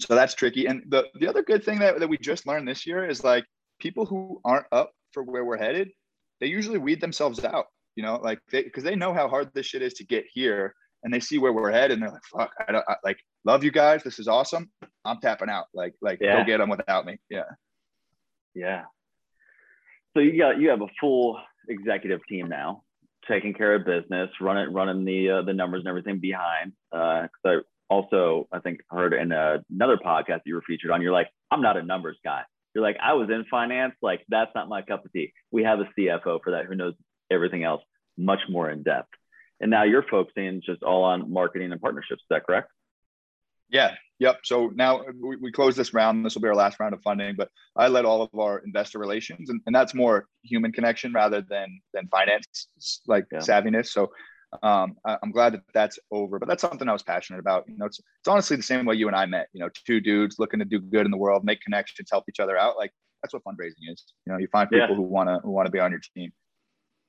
so 0.00 0.14
that's 0.14 0.34
tricky. 0.34 0.66
And 0.66 0.82
the 0.88 1.06
the 1.18 1.28
other 1.28 1.42
good 1.42 1.64
thing 1.64 1.78
that, 1.78 1.98
that 2.00 2.08
we 2.08 2.18
just 2.18 2.46
learned 2.46 2.66
this 2.66 2.86
year 2.86 3.08
is 3.08 3.24
like 3.24 3.44
people 3.78 4.06
who 4.06 4.40
aren't 4.44 4.66
up 4.72 4.92
for 5.12 5.22
where 5.22 5.44
we're 5.44 5.58
headed, 5.58 5.90
they 6.40 6.46
usually 6.46 6.78
weed 6.78 7.00
themselves 7.00 7.44
out. 7.44 7.66
You 7.96 8.02
know, 8.02 8.16
like 8.22 8.40
they 8.50 8.62
because 8.62 8.84
they 8.84 8.96
know 8.96 9.14
how 9.14 9.28
hard 9.28 9.50
this 9.54 9.66
shit 9.66 9.82
is 9.82 9.94
to 9.94 10.04
get 10.04 10.24
here 10.32 10.74
and 11.04 11.12
they 11.12 11.20
see 11.20 11.38
where 11.38 11.52
we're 11.52 11.70
headed 11.70 11.92
and 11.92 12.02
they're 12.02 12.10
like, 12.10 12.24
fuck, 12.24 12.52
I 12.66 12.72
don't 12.72 12.84
I, 12.88 12.96
like 13.04 13.18
love 13.44 13.62
you 13.62 13.70
guys. 13.70 14.02
This 14.02 14.18
is 14.18 14.26
awesome. 14.26 14.70
I'm 15.04 15.20
tapping 15.20 15.50
out. 15.50 15.66
Like, 15.74 15.94
like 16.00 16.18
yeah. 16.20 16.38
go 16.38 16.44
get 16.44 16.58
them 16.58 16.70
without 16.70 17.04
me. 17.04 17.18
Yeah. 17.28 17.44
Yeah. 18.54 18.84
So 20.14 20.20
you 20.20 20.38
got, 20.38 20.58
you 20.58 20.70
have 20.70 20.80
a 20.80 20.88
full 20.98 21.38
executive 21.68 22.20
team 22.26 22.48
now 22.48 22.82
taking 23.28 23.52
care 23.54 23.74
of 23.74 23.84
business, 23.84 24.30
running, 24.40 24.72
running 24.72 25.04
the, 25.04 25.30
uh, 25.30 25.42
the 25.42 25.52
numbers 25.52 25.80
and 25.80 25.88
everything 25.88 26.20
behind. 26.20 26.72
Uh, 26.90 27.22
cause 27.22 27.28
I 27.44 27.56
also, 27.88 28.48
I 28.52 28.60
think 28.60 28.80
heard 28.88 29.14
in 29.14 29.32
a, 29.32 29.62
another 29.70 29.96
podcast 29.96 30.40
you 30.46 30.54
were 30.54 30.62
featured 30.62 30.90
on, 30.90 31.02
you're 31.02 31.12
like, 31.12 31.28
I'm 31.50 31.62
not 31.62 31.76
a 31.76 31.82
numbers 31.82 32.18
guy. 32.24 32.42
You're 32.74 32.82
like, 32.82 32.96
I 33.00 33.12
was 33.12 33.30
in 33.30 33.44
finance. 33.50 33.94
Like 34.02 34.24
that's 34.28 34.50
not 34.54 34.68
my 34.68 34.82
cup 34.82 35.04
of 35.04 35.12
tea. 35.12 35.32
We 35.50 35.64
have 35.64 35.80
a 35.80 35.88
CFO 35.98 36.40
for 36.42 36.52
that 36.52 36.66
who 36.66 36.74
knows 36.74 36.94
everything 37.30 37.64
else 37.64 37.82
much 38.16 38.40
more 38.48 38.70
in 38.70 38.82
depth. 38.82 39.10
And 39.60 39.70
now 39.70 39.84
you're 39.84 40.04
focusing 40.10 40.62
just 40.64 40.82
all 40.82 41.04
on 41.04 41.32
marketing 41.32 41.72
and 41.72 41.80
partnerships. 41.80 42.22
Is 42.22 42.26
that 42.30 42.44
correct? 42.44 42.70
Yeah. 43.70 43.94
Yep. 44.18 44.40
So 44.44 44.70
now 44.74 45.00
uh, 45.00 45.12
we, 45.20 45.36
we 45.36 45.52
close 45.52 45.74
this 45.74 45.92
round. 45.92 46.24
This 46.24 46.34
will 46.34 46.42
be 46.42 46.48
our 46.48 46.54
last 46.54 46.78
round 46.78 46.94
of 46.94 47.02
funding, 47.02 47.34
but 47.36 47.50
I 47.74 47.88
led 47.88 48.04
all 48.04 48.22
of 48.22 48.38
our 48.38 48.58
investor 48.58 48.98
relations, 48.98 49.50
and, 49.50 49.60
and 49.66 49.74
that's 49.74 49.94
more 49.94 50.26
human 50.42 50.70
connection 50.70 51.12
rather 51.12 51.42
than 51.42 51.80
than 51.92 52.06
finance 52.08 52.68
like 53.08 53.26
yeah. 53.32 53.38
savviness. 53.38 53.88
So 53.88 54.10
um, 54.62 54.96
I, 55.04 55.18
am 55.22 55.30
glad 55.30 55.54
that 55.54 55.62
that's 55.72 55.98
over. 56.10 56.38
But 56.38 56.48
that's 56.48 56.60
something 56.60 56.88
I 56.88 56.92
was 56.92 57.02
passionate 57.02 57.38
about. 57.38 57.64
You 57.68 57.76
know, 57.76 57.86
it's 57.86 57.98
it's 57.98 58.28
honestly 58.28 58.56
the 58.56 58.62
same 58.62 58.84
way 58.84 58.94
you 58.94 59.08
and 59.08 59.16
I 59.16 59.26
met. 59.26 59.48
You 59.52 59.60
know, 59.60 59.70
two 59.86 60.00
dudes 60.00 60.36
looking 60.38 60.60
to 60.60 60.64
do 60.64 60.80
good 60.80 61.04
in 61.04 61.10
the 61.10 61.16
world, 61.16 61.44
make 61.44 61.60
connections, 61.60 62.08
help 62.10 62.24
each 62.28 62.40
other 62.40 62.56
out. 62.56 62.76
Like 62.76 62.92
that's 63.22 63.34
what 63.34 63.44
fundraising 63.44 63.90
is. 63.90 64.04
You 64.26 64.32
know, 64.32 64.38
you 64.38 64.48
find 64.48 64.68
people 64.68 64.88
yeah. 64.88 64.94
who 64.94 65.02
wanna 65.02 65.40
who 65.42 65.50
wanna 65.50 65.70
be 65.70 65.80
on 65.80 65.90
your 65.90 66.00
team. 66.14 66.32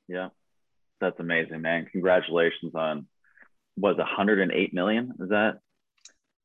Yeah, 0.08 0.30
that's 1.02 1.20
amazing, 1.20 1.62
man. 1.62 1.88
Congratulations 1.92 2.74
on 2.76 3.08
was 3.78 3.98
108 3.98 4.74
million. 4.74 5.14
Is 5.20 5.30
that 5.30 5.60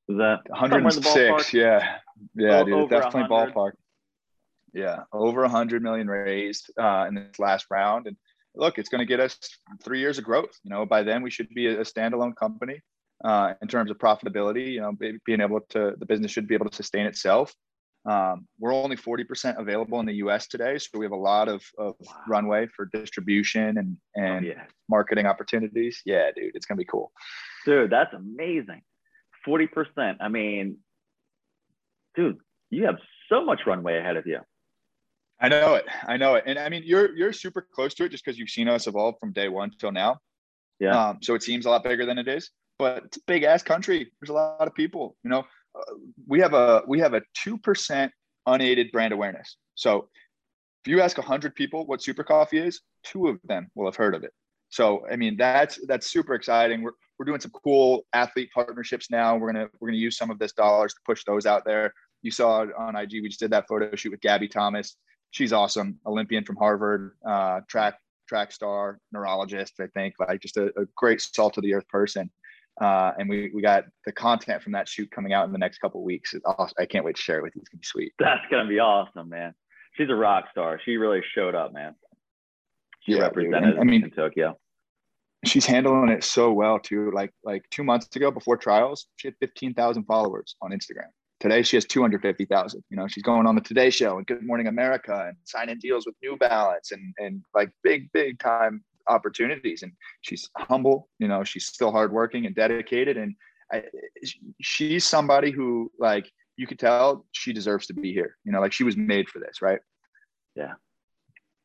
is 0.08 0.16
that 0.18 0.40
106? 0.48 1.54
Yeah, 1.54 1.98
yeah, 2.34 2.60
oh, 2.60 2.64
dude, 2.64 2.90
definitely 2.90 3.22
100. 3.28 3.54
ballpark. 3.54 3.72
Yeah, 4.72 5.04
over 5.12 5.42
100 5.42 5.82
million 5.82 6.08
raised 6.08 6.70
uh, 6.78 7.06
in 7.08 7.14
this 7.14 7.38
last 7.38 7.66
round, 7.70 8.06
and 8.06 8.16
look, 8.54 8.78
it's 8.78 8.88
going 8.88 9.00
to 9.00 9.06
get 9.06 9.20
us 9.20 9.38
three 9.82 10.00
years 10.00 10.18
of 10.18 10.24
growth. 10.24 10.50
You 10.64 10.70
know, 10.70 10.86
by 10.86 11.02
then 11.02 11.22
we 11.22 11.30
should 11.30 11.48
be 11.50 11.66
a, 11.66 11.80
standalone 11.80 12.34
company 12.36 12.80
uh, 13.24 13.54
in 13.62 13.68
terms 13.68 13.90
of 13.90 13.98
profitability. 13.98 14.72
You 14.72 14.80
know, 14.80 14.92
being 15.24 15.40
able 15.40 15.60
to 15.70 15.94
the 15.98 16.06
business 16.06 16.30
should 16.30 16.48
be 16.48 16.54
able 16.54 16.68
to 16.68 16.76
sustain 16.76 17.06
itself. 17.06 17.54
Um, 18.08 18.46
we're 18.58 18.72
only 18.72 18.96
40% 18.96 19.58
available 19.58 20.00
in 20.00 20.06
the 20.06 20.14
US 20.14 20.46
today. 20.46 20.78
So 20.78 20.98
we 20.98 21.04
have 21.04 21.12
a 21.12 21.16
lot 21.16 21.48
of, 21.48 21.62
of 21.78 21.96
wow. 22.00 22.14
runway 22.26 22.66
for 22.74 22.86
distribution 22.86 23.76
and, 23.76 23.96
and 24.14 24.46
oh, 24.46 24.48
yeah. 24.48 24.64
marketing 24.88 25.26
opportunities. 25.26 26.00
Yeah, 26.06 26.30
dude, 26.34 26.56
it's 26.56 26.64
going 26.64 26.76
to 26.76 26.80
be 26.80 26.88
cool. 26.90 27.12
Dude, 27.66 27.90
that's 27.90 28.14
amazing. 28.14 28.80
40%. 29.46 30.16
I 30.20 30.28
mean, 30.28 30.78
dude, 32.14 32.38
you 32.70 32.86
have 32.86 32.96
so 33.28 33.44
much 33.44 33.60
runway 33.66 33.98
ahead 33.98 34.16
of 34.16 34.26
you. 34.26 34.40
I 35.40 35.48
know 35.48 35.74
it. 35.74 35.86
I 36.06 36.16
know 36.16 36.34
it. 36.34 36.44
And 36.46 36.58
I 36.58 36.68
mean, 36.68 36.82
you're, 36.84 37.16
you're 37.16 37.32
super 37.32 37.66
close 37.74 37.94
to 37.94 38.04
it 38.04 38.10
just 38.10 38.24
because 38.24 38.38
you've 38.38 38.50
seen 38.50 38.68
us 38.68 38.86
evolve 38.86 39.14
from 39.18 39.32
day 39.32 39.48
one 39.48 39.70
till 39.78 39.92
now. 39.92 40.18
Yeah. 40.78 41.08
Um, 41.08 41.18
so 41.22 41.34
it 41.34 41.42
seems 41.42 41.66
a 41.66 41.70
lot 41.70 41.84
bigger 41.84 42.06
than 42.06 42.18
it 42.18 42.28
is, 42.28 42.50
but 42.78 43.04
it's 43.04 43.16
a 43.16 43.20
big 43.26 43.42
ass 43.44 43.62
country. 43.62 44.10
There's 44.20 44.30
a 44.30 44.34
lot 44.34 44.66
of 44.66 44.74
people, 44.74 45.16
you 45.24 45.30
know, 45.30 45.44
we 46.26 46.40
have 46.40 46.54
a 46.54 46.82
we 46.86 46.98
have 47.00 47.14
a 47.14 47.22
two 47.34 47.58
percent 47.58 48.12
unaided 48.46 48.90
brand 48.92 49.12
awareness. 49.12 49.56
So 49.74 50.08
if 50.84 50.90
you 50.90 51.00
ask 51.00 51.16
hundred 51.16 51.54
people 51.54 51.86
what 51.86 52.02
Super 52.02 52.24
Coffee 52.24 52.58
is, 52.58 52.80
two 53.04 53.28
of 53.28 53.38
them 53.44 53.68
will 53.74 53.86
have 53.86 53.96
heard 53.96 54.14
of 54.14 54.24
it. 54.24 54.32
So 54.70 55.06
I 55.10 55.16
mean 55.16 55.36
that's 55.36 55.78
that's 55.86 56.10
super 56.10 56.34
exciting. 56.34 56.82
We're 56.82 56.92
we're 57.18 57.26
doing 57.26 57.40
some 57.40 57.50
cool 57.50 58.06
athlete 58.12 58.50
partnerships 58.54 59.10
now. 59.10 59.36
We're 59.36 59.52
gonna 59.52 59.68
we're 59.78 59.88
gonna 59.88 59.98
use 59.98 60.16
some 60.16 60.30
of 60.30 60.38
this 60.38 60.52
dollars 60.52 60.94
to 60.94 61.00
push 61.04 61.24
those 61.24 61.46
out 61.46 61.64
there. 61.64 61.92
You 62.22 62.30
saw 62.30 62.66
on 62.78 62.96
IG 62.96 63.22
we 63.22 63.28
just 63.28 63.40
did 63.40 63.50
that 63.52 63.66
photo 63.68 63.94
shoot 63.94 64.10
with 64.10 64.20
Gabby 64.20 64.48
Thomas. 64.48 64.96
She's 65.30 65.52
awesome, 65.52 65.98
Olympian 66.06 66.44
from 66.44 66.56
Harvard, 66.56 67.12
uh, 67.26 67.60
track 67.68 67.98
track 68.28 68.52
star, 68.52 69.00
neurologist. 69.12 69.74
I 69.80 69.86
think 69.88 70.14
like 70.20 70.40
just 70.40 70.56
a, 70.56 70.66
a 70.80 70.86
great 70.96 71.20
salt 71.20 71.56
of 71.56 71.64
the 71.64 71.74
earth 71.74 71.88
person. 71.88 72.30
Uh, 72.80 73.12
and 73.18 73.28
we, 73.28 73.50
we 73.52 73.60
got 73.60 73.84
the 74.06 74.12
content 74.12 74.62
from 74.62 74.72
that 74.72 74.88
shoot 74.88 75.10
coming 75.10 75.32
out 75.32 75.44
in 75.44 75.52
the 75.52 75.58
next 75.58 75.78
couple 75.78 76.02
weeks. 76.02 76.34
Awesome. 76.46 76.74
I 76.78 76.86
can't 76.86 77.04
wait 77.04 77.16
to 77.16 77.22
share 77.22 77.38
it 77.38 77.42
with 77.42 77.54
you. 77.54 77.60
It's 77.60 77.68
gonna 77.68 77.80
be 77.80 77.86
sweet. 77.86 78.12
That's 78.18 78.40
gonna 78.50 78.68
be 78.68 78.78
awesome, 78.78 79.28
man. 79.28 79.54
She's 79.96 80.08
a 80.08 80.14
rock 80.14 80.44
star. 80.50 80.80
She 80.84 80.96
really 80.96 81.20
showed 81.34 81.54
up, 81.54 81.74
man. 81.74 81.94
She 83.00 83.12
yeah, 83.12 83.22
represented 83.22 83.78
I 83.78 83.84
mean, 83.84 84.04
in 84.04 84.10
Tokyo. 84.10 84.56
She's 85.44 85.66
handling 85.66 86.10
it 86.10 86.22
so 86.22 86.52
well 86.52 86.78
too. 86.78 87.10
Like 87.12 87.32
like 87.44 87.64
two 87.70 87.84
months 87.84 88.14
ago, 88.14 88.30
before 88.30 88.56
trials, 88.56 89.06
she 89.16 89.28
had 89.28 89.34
fifteen 89.40 89.74
thousand 89.74 90.04
followers 90.04 90.54
on 90.62 90.70
Instagram. 90.70 91.08
Today 91.40 91.62
she 91.62 91.76
has 91.78 91.86
two 91.86 92.02
hundred 92.02 92.20
fifty 92.20 92.44
thousand. 92.44 92.84
You 92.90 92.98
know, 92.98 93.08
she's 93.08 93.22
going 93.22 93.46
on 93.46 93.54
the 93.54 93.62
Today 93.62 93.88
Show 93.88 94.18
and 94.18 94.26
Good 94.26 94.46
Morning 94.46 94.66
America 94.66 95.24
and 95.26 95.36
signing 95.44 95.78
deals 95.78 96.04
with 96.04 96.14
New 96.22 96.36
Balance 96.36 96.92
and 96.92 97.14
and 97.18 97.42
like 97.54 97.70
big 97.82 98.12
big 98.12 98.38
time 98.38 98.84
opportunities. 99.08 99.82
And 99.82 99.92
she's 100.20 100.50
humble 100.58 101.08
you 101.18 101.28
know 101.28 101.42
she's 101.42 101.66
still 101.66 101.90
hardworking 101.90 102.44
and 102.44 102.54
dedicated. 102.54 103.16
And 103.16 103.34
I, 103.72 103.84
she's 104.60 105.06
somebody 105.06 105.50
who 105.50 105.90
like 105.98 106.30
you 106.56 106.66
could 106.66 106.78
tell 106.78 107.24
she 107.32 107.54
deserves 107.54 107.86
to 107.86 107.94
be 107.94 108.12
here. 108.12 108.36
You 108.44 108.52
know 108.52 108.60
like 108.60 108.74
she 108.74 108.84
was 108.84 108.98
made 108.98 109.28
for 109.30 109.38
this 109.38 109.62
right? 109.62 109.80
Yeah. 110.54 110.74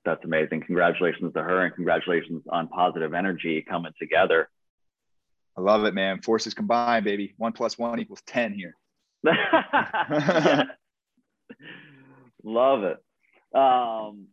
That's 0.05 0.23
amazing. 0.23 0.61
Congratulations 0.61 1.33
to 1.33 1.41
her 1.43 1.65
and 1.65 1.75
congratulations 1.75 2.43
on 2.49 2.69
positive 2.69 3.13
energy 3.13 3.65
coming 3.67 3.91
together. 3.99 4.47
I 5.57 5.61
love 5.61 5.83
it 5.83 5.93
man. 5.93 6.21
Forces 6.21 6.53
combined 6.53 7.03
baby. 7.03 7.33
One 7.35 7.51
plus 7.51 7.77
one 7.77 7.99
equals 7.99 8.21
10 8.25 8.53
here 8.53 8.75
love 12.43 12.83
it 12.83 12.97
um, 13.55 14.27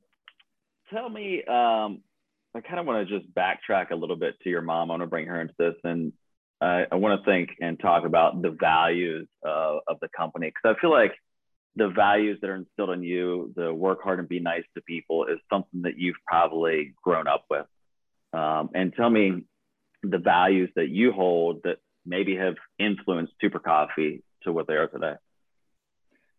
tell 0.93 1.09
me 1.09 1.43
um, 1.45 2.03
I 2.55 2.61
kind 2.61 2.79
of 2.79 2.87
want 2.87 3.09
to 3.09 3.19
just 3.19 3.33
backtrack 3.35 3.91
a 3.91 3.97
little 3.97 4.17
bit 4.17 4.35
to 4.43 4.51
your 4.51 4.63
mom. 4.63 4.91
I 4.91 4.95
want 4.95 5.03
to 5.03 5.07
bring 5.07 5.27
her 5.27 5.41
into 5.41 5.55
this, 5.59 5.75
and 5.85 6.13
I, 6.61 6.87
I 6.91 6.97
want 6.97 7.21
to 7.21 7.31
think 7.31 7.51
and 7.61 7.81
talk 7.81 8.05
about 8.05 8.41
the 8.43 8.51
values 8.51 9.29
uh, 9.47 9.79
of 9.89 9.99
the 10.01 10.09
company 10.15 10.49
because 10.49 10.77
I 10.77 10.81
feel 10.81 10.91
like 10.91 11.15
the 11.77 11.89
values 11.89 12.39
that 12.43 12.51
are 12.51 12.57
instilled 12.57 12.91
in 12.91 13.03
you, 13.03 13.53
the 13.57 13.73
work 13.73 14.03
hard 14.03 14.19
and 14.19 14.29
be 14.29 14.41
nice 14.41 14.65
to 14.75 14.83
people, 14.83 15.27
is 15.27 15.39
something 15.51 15.83
that 15.83 15.99
you've 15.99 16.17
probably 16.27 16.95
grown 17.03 17.27
up 17.27 17.47
with. 17.49 17.67
Um, 18.35 18.71
and 18.75 18.93
tell 18.95 19.09
me 19.09 19.45
the 20.03 20.19
values 20.19 20.71
that 20.77 20.89
you 20.89 21.13
hold 21.13 21.63
that 21.65 21.79
maybe 22.05 22.37
have 22.37 22.57
influenced 22.79 23.33
Super 23.41 23.61
Coffee 23.61 24.23
to 24.45 24.53
what 24.53 24.67
they 24.67 24.75
are 24.75 24.89
today. 24.89 25.15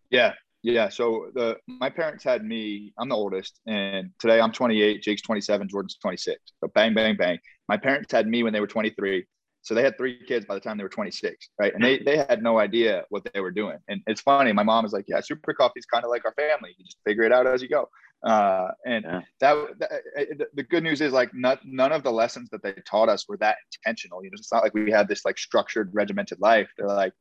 Yeah, 0.09 0.33
yeah. 0.61 0.89
So 0.89 1.31
the 1.33 1.57
my 1.67 1.89
parents 1.89 2.23
had 2.23 2.43
me. 2.43 2.93
I'm 2.97 3.09
the 3.09 3.15
oldest, 3.15 3.59
and 3.67 4.11
today 4.19 4.39
I'm 4.39 4.51
28. 4.51 5.01
Jake's 5.01 5.21
27. 5.21 5.67
Jordan's 5.67 5.97
26. 6.01 6.39
So 6.61 6.71
bang, 6.73 6.93
bang, 6.93 7.15
bang. 7.15 7.39
My 7.67 7.77
parents 7.77 8.11
had 8.11 8.27
me 8.27 8.43
when 8.43 8.53
they 8.53 8.59
were 8.59 8.67
23. 8.67 9.25
So 9.61 9.73
they 9.73 9.81
had 9.81 9.97
three 9.97 10.19
kids 10.27 10.45
by 10.45 10.55
the 10.55 10.59
time 10.59 10.77
they 10.77 10.83
were 10.83 10.89
26, 10.89 11.49
right? 11.57 11.73
And 11.73 11.81
they 11.81 11.99
they 11.99 12.17
had 12.17 12.43
no 12.43 12.59
idea 12.59 13.05
what 13.09 13.27
they 13.33 13.39
were 13.39 13.51
doing. 13.51 13.77
And 13.87 14.01
it's 14.07 14.21
funny. 14.21 14.51
My 14.51 14.63
mom 14.63 14.85
is 14.85 14.91
like, 14.91 15.05
"Yeah, 15.07 15.21
Super 15.21 15.53
Coffee 15.53 15.79
is 15.79 15.85
kind 15.85 16.03
of 16.03 16.11
like 16.11 16.25
our 16.25 16.33
family. 16.33 16.75
You 16.77 16.85
just 16.85 16.97
figure 17.05 17.23
it 17.23 17.31
out 17.31 17.47
as 17.47 17.61
you 17.61 17.69
go." 17.69 17.87
Uh, 18.23 18.69
and 18.85 19.03
yeah. 19.03 19.21
that, 19.41 19.79
that, 19.79 19.91
eh, 20.15 20.25
the 20.53 20.63
good 20.63 20.83
news 20.83 21.01
is 21.01 21.11
like 21.11 21.29
not, 21.33 21.59
none 21.65 21.91
of 21.91 22.03
the 22.03 22.11
lessons 22.11 22.49
that 22.51 22.63
they 22.63 22.73
taught 22.87 23.09
us 23.09 23.27
were 23.27 23.37
that 23.37 23.57
intentional. 23.85 24.23
You 24.23 24.31
know, 24.31 24.35
it's 24.37 24.51
not 24.51 24.63
like 24.63 24.73
we 24.73 24.91
had 24.91 25.09
this 25.09 25.25
like 25.25 25.37
structured, 25.37 25.89
regimented 25.93 26.39
life. 26.39 26.69
They're 26.77 26.87
like, 26.87 27.13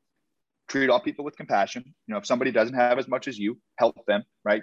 treat 0.72 0.88
all 0.88 1.00
people 1.00 1.24
with 1.24 1.36
compassion. 1.36 1.84
You 2.06 2.12
know, 2.12 2.18
if 2.18 2.26
somebody 2.26 2.50
doesn't 2.50 2.74
have 2.74 2.98
as 2.98 3.06
much 3.06 3.28
as 3.28 3.38
you, 3.38 3.58
help 3.78 3.94
them, 4.06 4.24
right? 4.44 4.62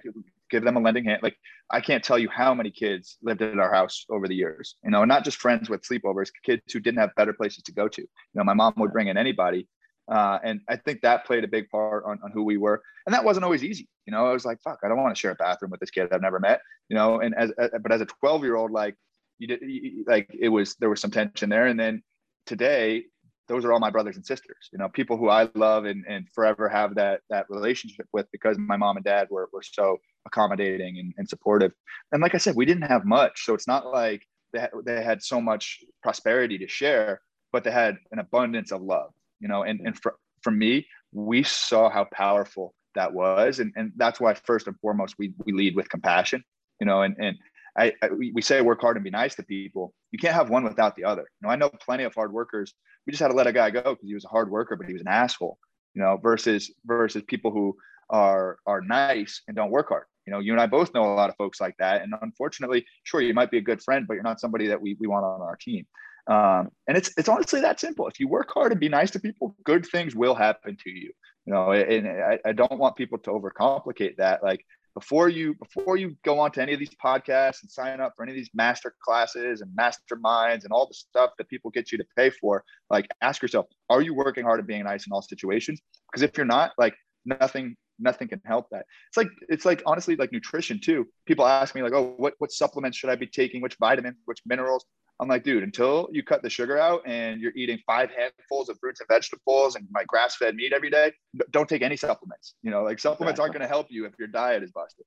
Give 0.49 0.63
them 0.63 0.75
a 0.75 0.79
lending 0.79 1.05
hand. 1.05 1.21
Like 1.21 1.37
I 1.69 1.81
can't 1.81 2.03
tell 2.03 2.17
you 2.17 2.29
how 2.29 2.53
many 2.53 2.71
kids 2.71 3.17
lived 3.21 3.43
at 3.43 3.59
our 3.59 3.71
house 3.71 4.05
over 4.09 4.27
the 4.27 4.35
years, 4.35 4.75
you 4.83 4.89
know, 4.89 5.05
not 5.05 5.23
just 5.23 5.37
friends 5.37 5.69
with 5.69 5.83
sleepovers, 5.83 6.31
kids 6.43 6.63
who 6.73 6.79
didn't 6.79 6.99
have 6.99 7.13
better 7.15 7.33
places 7.33 7.63
to 7.63 7.71
go 7.71 7.87
to. 7.87 8.01
You 8.01 8.09
know, 8.33 8.43
my 8.43 8.55
mom 8.55 8.73
would 8.77 8.91
bring 8.91 9.07
in 9.07 9.17
anybody. 9.17 9.67
Uh, 10.11 10.39
and 10.43 10.61
I 10.67 10.77
think 10.77 11.01
that 11.01 11.27
played 11.27 11.43
a 11.43 11.47
big 11.47 11.69
part 11.69 12.03
on, 12.05 12.19
on 12.23 12.31
who 12.31 12.43
we 12.43 12.57
were. 12.57 12.81
And 13.05 13.13
that 13.13 13.23
wasn't 13.23 13.43
always 13.43 13.63
easy. 13.63 13.87
You 14.07 14.11
know, 14.11 14.25
I 14.25 14.33
was 14.33 14.45
like, 14.45 14.59
fuck, 14.63 14.79
I 14.83 14.87
don't 14.87 14.97
want 14.97 15.15
to 15.15 15.19
share 15.19 15.31
a 15.31 15.35
bathroom 15.35 15.69
with 15.69 15.79
this 15.79 15.91
kid 15.91 16.07
I've 16.11 16.23
never 16.23 16.39
met, 16.39 16.61
you 16.89 16.95
know, 16.95 17.19
and 17.19 17.35
as, 17.35 17.51
but 17.83 17.91
as 17.91 18.01
a 18.01 18.07
12 18.07 18.43
year 18.43 18.55
old, 18.55 18.71
like 18.71 18.95
you 19.37 19.45
did, 19.45 19.59
you, 19.61 20.05
like 20.07 20.27
it 20.33 20.49
was, 20.49 20.75
there 20.79 20.89
was 20.89 20.99
some 20.99 21.11
tension 21.11 21.49
there. 21.51 21.67
And 21.67 21.79
then 21.79 22.01
today 22.47 23.05
those 23.49 23.65
are 23.65 23.73
all 23.73 23.79
my 23.79 23.89
brothers 23.89 24.15
and 24.15 24.25
sisters, 24.25 24.69
you 24.71 24.77
know, 24.77 24.87
people 24.87 25.17
who 25.17 25.27
I 25.27 25.49
love 25.55 25.85
and, 25.85 26.05
and 26.07 26.27
forever 26.33 26.69
have 26.69 26.95
that, 26.95 27.21
that 27.29 27.47
relationship 27.49 28.05
with 28.13 28.27
because 28.31 28.57
my 28.57 28.77
mom 28.77 28.95
and 28.95 29.03
dad 29.03 29.27
were, 29.29 29.49
were 29.51 29.63
so 29.63 29.97
accommodating 30.25 30.99
and, 30.99 31.13
and 31.17 31.27
supportive. 31.27 31.73
And 32.11 32.21
like 32.21 32.35
I 32.35 32.37
said, 32.37 32.55
we 32.55 32.65
didn't 32.65 32.83
have 32.83 33.03
much. 33.05 33.43
So 33.45 33.53
it's 33.55 33.67
not 33.67 33.87
like 33.87 34.25
they 34.53 34.59
had, 34.59 34.69
they 34.85 35.03
had 35.03 35.23
so 35.23 35.41
much 35.41 35.79
prosperity 36.03 36.59
to 36.59 36.67
share, 36.67 37.21
but 37.51 37.63
they 37.63 37.71
had 37.71 37.97
an 38.11 38.19
abundance 38.19 38.71
of 38.71 38.81
love, 38.81 39.11
you 39.39 39.47
know, 39.47 39.63
and, 39.63 39.81
and 39.81 39.99
for, 39.99 40.15
for 40.41 40.51
me, 40.51 40.85
we 41.11 41.41
saw 41.43 41.89
how 41.89 42.05
powerful 42.13 42.75
that 42.95 43.13
was. 43.13 43.59
And, 43.59 43.73
and 43.75 43.91
that's 43.95 44.19
why 44.19 44.35
first 44.35 44.67
and 44.67 44.79
foremost, 44.79 45.15
we, 45.17 45.33
we 45.43 45.53
lead 45.53 45.75
with 45.75 45.89
compassion, 45.89 46.43
you 46.79 46.85
know, 46.85 47.01
and, 47.01 47.15
and 47.19 47.35
I, 47.79 47.93
I, 48.03 48.09
we 48.09 48.41
say 48.41 48.61
work 48.61 48.81
hard 48.81 48.97
and 48.97 49.03
be 49.03 49.09
nice 49.09 49.35
to 49.35 49.43
people. 49.43 49.93
You 50.11 50.19
can't 50.19 50.35
have 50.35 50.49
one 50.49 50.63
without 50.63 50.95
the 50.95 51.05
other. 51.05 51.21
You 51.21 51.47
know, 51.47 51.49
I 51.49 51.55
know 51.55 51.69
plenty 51.69 52.03
of 52.03 52.13
hard 52.13 52.33
workers. 52.33 52.73
We 53.05 53.11
just 53.11 53.21
had 53.21 53.29
to 53.29 53.33
let 53.33 53.47
a 53.47 53.53
guy 53.53 53.69
go 53.69 53.81
because 53.81 54.07
he 54.07 54.13
was 54.13 54.25
a 54.25 54.29
hard 54.29 54.51
worker, 54.51 54.75
but 54.75 54.87
he 54.87 54.93
was 54.93 55.01
an 55.01 55.07
asshole. 55.07 55.57
You 55.95 56.01
know, 56.01 56.17
versus 56.17 56.71
versus 56.85 57.23
people 57.27 57.51
who 57.51 57.75
are 58.09 58.57
are 58.65 58.81
nice 58.81 59.41
and 59.47 59.55
don't 59.55 59.71
work 59.71 59.89
hard. 59.89 60.05
You 60.25 60.33
know, 60.33 60.39
you 60.39 60.51
and 60.51 60.61
I 60.61 60.67
both 60.67 60.93
know 60.93 61.03
a 61.03 61.15
lot 61.15 61.29
of 61.29 61.35
folks 61.37 61.59
like 61.59 61.75
that. 61.79 62.03
And 62.03 62.13
unfortunately, 62.21 62.85
sure, 63.03 63.21
you 63.21 63.33
might 63.33 63.49
be 63.49 63.57
a 63.57 63.61
good 63.61 63.81
friend, 63.81 64.05
but 64.07 64.13
you're 64.13 64.23
not 64.23 64.39
somebody 64.39 64.67
that 64.67 64.79
we, 64.79 64.95
we 64.99 65.07
want 65.07 65.25
on 65.25 65.41
our 65.41 65.55
team. 65.55 65.87
Um, 66.27 66.69
and 66.87 66.95
it's 66.95 67.11
it's 67.17 67.29
honestly 67.29 67.61
that 67.61 67.79
simple. 67.79 68.07
If 68.07 68.19
you 68.19 68.27
work 68.27 68.51
hard 68.53 68.71
and 68.71 68.79
be 68.79 68.89
nice 68.89 69.09
to 69.11 69.19
people, 69.19 69.55
good 69.63 69.85
things 69.85 70.15
will 70.15 70.35
happen 70.35 70.77
to 70.83 70.89
you. 70.91 71.11
You 71.45 71.53
know, 71.53 71.71
and 71.71 72.07
I, 72.07 72.39
I 72.45 72.51
don't 72.51 72.77
want 72.77 72.95
people 72.95 73.17
to 73.19 73.31
overcomplicate 73.31 74.17
that. 74.17 74.43
Like 74.43 74.63
before 74.99 75.29
you 75.29 75.55
before 75.55 75.95
you 75.95 76.15
go 76.25 76.39
on 76.39 76.51
to 76.51 76.61
any 76.61 76.73
of 76.73 76.79
these 76.79 76.95
podcasts 77.03 77.61
and 77.61 77.71
sign 77.71 78.01
up 78.01 78.13
for 78.15 78.23
any 78.23 78.33
of 78.33 78.35
these 78.35 78.49
master 78.53 78.93
classes 79.01 79.61
and 79.61 79.71
masterminds 79.77 80.65
and 80.65 80.71
all 80.71 80.85
the 80.87 80.93
stuff 80.93 81.31
that 81.37 81.47
people 81.47 81.71
get 81.71 81.91
you 81.91 81.97
to 81.97 82.05
pay 82.17 82.29
for 82.29 82.63
like 82.89 83.07
ask 83.21 83.41
yourself 83.41 83.65
are 83.89 84.01
you 84.01 84.13
working 84.13 84.43
hard 84.43 84.59
at 84.59 84.67
being 84.67 84.83
nice 84.83 85.07
in 85.07 85.13
all 85.13 85.21
situations? 85.21 85.81
Because 86.11 86.21
if 86.21 86.35
you're 86.35 86.45
not 86.45 86.73
like 86.77 86.95
nothing 87.25 87.77
nothing 88.01 88.27
can 88.27 88.41
help 88.45 88.67
that. 88.71 88.85
It's 89.09 89.17
like 89.17 89.29
it's 89.47 89.65
like 89.65 89.81
honestly 89.85 90.15
like 90.17 90.33
nutrition 90.33 90.79
too. 90.81 91.07
People 91.25 91.45
ask 91.45 91.75
me 91.75 91.81
like 91.81 91.93
oh 91.93 92.15
what 92.17 92.33
what 92.39 92.51
supplements 92.51 92.97
should 92.97 93.09
i 93.09 93.15
be 93.15 93.27
taking? 93.27 93.61
Which 93.61 93.77
vitamins 93.79 94.17
which 94.25 94.39
minerals 94.45 94.85
I'm 95.19 95.27
like, 95.27 95.43
dude, 95.43 95.63
until 95.63 96.07
you 96.11 96.23
cut 96.23 96.41
the 96.41 96.49
sugar 96.49 96.77
out 96.77 97.01
and 97.05 97.41
you're 97.41 97.51
eating 97.55 97.79
five 97.85 98.09
handfuls 98.09 98.69
of 98.69 98.77
fruits 98.79 99.01
and 99.01 99.07
vegetables 99.09 99.75
and 99.75 99.85
my 99.91 100.03
grass 100.05 100.37
fed 100.37 100.55
meat 100.55 100.71
every 100.71 100.89
day, 100.89 101.11
don't 101.51 101.67
take 101.67 101.81
any 101.81 101.97
supplements. 101.97 102.55
You 102.63 102.71
know, 102.71 102.83
like 102.83 102.99
supplements 102.99 103.39
aren't 103.39 103.53
going 103.53 103.61
to 103.61 103.67
help 103.67 103.87
you 103.89 104.05
if 104.05 104.13
your 104.17 104.29
diet 104.29 104.63
is 104.63 104.71
busted. 104.71 105.05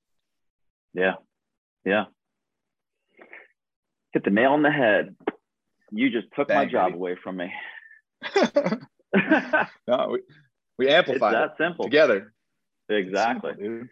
Yeah. 0.93 1.13
Yeah. 1.83 2.05
Hit 4.13 4.23
the 4.23 4.29
nail 4.29 4.51
on 4.51 4.61
the 4.61 4.71
head. 4.71 5.15
You 5.91 6.11
just 6.11 6.27
took 6.35 6.47
Dang, 6.47 6.57
my 6.57 6.65
job 6.65 6.89
baby. 6.89 6.97
away 6.97 7.17
from 7.23 7.37
me. 7.37 7.51
no, 9.87 10.09
we, 10.11 10.19
we 10.77 10.89
amplify 10.89 11.31
that 11.31 11.55
simple 11.57 11.85
together. 11.85 12.33
Exactly. 12.89 13.53
Simple, 13.53 13.87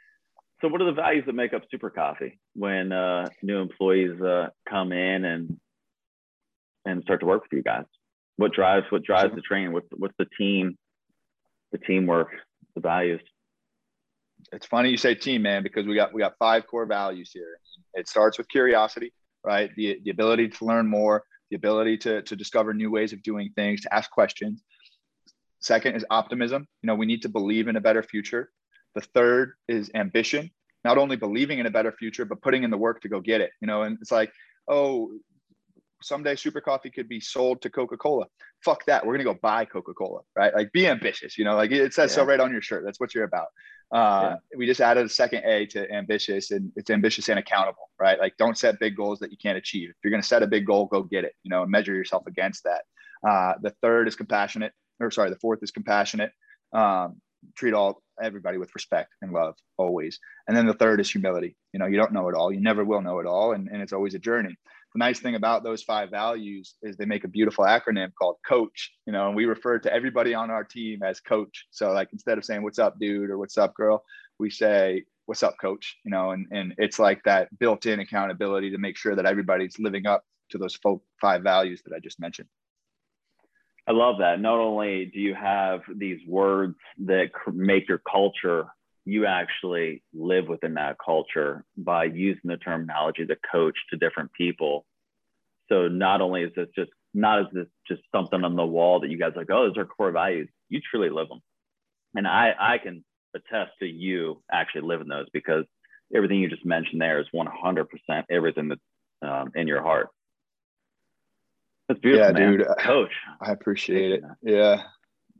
so, 0.61 0.67
what 0.67 0.79
are 0.79 0.85
the 0.85 0.91
values 0.91 1.23
that 1.25 1.33
make 1.33 1.53
up 1.53 1.63
Super 1.71 1.89
Coffee 1.89 2.39
when 2.53 2.91
uh, 2.91 3.27
new 3.41 3.57
employees 3.57 4.21
uh, 4.21 4.49
come 4.69 4.91
in 4.91 5.25
and 5.25 5.59
and 6.85 7.03
start 7.03 7.19
to 7.21 7.25
work 7.25 7.43
with 7.43 7.53
you 7.53 7.63
guys? 7.63 7.85
What 8.37 8.53
drives 8.53 8.85
what 8.89 9.03
drives 9.03 9.35
the 9.35 9.41
training? 9.41 9.73
What's 9.73 9.87
what's 9.97 10.15
the 10.17 10.27
team, 10.37 10.77
the 11.71 11.77
teamwork, 11.77 12.29
the 12.75 12.81
values? 12.81 13.21
It's 14.51 14.65
funny 14.65 14.89
you 14.89 14.97
say 14.97 15.15
team, 15.15 15.43
man, 15.43 15.63
because 15.63 15.85
we 15.85 15.95
got 15.95 16.13
we 16.13 16.21
got 16.21 16.33
five 16.39 16.65
core 16.67 16.85
values 16.85 17.31
here. 17.33 17.57
It 17.93 18.07
starts 18.07 18.37
with 18.37 18.47
curiosity, 18.49 19.13
right? 19.43 19.69
The 19.75 19.99
the 20.03 20.11
ability 20.11 20.49
to 20.49 20.65
learn 20.65 20.87
more, 20.87 21.23
the 21.49 21.55
ability 21.55 21.97
to 21.99 22.21
to 22.23 22.35
discover 22.35 22.73
new 22.73 22.89
ways 22.89 23.13
of 23.13 23.21
doing 23.21 23.51
things, 23.55 23.81
to 23.81 23.93
ask 23.93 24.09
questions. 24.09 24.63
Second 25.59 25.95
is 25.95 26.05
optimism. 26.09 26.67
You 26.81 26.87
know, 26.87 26.95
we 26.95 27.05
need 27.05 27.21
to 27.21 27.29
believe 27.29 27.67
in 27.67 27.75
a 27.75 27.81
better 27.81 28.01
future. 28.01 28.49
The 28.95 29.01
third 29.01 29.53
is 29.67 29.91
ambition, 29.93 30.49
not 30.83 30.97
only 30.97 31.15
believing 31.15 31.59
in 31.59 31.67
a 31.67 31.71
better 31.71 31.91
future, 31.91 32.25
but 32.25 32.41
putting 32.41 32.63
in 32.63 32.71
the 32.71 32.77
work 32.77 33.01
to 33.01 33.09
go 33.09 33.19
get 33.19 33.41
it. 33.41 33.51
You 33.61 33.67
know, 33.67 33.83
and 33.83 33.97
it's 34.01 34.11
like, 34.11 34.33
oh, 34.67 35.11
someday 36.01 36.35
super 36.35 36.61
coffee 36.61 36.89
could 36.89 37.07
be 37.07 37.19
sold 37.19 37.61
to 37.61 37.69
coca-cola. 37.69 38.25
Fuck 38.63 38.85
that. 38.85 39.05
We're 39.05 39.13
gonna 39.13 39.23
go 39.23 39.39
buy 39.41 39.65
coca-cola 39.65 40.21
right? 40.35 40.53
Like 40.53 40.71
be 40.71 40.87
ambitious 40.87 41.37
you 41.37 41.45
know? 41.45 41.55
Like 41.55 41.71
it 41.71 41.93
says 41.93 42.11
yeah. 42.11 42.15
so 42.15 42.25
right 42.25 42.39
on 42.39 42.51
your 42.51 42.61
shirt. 42.61 42.83
That's 42.85 42.99
what 42.99 43.13
you're 43.13 43.23
about. 43.23 43.47
Uh, 43.91 44.35
yeah. 44.51 44.57
we 44.57 44.65
just 44.65 44.79
added 44.79 45.05
a 45.05 45.09
second 45.09 45.43
a 45.45 45.65
to 45.65 45.91
ambitious 45.91 46.51
and 46.51 46.71
it's 46.75 46.89
ambitious 46.89 47.29
and 47.29 47.39
accountable 47.39 47.89
right? 47.99 48.19
Like 48.19 48.37
don't 48.37 48.57
set 48.57 48.79
big 48.79 48.95
goals 48.95 49.19
that 49.19 49.31
you 49.31 49.37
can't 49.37 49.57
achieve. 49.57 49.89
If 49.89 49.95
you're 50.03 50.11
gonna 50.11 50.23
set 50.23 50.43
a 50.43 50.47
big 50.47 50.65
goal 50.65 50.85
go 50.85 51.03
get 51.03 51.23
it 51.23 51.33
you 51.43 51.49
know 51.49 51.63
and 51.63 51.71
measure 51.71 51.93
yourself 51.93 52.27
against 52.27 52.63
that. 52.63 52.83
Uh, 53.27 53.53
the 53.61 53.73
third 53.81 54.07
is 54.07 54.15
compassionate 54.15 54.73
or 54.99 55.11
sorry 55.11 55.29
the 55.29 55.39
fourth 55.39 55.59
is 55.61 55.71
compassionate. 55.71 56.31
Um, 56.73 57.21
treat 57.55 57.73
all 57.73 58.01
everybody 58.21 58.57
with 58.59 58.73
respect 58.75 59.13
and 59.21 59.33
love 59.33 59.55
always. 59.77 60.19
And 60.47 60.55
then 60.55 60.67
the 60.67 60.75
third 60.75 61.01
is 61.01 61.09
humility. 61.09 61.55
You 61.73 61.79
know 61.79 61.87
you 61.87 61.97
don't 61.97 62.13
know 62.13 62.29
it 62.29 62.35
all. 62.35 62.51
You 62.51 62.61
never 62.61 62.83
will 62.83 63.01
know 63.01 63.19
it 63.19 63.25
all 63.25 63.53
and, 63.53 63.67
and 63.67 63.81
it's 63.81 63.93
always 63.93 64.15
a 64.15 64.19
journey 64.19 64.55
the 64.93 64.99
nice 64.99 65.19
thing 65.19 65.35
about 65.35 65.63
those 65.63 65.83
five 65.83 66.09
values 66.09 66.75
is 66.81 66.97
they 66.97 67.05
make 67.05 67.23
a 67.23 67.29
beautiful 67.29 67.65
acronym 67.65 68.11
called 68.13 68.37
coach 68.47 68.91
you 69.05 69.13
know 69.13 69.27
and 69.27 69.35
we 69.35 69.45
refer 69.45 69.79
to 69.79 69.93
everybody 69.93 70.33
on 70.33 70.51
our 70.51 70.63
team 70.63 71.03
as 71.03 71.19
coach. 71.19 71.65
So 71.71 71.91
like 71.91 72.09
instead 72.11 72.37
of 72.37 72.45
saying 72.45 72.63
what's 72.63 72.79
up 72.79 72.99
dude? 72.99 73.29
or 73.29 73.37
what's 73.37 73.57
up 73.57 73.73
girl? 73.73 74.03
we 74.39 74.49
say 74.49 75.03
what's 75.25 75.43
up 75.43 75.55
coach? 75.61 75.97
you 76.03 76.11
know 76.11 76.31
and, 76.31 76.47
and 76.51 76.73
it's 76.77 76.99
like 76.99 77.23
that 77.23 77.47
built-in 77.59 77.99
accountability 77.99 78.71
to 78.71 78.77
make 78.77 78.97
sure 78.97 79.15
that 79.15 79.25
everybody's 79.25 79.79
living 79.79 80.05
up 80.05 80.23
to 80.49 80.57
those 80.57 80.77
five 81.21 81.43
values 81.43 81.81
that 81.85 81.95
i 81.95 81.99
just 81.99 82.19
mentioned. 82.19 82.49
I 83.87 83.93
love 83.93 84.19
that. 84.19 84.39
Not 84.39 84.59
only 84.59 85.05
do 85.11 85.19
you 85.19 85.33
have 85.33 85.81
these 85.95 86.19
words 86.27 86.75
that 87.05 87.31
make 87.51 87.89
your 87.89 88.01
culture 88.09 88.67
you 89.11 89.25
actually 89.25 90.01
live 90.13 90.47
within 90.47 90.75
that 90.75 90.95
culture 91.03 91.65
by 91.75 92.05
using 92.05 92.41
the 92.45 92.55
terminology 92.55 93.25
the 93.25 93.35
coach 93.51 93.77
to 93.89 93.97
different 93.97 94.31
people. 94.31 94.85
So 95.67 95.89
not 95.89 96.21
only 96.21 96.43
is 96.43 96.51
this 96.55 96.69
just 96.73 96.91
not 97.13 97.39
as 97.39 97.45
this 97.51 97.67
just 97.89 98.01
something 98.15 98.41
on 98.41 98.55
the 98.55 98.65
wall 98.65 99.01
that 99.01 99.09
you 99.09 99.19
guys 99.19 99.33
like 99.35 99.49
oh 99.51 99.67
those 99.67 99.77
are 99.77 99.85
core 99.85 100.11
values. 100.11 100.47
You 100.69 100.79
truly 100.89 101.09
live 101.09 101.27
them. 101.27 101.41
And 102.15 102.25
i 102.25 102.53
i 102.57 102.77
can 102.77 103.03
attest 103.35 103.71
to 103.79 103.85
you 103.85 104.41
actually 104.49 104.81
living 104.81 105.09
those 105.09 105.27
because 105.33 105.65
everything 106.15 106.39
you 106.39 106.49
just 106.49 106.65
mentioned 106.65 107.01
there 107.01 107.19
is 107.19 107.27
100% 107.33 107.87
everything 108.29 108.69
that's 108.69 108.81
um, 109.21 109.51
in 109.55 109.67
your 109.67 109.81
heart. 109.81 110.07
That's 111.89 111.99
beautiful 111.99 112.27
yeah 112.27 112.31
man. 112.31 112.57
dude 112.59 112.67
coach. 112.79 113.11
I 113.41 113.51
appreciate 113.51 114.11
it. 114.13 114.23
yeah 114.41 114.83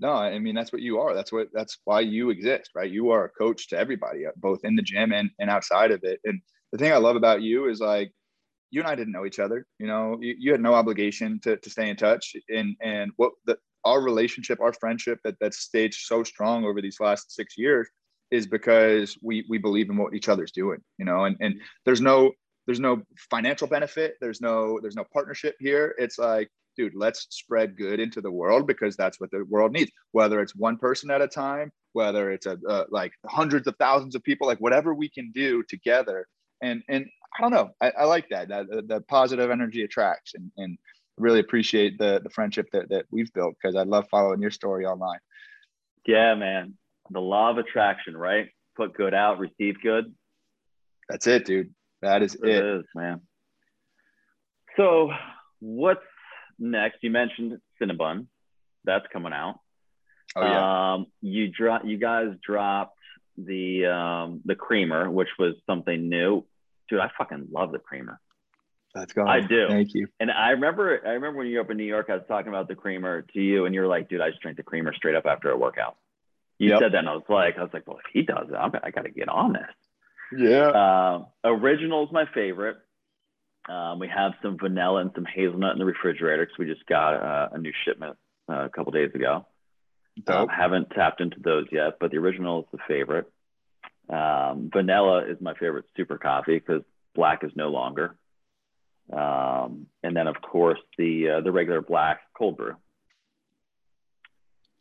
no, 0.02 0.14
I 0.14 0.39
mean 0.39 0.56
that's 0.56 0.74
what 0.74 0.82
you 0.82 0.99
are. 0.99 1.14
That's 1.14 1.32
what 1.32 1.49
that's 1.54 1.78
why 1.86 1.99
you 2.02 2.32
exist, 2.32 2.72
right? 2.76 2.89
You 2.89 3.12
are 3.12 3.26
a 3.26 3.30
coach 3.30 3.70
to 3.70 3.78
everybody, 3.78 4.26
uh, 4.26 4.32
both 4.36 4.62
in 4.64 4.76
the 4.76 4.82
gym 4.82 5.14
and, 5.14 5.30
and 5.39 5.49
outside 5.49 5.91
of 5.91 6.02
it. 6.04 6.20
And 6.26 6.41
the 6.72 6.80
thing 6.80 6.91
I 6.91 6.97
love 6.97 7.16
about 7.16 7.43
you 7.43 7.70
is 7.70 7.80
like 7.80 8.12
you 8.72 8.82
and 8.82 8.89
I 8.89 8.95
didn't 8.95 9.14
know 9.14 9.26
each 9.26 9.39
other. 9.39 9.68
You 9.78 9.86
know, 9.86 10.18
you, 10.20 10.36
you 10.39 10.52
had 10.52 10.62
no 10.62 10.74
obligation 10.74 11.39
to, 11.43 11.58
to 11.58 11.70
stay 11.70 11.89
in 11.89 11.95
touch. 11.97 12.36
And 12.49 12.76
and 12.82 13.12
what 13.18 13.34
the 13.45 13.58
our 13.86 14.02
relationship, 14.02 14.60
our 14.60 14.74
friendship 14.74 15.20
that 15.24 15.36
that's 15.39 15.60
stayed 15.60 15.93
so 15.93 16.24
strong 16.24 16.66
over 16.66 16.82
these 16.82 16.99
last 16.99 17.32
six 17.32 17.56
years 17.58 17.88
is 18.32 18.47
because 18.47 19.18
we 19.22 19.45
we 19.49 19.60
believe 19.60 19.91
in 19.91 19.97
what 19.97 20.16
each 20.16 20.30
other's 20.30 20.52
doing. 20.52 20.80
You 20.97 21.06
know, 21.06 21.26
and 21.26 21.38
and 21.41 21.62
there's 21.86 22.02
no 22.02 22.32
there's 22.66 22.80
no 22.80 23.04
financial 23.30 23.68
benefit. 23.68 24.16
There's 24.20 24.41
no 24.41 24.80
there's 24.82 24.95
no 24.95 25.06
partnership 25.14 25.58
here. 25.60 25.93
It's 25.99 26.18
like 26.18 26.49
dude, 26.76 26.95
let's 26.95 27.28
spread 27.30 27.78
good 27.78 27.99
into 27.99 28.22
the 28.22 28.32
world 28.32 28.67
because 28.67 28.95
that's 28.95 29.19
what 29.19 29.32
the 29.32 29.45
world 29.49 29.72
needs. 29.72 29.91
Whether 30.11 30.41
it's 30.41 30.55
one 30.55 30.78
person 30.78 31.11
at 31.11 31.22
a 31.22 31.28
time, 31.28 31.72
whether 31.93 32.32
it's 32.32 32.45
a 32.45 32.57
uh, 32.67 32.86
like 32.89 33.13
hundreds 33.26 33.67
of 33.67 33.76
thousands 33.78 34.15
of 34.15 34.24
people, 34.24 34.47
like 34.47 34.59
whatever 34.59 34.93
we 34.93 35.09
can 35.09 35.32
do 35.34 35.63
together. 35.63 36.28
And 36.61 36.84
and 36.88 37.07
I 37.38 37.41
don't 37.41 37.51
know, 37.51 37.72
I, 37.82 37.91
I 37.99 38.03
like 38.05 38.30
that. 38.30 38.49
That 38.49 38.69
the, 38.69 38.82
the 38.82 39.01
positive 39.01 39.51
energy 39.51 39.84
attracts, 39.84 40.34
and 40.34 40.51
and 40.57 40.78
really 41.17 41.39
appreciate 41.39 41.97
the 41.97 42.22
the 42.24 42.30
friendship 42.30 42.67
that 42.74 42.89
that 42.89 43.05
we've 43.11 43.32
built 43.34 43.55
because 43.61 43.76
I 43.76 43.84
love 43.84 44.07
following 44.09 44.41
your 44.41 44.51
story 44.51 44.86
online. 44.86 45.19
Yeah, 46.05 46.36
man, 46.36 46.76
the 47.09 47.19
law 47.19 47.51
of 47.51 47.57
attraction, 47.57 48.17
right? 48.17 48.49
Put 48.76 48.93
good 48.93 49.13
out, 49.13 49.39
receive 49.39 49.82
good. 49.82 50.13
That's 51.09 51.28
it, 51.28 51.45
dude. 51.45 51.74
That 52.01 52.24
is 52.24 52.36
it, 52.36 52.47
it 52.47 52.65
is, 52.65 52.86
man. 52.95 53.22
So, 54.78 55.11
what's 55.59 55.99
next, 56.62 56.99
you 57.01 57.12
mentioned 57.12 57.59
Cinnabon. 57.82 58.28
That's 58.84 59.05
coming 59.12 59.34
out. 59.34 59.59
Oh, 60.36 60.41
yeah. 60.41 60.93
Um, 60.93 61.07
you 61.22 61.49
drop. 61.49 61.84
You 61.86 61.97
guys 61.97 62.30
dropped 62.45 62.97
the 63.38 63.86
um, 63.88 64.41
the 64.45 64.55
creamer, 64.55 65.09
which 65.09 65.30
was 65.38 65.55
something 65.68 66.09
new. 66.09 66.45
Dude, 66.89 66.99
I 66.99 67.12
fucking 67.18 67.47
love 67.51 67.72
the 67.72 67.80
creamer. 67.80 68.20
That's 68.93 69.14
going. 69.14 69.28
I 69.28 69.41
do. 69.41 69.68
Thank 69.68 69.93
you. 69.93 70.07
And 70.20 70.32
I 70.32 70.51
remember, 70.51 71.01
I 71.05 71.12
remember 71.12 71.39
when 71.39 71.47
you 71.47 71.57
were 71.57 71.64
up 71.64 71.72
in 71.72 71.78
New 71.78 71.86
York, 71.86 72.07
I 72.09 72.16
was 72.16 72.24
talking 72.28 72.49
about 72.49 72.68
the 72.68 72.76
creamer 72.76 73.22
to 73.34 73.39
you, 73.41 73.66
and 73.66 73.76
you 73.76 73.82
were 73.82 73.88
like, 73.88 74.09
"Dude, 74.09 74.22
I 74.22 74.30
just 74.30 74.41
drink 74.41 74.57
the 74.57 74.64
creamer 74.64 74.93
straight 74.93 75.16
up 75.16 75.26
after 75.26 75.49
a 75.49 75.57
workout." 75.57 75.97
You 76.59 76.70
yep. 76.70 76.80
said 76.80 76.93
that, 76.93 76.99
and 76.99 77.09
I 77.09 77.14
was 77.14 77.24
like, 77.30 77.57
I 77.57 77.64
was 77.64 77.72
like, 77.74 77.88
"Well, 77.88 77.97
if 77.97 78.12
he 78.12 78.24
does 78.24 78.49
it, 78.49 78.55
I'm, 78.55 78.72
I 78.84 78.91
got 78.91 79.03
to 79.03 79.12
get 79.12 79.30
on 79.30 79.53
this." 79.53 79.72
Yeah. 80.38 80.70
Uh, 80.70 81.26
original 81.43 82.05
is 82.05 82.12
my 82.12 82.26
favorite. 82.34 82.78
Um, 83.70 83.99
we 83.99 84.07
have 84.07 84.34
some 84.41 84.57
vanilla 84.57 85.01
and 85.01 85.12
some 85.14 85.26
hazelnut 85.26 85.74
in 85.74 85.80
the 85.80 85.86
refrigerator 85.86 86.43
because 86.43 86.57
we 86.57 86.66
just 86.66 86.86
got 86.88 87.14
uh, 87.14 87.49
a 87.53 87.57
new 87.57 87.72
shipment 87.86 88.18
uh, 88.49 88.66
a 88.66 88.70
couple 88.70 88.91
days 88.91 89.12
ago. 89.14 89.45
Um, 90.28 90.49
haven't 90.49 90.89
tapped 90.91 91.22
into 91.22 91.39
those 91.39 91.68
yet, 91.72 91.97
but 91.99 92.12
the 92.12 92.18
original 92.18 92.62
is 92.62 92.66
the 92.72 92.80
favorite. 92.88 93.32
Um, 94.09 94.70
vanilla 94.74 95.26
is 95.26 95.39
my 95.39 95.53
favorite 95.53 95.86
super 95.95 96.18
coffee 96.18 96.59
because 96.59 96.84
black 97.16 97.43
is 97.43 97.51
no 97.55 97.70
longer. 97.70 98.16
Um, 99.12 99.88
and 100.03 100.16
then, 100.16 100.28
of 100.28 100.41
course, 100.41 100.80
the 100.97 101.38
uh, 101.38 101.41
the 101.41 101.51
regular 101.51 101.82
black 101.82 102.22
cold 102.34 102.57
brew. 102.57 102.76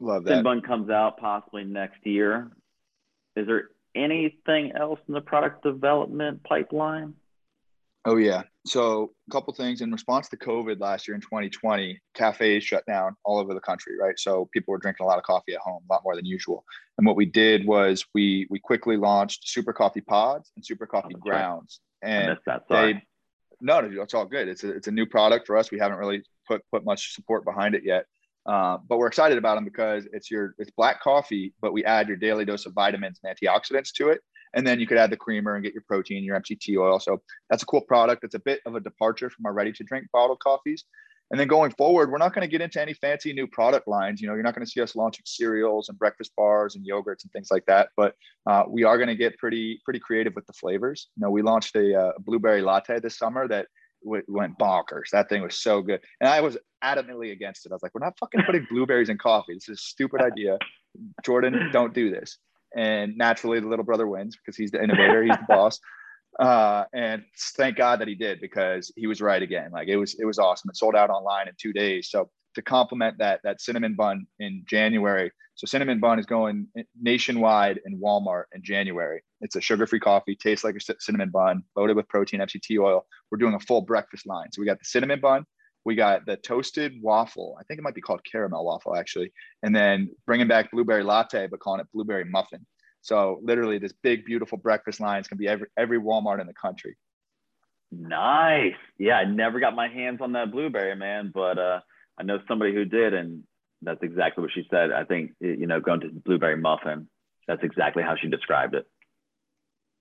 Love 0.01 0.25
that. 0.25 0.43
Bun 0.43 0.63
comes 0.63 0.91
out 0.91 1.19
possibly 1.19 1.65
next 1.65 2.05
year. 2.05 2.51
Is 3.37 3.47
there 3.47 3.71
anything 3.95 4.73
else 4.73 5.01
in 5.07 5.15
the 5.15 5.21
product 5.21 5.63
development 5.63 6.43
pipeline? 6.43 7.15
Oh 8.05 8.17
yeah. 8.17 8.43
So 8.67 9.13
a 9.29 9.33
couple 9.33 9.53
things 9.55 9.81
in 9.81 9.93
response 9.93 10.29
to 10.31 10.37
COVID 10.37 10.81
last 10.81 11.07
year 11.07 11.15
in 11.15 11.21
2020, 11.21 12.01
cafes 12.15 12.65
shut 12.65 12.85
down 12.87 13.15
all 13.25 13.39
over 13.39 13.53
the 13.53 13.61
country, 13.61 13.95
right? 13.99 14.19
So 14.19 14.49
people 14.53 14.73
were 14.73 14.79
drinking 14.79 15.05
a 15.05 15.07
lot 15.07 15.19
of 15.19 15.25
coffee 15.25 15.55
at 15.55 15.61
home, 15.61 15.83
a 15.89 15.93
lot 15.93 16.03
more 16.05 16.17
than 16.17 16.25
usual. 16.25 16.65
And 16.97 17.07
what 17.07 17.17
we 17.17 17.27
did 17.27 17.67
was 17.67 18.05
we 18.15 18.47
we 18.49 18.59
quickly 18.59 18.97
launched 18.97 19.49
super 19.49 19.73
coffee 19.73 20.01
pods 20.01 20.51
and 20.57 20.65
super 20.65 20.87
coffee 20.87 21.15
oh, 21.15 21.21
grounds. 21.21 21.81
Right. 22.03 22.11
And 22.11 22.39
that, 22.47 22.63
they 22.69 23.03
no, 23.61 23.81
no, 23.81 24.03
it's 24.03 24.15
all 24.15 24.25
good. 24.25 24.49
It's 24.49 24.65
a, 24.65 24.71
it's 24.71 24.89
a 24.89 24.93
new 24.93 25.05
product 25.05 25.47
for 25.47 25.57
us. 25.57 25.71
We 25.71 25.79
haven't 25.79 25.99
really 25.99 26.23
put 26.49 26.63
put 26.71 26.85
much 26.85 27.15
support 27.15 27.45
behind 27.45 27.75
it 27.75 27.85
yet. 27.85 28.07
Uh, 28.47 28.79
but 28.89 28.99
we're 28.99 29.07
excited 29.07 29.37
about 29.37 29.57
them 29.57 29.65
because 29.65 30.09
it's 30.13 30.31
your 30.31 30.55
it's 30.59 30.71
black 30.71 31.03
coffee, 31.03 31.53
but 31.61 31.73
we 31.73 31.85
add 31.85 32.09
your 32.09 32.17
daily 32.17 32.45
dose 32.45 32.65
of 32.65 32.73
vitamins 32.73 33.21
and 33.23 33.37
antioxidants 33.37 33.93
to 33.93 34.09
it. 34.09 34.23
And 34.55 34.67
then 34.67 34.81
you 34.81 34.87
could 34.87 34.99
add 34.99 35.11
the 35.11 35.17
creamer 35.17 35.55
and 35.55 35.65
get 35.65 35.75
your 35.75 35.85
protein, 35.87 36.25
your 36.25 36.39
MCT 36.41 36.77
oil. 36.77 36.99
So 36.99 37.23
that's 37.49 37.63
a 37.63 37.67
cool 37.67 37.83
product. 37.83 38.25
It's 38.25 38.35
a 38.35 38.41
bit 38.41 38.61
of 38.67 38.75
a 38.75 38.81
departure 38.81 39.31
from 39.31 39.47
our 39.47 39.53
ready 39.53 39.73
to 39.73 39.85
drink 39.85 40.07
bottled 40.13 40.41
coffees. 40.41 40.85
And 41.31 41.39
then 41.39 41.47
going 41.47 41.71
forward, 41.73 42.11
we're 42.11 42.19
not 42.19 42.35
going 42.35 42.47
to 42.47 42.51
get 42.51 42.61
into 42.61 42.81
any 42.81 42.93
fancy 42.93 43.33
new 43.33 43.47
product 43.47 43.87
lines. 43.87 44.21
You 44.21 44.27
know, 44.27 44.35
you're 44.35 44.43
not 44.43 44.55
going 44.55 44.67
to 44.67 44.71
see 44.71 44.81
us 44.81 44.97
launching 44.97 45.23
cereals 45.25 45.89
and 45.89 45.97
breakfast 45.97 46.33
bars 46.37 46.75
and 46.75 46.85
yogurts 46.85 47.23
and 47.23 47.31
things 47.33 47.49
like 47.53 47.65
that. 47.67 47.91
But 47.97 48.17
uh, 48.47 48.65
we 48.69 48.83
are 48.83 48.99
going 48.99 49.09
to 49.09 49.15
get 49.15 49.39
pretty 49.39 49.81
pretty 49.85 50.01
creative 50.01 50.35
with 50.35 50.47
the 50.47 50.53
flavors. 50.53 51.09
You 51.17 51.23
know, 51.23 51.31
we 51.31 51.43
launched 51.43 51.77
a, 51.77 52.01
uh, 52.01 52.13
blueberry 52.19 52.63
latte 52.63 52.99
this 52.99 53.17
summer 53.17 53.47
that 53.47 53.69
w- 54.05 54.25
went 54.27 54.59
bonkers. 54.59 55.11
That 55.13 55.29
thing 55.29 55.43
was 55.43 55.57
so 55.57 55.83
good, 55.83 56.01
and 56.21 56.29
I 56.29 56.41
was 56.41 56.59
adamantly 56.83 57.31
against 57.31 57.65
it. 57.65 57.71
I 57.71 57.77
was 57.77 57.83
like, 57.83 57.95
we're 57.95 58.05
not 58.05 58.19
fucking 58.19 58.43
putting 58.45 58.67
blueberries 58.69 59.09
in 59.09 59.17
coffee. 59.17 59.55
This 59.55 59.69
is 59.69 59.79
a 59.79 59.83
stupid 59.83 60.21
idea. 60.23 60.59
Jordan, 61.25 61.71
don't 61.73 61.95
do 61.95 62.11
this 62.11 62.39
and 62.77 63.17
naturally 63.17 63.61
the 63.61 63.69
little 63.69 63.85
brother 63.85 64.07
wins 64.07 64.37
because 64.37 64.57
he's 64.57 64.71
the 64.71 64.83
innovator, 64.83 65.23
he's 65.23 65.37
the 65.37 65.45
boss. 65.49 65.81
Uh, 66.39 66.85
and 66.95 67.25
thank 67.57 67.77
God 67.77 68.01
that 68.01 68.09
he 68.09 68.15
did 68.15 68.41
because 68.41 68.93
he 68.97 69.07
was 69.07 69.21
right 69.21 69.43
again. 69.43 69.71
Like 69.73 69.89
it 69.89 69.97
was, 69.97 70.15
it 70.19 70.25
was 70.25 70.39
awesome. 70.39 70.71
It 70.71 70.77
sold 70.77 70.95
out 70.95 71.11
online 71.11 71.49
in 71.49 71.55
two 71.61 71.73
days. 71.73 72.09
So 72.11 72.31
to 72.55 72.63
complement 72.63 73.19
that, 73.19 73.41
that 73.45 73.61
cinnamon 73.61 73.95
bun 73.95 74.27
in 74.39 74.65
January. 74.67 75.31
So 75.55 75.67
cinnamon 75.67 76.01
bun 76.01 76.19
is 76.19 76.27
going 76.27 76.69
nationwide 77.01 77.81
in 77.85 78.01
Walmart 78.01 78.45
in 78.55 78.63
January. 78.63 79.23
It's 79.41 79.57
a 79.57 79.61
sugar-free 79.61 80.01
coffee, 80.01 80.37
tastes 80.37 80.65
like 80.65 80.77
a 80.77 80.95
cinnamon 80.99 81.31
bun, 81.31 81.65
loaded 81.77 81.97
with 81.97 82.09
protein, 82.09 82.41
MCT 82.41 82.79
oil. 82.81 83.07
We're 83.31 83.39
doing 83.39 83.55
a 83.55 83.61
full 83.61 83.83
breakfast 83.83 84.27
line. 84.27 84.49
So 84.53 84.61
we 84.61 84.67
got 84.67 84.79
the 84.79 84.85
cinnamon 84.85 85.21
bun, 85.21 85.45
we 85.85 85.95
got 85.95 86.27
the 86.27 86.37
toasted 86.37 87.01
waffle. 87.03 87.57
I 87.59 87.65
think 87.65 87.79
it 87.79 87.83
might 87.83 87.95
be 87.95 88.01
called 88.01 88.21
caramel 88.31 88.65
waffle 88.65 88.97
actually, 88.97 89.33
and 89.63 89.75
then 89.75 90.11
bringing 90.27 90.49
back 90.49 90.71
blueberry 90.71 91.03
latte, 91.03 91.47
but 91.47 91.61
calling 91.61 91.81
it 91.81 91.87
blueberry 91.93 92.25
muffin. 92.25 92.67
So 93.03 93.41
literally, 93.43 93.79
this 93.79 93.95
big, 94.03 94.25
beautiful 94.25 94.59
breakfast 94.59 95.01
line 95.01 95.21
is 95.21 95.29
gonna 95.29 95.39
be 95.39 95.49
every 95.49 95.69
every 95.77 95.99
Walmart 95.99 96.41
in 96.41 96.47
the 96.47 96.55
country. 96.55 96.97
Nice. 97.93 98.75
Yeah, 98.99 99.17
I 99.17 99.25
never 99.25 99.59
got 99.59 99.75
my 99.75 99.89
hands 99.89 100.21
on 100.21 100.33
that 100.33 100.53
blueberry, 100.53 100.95
man, 100.95 101.33
but 101.35 101.59
uh, 101.59 101.81
I 102.19 102.23
know 102.23 102.39
somebody 102.47 102.73
who 102.73 102.85
did, 102.85 103.15
and 103.15 103.43
that's 103.83 104.03
exactly 104.03 104.43
what 104.43 104.53
she 104.53 104.67
said. 104.71 104.93
I 104.93 105.05
think 105.05 105.33
you 105.41 105.67
know, 105.67 105.81
going 105.81 106.01
to 106.01 106.09
the 106.09 106.21
blueberry 106.21 106.57
muffin, 106.57 107.09
that's 107.49 107.65
exactly 107.65 108.03
how 108.03 108.17
she 108.17 108.29
described 108.29 108.75
it. 108.75 108.87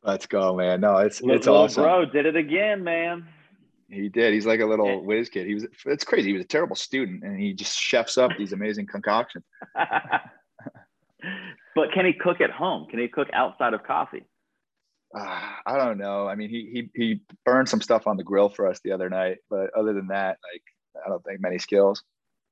Let's 0.03 0.27
go, 0.27 0.55
man. 0.55 0.81
No, 0.81 0.97
it's 0.97 1.21
Little 1.21 1.35
it's 1.35 1.47
awesome. 1.47 1.83
Bro 1.83 2.05
did 2.05 2.25
it 2.25 2.35
again, 2.35 2.83
man. 2.83 3.27
He 3.91 4.09
did. 4.09 4.33
He's 4.33 4.45
like 4.45 4.59
a 4.59 4.65
little 4.65 4.87
Yeah. 4.87 4.95
whiz 4.97 5.29
kid. 5.29 5.47
He 5.47 5.53
was. 5.55 5.65
It's 5.85 6.03
crazy. 6.03 6.29
He 6.29 6.33
was 6.33 6.43
a 6.43 6.47
terrible 6.47 6.75
student, 6.75 7.23
and 7.23 7.39
he 7.39 7.53
just 7.53 7.77
chefs 7.77 8.17
up 8.17 8.31
these 8.37 8.53
amazing 8.53 8.85
concoctions. 8.87 9.43
but 11.75 11.91
can 11.93 12.05
he 12.05 12.13
cook 12.13 12.41
at 12.41 12.51
home? 12.51 12.87
Can 12.89 12.99
he 12.99 13.07
cook 13.07 13.27
outside 13.33 13.73
of 13.73 13.83
coffee? 13.83 14.23
Uh, 15.17 15.39
I 15.65 15.77
don't 15.77 15.97
know. 15.97 16.27
I 16.27 16.35
mean, 16.35 16.49
he 16.49 16.69
he 16.71 16.89
he 16.93 17.21
burned 17.45 17.67
some 17.67 17.81
stuff 17.81 18.05
on 18.05 18.17
the 18.17 18.23
grill 18.23 18.49
for 18.49 18.67
us 18.67 18.79
the 18.83 18.91
other 18.91 19.09
night, 19.09 19.37
but 19.49 19.71
other 19.75 19.93
than 19.93 20.07
that, 20.07 20.37
like, 20.53 20.63
I 21.03 21.09
don't 21.09 21.23
think 21.23 21.41
many 21.41 21.57
skills. 21.57 22.03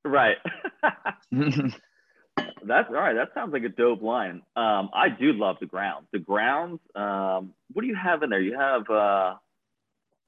Right. 0.04 0.36
That's 1.30 2.88
all 2.88 2.94
right. 2.94 3.14
That 3.14 3.28
sounds 3.34 3.52
like 3.52 3.62
a 3.64 3.68
dope 3.68 4.02
line. 4.02 4.42
Um, 4.56 4.90
I 4.92 5.08
do 5.08 5.32
love 5.32 5.56
the 5.60 5.66
grounds. 5.66 6.06
The 6.12 6.18
grounds. 6.18 6.80
Um, 6.94 7.52
what 7.72 7.82
do 7.82 7.88
you 7.88 7.96
have 7.96 8.22
in 8.22 8.30
there? 8.30 8.40
You 8.40 8.56
have 8.58 8.88
uh, 8.90 9.34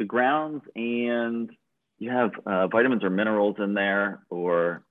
the 0.00 0.06
grounds, 0.06 0.62
and 0.74 1.50
you 1.98 2.10
have 2.10 2.32
uh, 2.46 2.66
vitamins 2.66 3.04
or 3.04 3.10
minerals 3.10 3.56
in 3.58 3.74
there, 3.74 4.24
or 4.30 4.82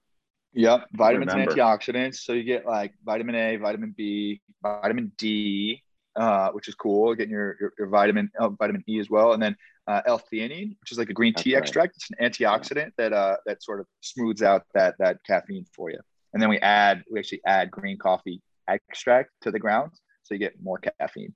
Yep, 0.53 0.87
vitamins 0.93 1.33
and 1.33 1.47
antioxidants. 1.47 2.17
So 2.17 2.33
you 2.33 2.43
get 2.43 2.65
like 2.65 2.93
vitamin 3.03 3.35
A, 3.35 3.55
vitamin 3.57 3.93
B, 3.97 4.41
vitamin 4.63 5.11
D, 5.17 5.83
uh, 6.15 6.51
which 6.51 6.67
is 6.67 6.75
cool. 6.75 7.13
Getting 7.15 7.31
your 7.31 7.57
your, 7.59 7.73
your 7.77 7.87
vitamin 7.87 8.31
oh, 8.39 8.55
vitamin 8.57 8.83
E 8.87 8.99
as 8.99 9.09
well, 9.09 9.33
and 9.33 9.41
then 9.41 9.55
uh, 9.87 10.01
L-theanine, 10.05 10.75
which 10.79 10.91
is 10.91 10.97
like 10.97 11.09
a 11.09 11.13
green 11.13 11.33
tea 11.33 11.53
That's 11.53 11.75
right. 11.75 11.85
extract. 11.85 11.95
It's 11.97 12.09
an 12.11 12.29
antioxidant 12.29 12.91
that 12.97 13.11
uh, 13.11 13.37
that 13.47 13.63
sort 13.63 13.79
of 13.79 13.87
smooths 14.01 14.43
out 14.43 14.63
that 14.75 14.95
that 14.99 15.17
caffeine 15.25 15.65
for 15.73 15.89
you. 15.89 15.99
And 16.33 16.41
then 16.41 16.49
we 16.49 16.59
add 16.59 17.03
we 17.11 17.19
actually 17.19 17.41
add 17.45 17.71
green 17.71 17.97
coffee 17.97 18.41
extract 18.67 19.31
to 19.41 19.51
the 19.51 19.59
grounds, 19.59 20.01
so 20.23 20.35
you 20.35 20.39
get 20.39 20.53
more 20.61 20.79
caffeine. 20.79 21.33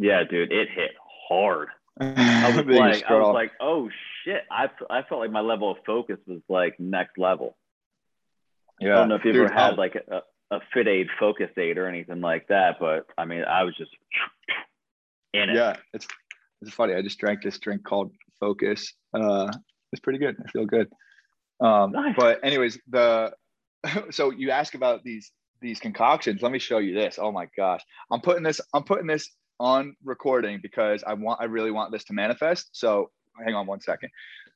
yeah, 0.00 0.24
dude, 0.28 0.52
it 0.52 0.68
hit 0.74 0.90
hard. 1.28 1.68
I 2.00 2.52
was 2.56 2.66
like, 2.66 3.04
I 3.04 3.14
was 3.14 3.34
like, 3.34 3.52
oh 3.60 3.88
shit. 4.24 4.42
I, 4.50 4.68
I 4.90 5.02
felt 5.02 5.20
like 5.20 5.30
my 5.30 5.40
level 5.40 5.70
of 5.70 5.78
focus 5.86 6.18
was 6.26 6.40
like 6.48 6.78
next 6.80 7.18
level. 7.18 7.56
yeah, 8.80 8.94
I 8.94 8.96
don't 8.96 9.08
know 9.08 9.14
if 9.16 9.24
you 9.24 9.30
ever 9.30 9.52
had 9.52 9.76
like 9.76 9.94
a, 9.94 10.22
a 10.50 10.60
fit 10.72 10.88
aid 10.88 11.08
focus 11.18 11.50
aid 11.56 11.78
or 11.78 11.86
anything 11.86 12.20
like 12.20 12.48
that, 12.48 12.76
but 12.80 13.06
I 13.16 13.24
mean, 13.24 13.44
I 13.44 13.62
was 13.62 13.76
just 13.76 13.92
in 15.34 15.50
it. 15.50 15.56
yeah, 15.56 15.76
it's 15.92 16.06
it's 16.62 16.72
funny. 16.72 16.94
I 16.94 17.02
just 17.02 17.18
drank 17.18 17.42
this 17.42 17.58
drink 17.58 17.84
called 17.84 18.10
Focus. 18.40 18.92
Uh, 19.12 19.52
it's 19.92 20.00
pretty 20.00 20.18
good. 20.18 20.36
I 20.44 20.50
feel 20.50 20.66
good. 20.66 20.88
Um, 21.60 21.92
Nice. 21.92 22.14
But 22.16 22.40
anyways, 22.42 22.78
the 22.88 23.32
so 24.10 24.30
you 24.30 24.50
ask 24.50 24.74
about 24.74 25.04
these 25.04 25.30
these 25.60 25.78
concoctions. 25.78 26.42
Let 26.42 26.52
me 26.52 26.58
show 26.58 26.78
you 26.78 26.94
this. 26.94 27.18
Oh 27.20 27.30
my 27.30 27.48
gosh, 27.56 27.82
I'm 28.10 28.20
putting 28.20 28.42
this. 28.42 28.60
I'm 28.72 28.82
putting 28.82 29.06
this 29.06 29.30
on 29.64 29.96
recording 30.04 30.60
because 30.62 31.02
I 31.04 31.14
want. 31.14 31.40
I 31.40 31.46
really 31.46 31.70
want 31.70 31.90
this 31.90 32.04
to 32.04 32.12
manifest. 32.12 32.68
So 32.72 33.10
hang 33.44 33.54
on 33.54 33.66
one 33.66 33.80
second. 33.80 34.10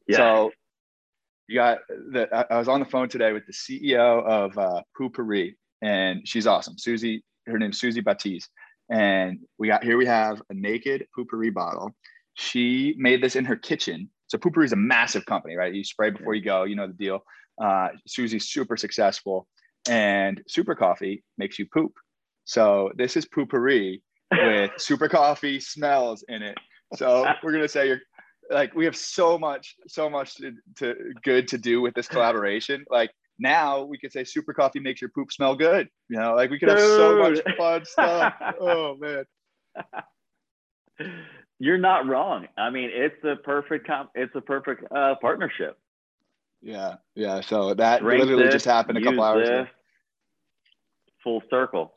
Yeah. 0.06 0.16
So 0.18 0.52
you 1.48 1.56
got 1.56 1.78
the. 1.88 2.28
I- 2.32 2.54
I 2.54 2.58
was 2.58 2.68
on 2.68 2.80
the 2.80 2.86
phone 2.86 3.08
today 3.08 3.32
with 3.32 3.46
the 3.46 3.52
CEO 3.52 4.22
of 4.24 4.56
uh, 4.58 4.82
Poo-Pourri, 4.96 5.54
and 5.82 6.28
she's 6.28 6.46
awesome. 6.46 6.76
Suzy, 6.78 7.24
her 7.46 7.58
name's 7.58 7.80
Suzy 7.80 8.02
Batiz, 8.02 8.44
and 8.90 9.38
we 9.58 9.66
got 9.66 9.82
here. 9.82 9.96
We 9.96 10.06
have 10.06 10.42
a 10.50 10.54
naked 10.54 11.06
Poo-Pourri 11.14 11.50
bottle. 11.52 11.90
She 12.34 12.94
made 12.98 13.22
this 13.22 13.34
in 13.34 13.46
her 13.46 13.56
kitchen. 13.56 14.10
So 14.28 14.36
Poo-Pourri 14.36 14.66
is 14.66 14.72
a 14.72 14.76
massive 14.76 15.24
company, 15.24 15.56
right? 15.56 15.72
You 15.74 15.82
spray 15.84 16.10
before 16.10 16.34
you 16.34 16.42
go. 16.44 16.64
You 16.64 16.76
know 16.76 16.86
the 16.86 16.92
deal. 16.92 17.20
Uh, 17.60 17.88
Suzy's 18.06 18.50
super 18.50 18.76
successful, 18.76 19.48
and 19.88 20.42
Super 20.46 20.74
Coffee 20.74 21.24
makes 21.38 21.58
you 21.58 21.66
poop. 21.72 21.92
So 22.44 22.92
this 22.96 23.16
is 23.16 23.24
Poo-Pourri 23.26 24.02
with 24.32 24.72
Super 24.78 25.08
Coffee 25.08 25.60
smells 25.60 26.24
in 26.28 26.42
it. 26.42 26.56
So 26.96 27.26
we're 27.42 27.52
gonna 27.52 27.68
say 27.68 27.88
you're 27.88 28.00
like 28.50 28.74
we 28.74 28.84
have 28.84 28.96
so 28.96 29.38
much, 29.38 29.76
so 29.86 30.08
much 30.08 30.36
to, 30.36 30.52
to 30.76 30.94
good 31.22 31.48
to 31.48 31.58
do 31.58 31.80
with 31.80 31.94
this 31.94 32.08
collaboration. 32.08 32.84
Like 32.90 33.10
now 33.38 33.84
we 33.84 33.98
could 33.98 34.12
say 34.12 34.24
Super 34.24 34.52
Coffee 34.52 34.80
makes 34.80 35.00
your 35.00 35.10
poop 35.10 35.32
smell 35.32 35.54
good. 35.54 35.88
You 36.08 36.18
know, 36.18 36.34
like 36.34 36.50
we 36.50 36.58
could 36.58 36.70
have 36.70 36.80
so 36.80 37.18
much 37.18 37.38
fun 37.56 37.84
stuff. 37.84 38.34
Oh 38.60 38.96
man. 38.98 39.24
You're 41.60 41.78
not 41.78 42.06
wrong. 42.06 42.46
I 42.56 42.70
mean, 42.70 42.90
it's 42.92 43.22
a 43.24 43.36
perfect 43.36 43.86
comp. 43.86 44.10
It's 44.14 44.34
a 44.34 44.40
perfect 44.40 44.84
uh, 44.92 45.14
partnership. 45.20 45.78
Yeah, 46.62 46.96
yeah. 47.14 47.40
So 47.40 47.74
that 47.74 48.00
Drink 48.00 48.20
literally 48.20 48.44
this, 48.44 48.54
just 48.54 48.64
happened 48.64 48.98
a 48.98 49.02
couple 49.02 49.22
hours 49.22 49.48
ago. 49.48 49.66
Full 51.24 51.42
circle. 51.50 51.94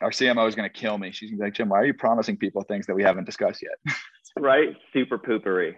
Our 0.00 0.10
CMO 0.10 0.46
is 0.48 0.54
going 0.54 0.68
to 0.68 0.72
kill 0.74 0.98
me. 0.98 1.12
She's 1.12 1.30
gonna 1.30 1.38
be 1.38 1.44
like, 1.44 1.54
Jim, 1.54 1.68
why 1.68 1.78
are 1.78 1.86
you 1.86 1.94
promising 1.94 2.36
people 2.36 2.62
things 2.62 2.86
that 2.86 2.94
we 2.94 3.02
haven't 3.02 3.24
discussed 3.24 3.62
yet? 3.62 3.94
Right? 4.36 4.74
Super 4.92 5.16
poopery. 5.16 5.76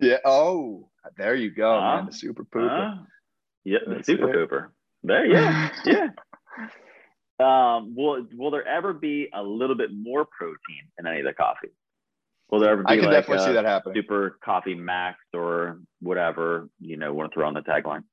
yeah. 0.00 0.16
Oh, 0.24 0.88
there 1.18 1.34
you 1.34 1.50
go, 1.50 1.78
Huh? 1.78 1.96
man. 1.96 2.06
The 2.06 2.12
super 2.12 2.42
pooper. 2.44 2.94
Huh? 2.96 3.02
yeah, 3.62 3.78
the 3.86 3.96
That's 3.96 4.06
super 4.06 4.30
it. 4.30 4.50
pooper. 4.50 4.68
There, 5.02 5.26
yeah, 5.26 5.68
yeah. 5.84 6.08
Um, 7.38 7.94
will 7.94 8.26
will 8.34 8.50
there 8.50 8.66
ever 8.66 8.94
be 8.94 9.28
a 9.34 9.42
little 9.42 9.76
bit 9.76 9.90
more 9.92 10.24
protein 10.24 10.88
in 10.98 11.06
any 11.06 11.18
of 11.20 11.26
the 11.26 11.34
coffee? 11.34 11.68
Will 12.50 12.60
there 12.60 12.70
ever 12.70 12.84
be 12.84 12.88
I 12.88 12.96
can 12.96 13.04
like 13.06 13.12
definitely 13.26 13.44
a 13.44 13.48
see 13.48 13.52
that 13.62 13.82
super 13.94 14.38
coffee 14.42 14.74
max 14.74 15.18
or 15.34 15.80
whatever 16.00 16.70
you 16.80 16.96
know 16.96 17.12
want 17.12 17.32
to 17.32 17.34
throw 17.34 17.46
on 17.46 17.52
the 17.54 17.60
tagline? 17.60 18.04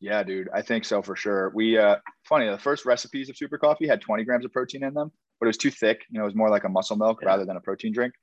Yeah, 0.00 0.22
dude. 0.22 0.48
I 0.52 0.62
think 0.62 0.84
so 0.84 1.02
for 1.02 1.16
sure. 1.16 1.50
We 1.54 1.78
uh 1.78 1.96
funny, 2.28 2.48
the 2.48 2.58
first 2.58 2.84
recipes 2.84 3.28
of 3.30 3.36
super 3.36 3.58
coffee 3.58 3.86
had 3.86 4.00
20 4.00 4.24
grams 4.24 4.44
of 4.44 4.52
protein 4.52 4.84
in 4.84 4.94
them, 4.94 5.10
but 5.40 5.46
it 5.46 5.48
was 5.48 5.56
too 5.56 5.70
thick. 5.70 6.02
You 6.10 6.18
know, 6.18 6.24
it 6.24 6.26
was 6.26 6.34
more 6.34 6.50
like 6.50 6.64
a 6.64 6.68
muscle 6.68 6.96
milk 6.96 7.20
Yeah. 7.22 7.28
rather 7.28 7.44
than 7.44 7.56
a 7.56 7.60
protein 7.60 7.92
drink. 7.92 8.14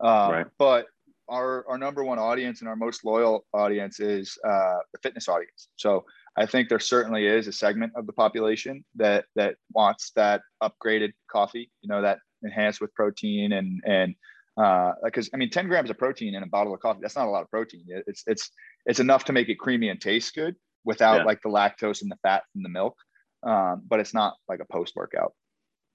Um, 0.00 0.30
Right. 0.32 0.46
but 0.58 0.86
our 1.28 1.64
our 1.68 1.78
number 1.78 2.02
one 2.04 2.18
audience 2.18 2.60
and 2.60 2.68
our 2.68 2.74
most 2.76 3.04
loyal 3.04 3.46
audience 3.52 4.00
is 4.00 4.36
uh 4.44 4.78
the 4.92 4.98
fitness 5.02 5.28
audience. 5.28 5.68
So 5.76 6.04
I 6.36 6.46
think 6.46 6.68
there 6.68 6.80
certainly 6.80 7.26
is 7.26 7.46
a 7.46 7.52
segment 7.52 7.92
of 7.96 8.06
the 8.06 8.12
population 8.12 8.84
that 8.96 9.26
that 9.36 9.56
wants 9.72 10.10
that 10.16 10.42
upgraded 10.62 11.12
coffee, 11.30 11.70
you 11.82 11.88
know, 11.88 12.02
that 12.02 12.18
enhanced 12.42 12.80
with 12.80 12.92
protein 12.94 13.52
and 13.52 13.80
and 13.86 14.14
uh 14.56 14.92
because 15.04 15.30
I 15.32 15.36
mean 15.36 15.50
10 15.50 15.68
grams 15.68 15.90
of 15.90 15.98
protein 15.98 16.34
in 16.34 16.42
a 16.42 16.46
bottle 16.46 16.74
of 16.74 16.80
coffee, 16.80 16.98
that's 17.02 17.16
not 17.16 17.28
a 17.28 17.30
lot 17.30 17.42
of 17.42 17.50
protein. 17.50 17.84
It's 17.88 18.24
it's 18.26 18.50
it's 18.86 18.98
enough 19.00 19.24
to 19.26 19.32
make 19.32 19.48
it 19.48 19.56
creamy 19.60 19.88
and 19.88 20.00
taste 20.00 20.34
good 20.34 20.56
without 20.84 21.18
Yeah. 21.18 21.24
like 21.24 21.42
the 21.42 21.48
lactose 21.48 22.02
and 22.02 22.10
the 22.10 22.18
fat 22.22 22.44
from 22.52 22.62
the 22.62 22.68
milk. 22.68 22.96
Um, 23.42 23.82
but 23.86 24.00
it's 24.00 24.14
not 24.14 24.36
like 24.48 24.60
a 24.60 24.64
post 24.70 24.94
workout. 24.96 25.34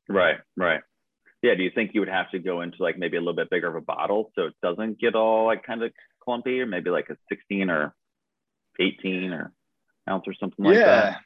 Right, 0.09 0.37
right. 0.57 0.81
Yeah. 1.41 1.55
Do 1.55 1.63
you 1.63 1.71
think 1.71 1.93
you 1.93 1.99
would 2.01 2.09
have 2.09 2.31
to 2.31 2.39
go 2.39 2.61
into 2.61 2.81
like 2.81 2.97
maybe 2.97 3.17
a 3.17 3.19
little 3.19 3.35
bit 3.35 3.49
bigger 3.49 3.67
of 3.67 3.75
a 3.75 3.81
bottle 3.81 4.31
so 4.35 4.45
it 4.47 4.53
doesn't 4.63 4.99
get 4.99 5.15
all 5.15 5.45
like 5.45 5.63
kind 5.63 5.83
of 5.83 5.91
clumpy, 6.23 6.59
or 6.61 6.65
maybe 6.65 6.89
like 6.89 7.09
a 7.09 7.17
16 7.29 7.69
or 7.69 7.93
18 8.79 9.31
or 9.31 9.53
ounce 10.09 10.23
or 10.27 10.33
something 10.33 10.65
like 10.65 10.75
yeah. 10.75 10.85
that? 10.85 11.21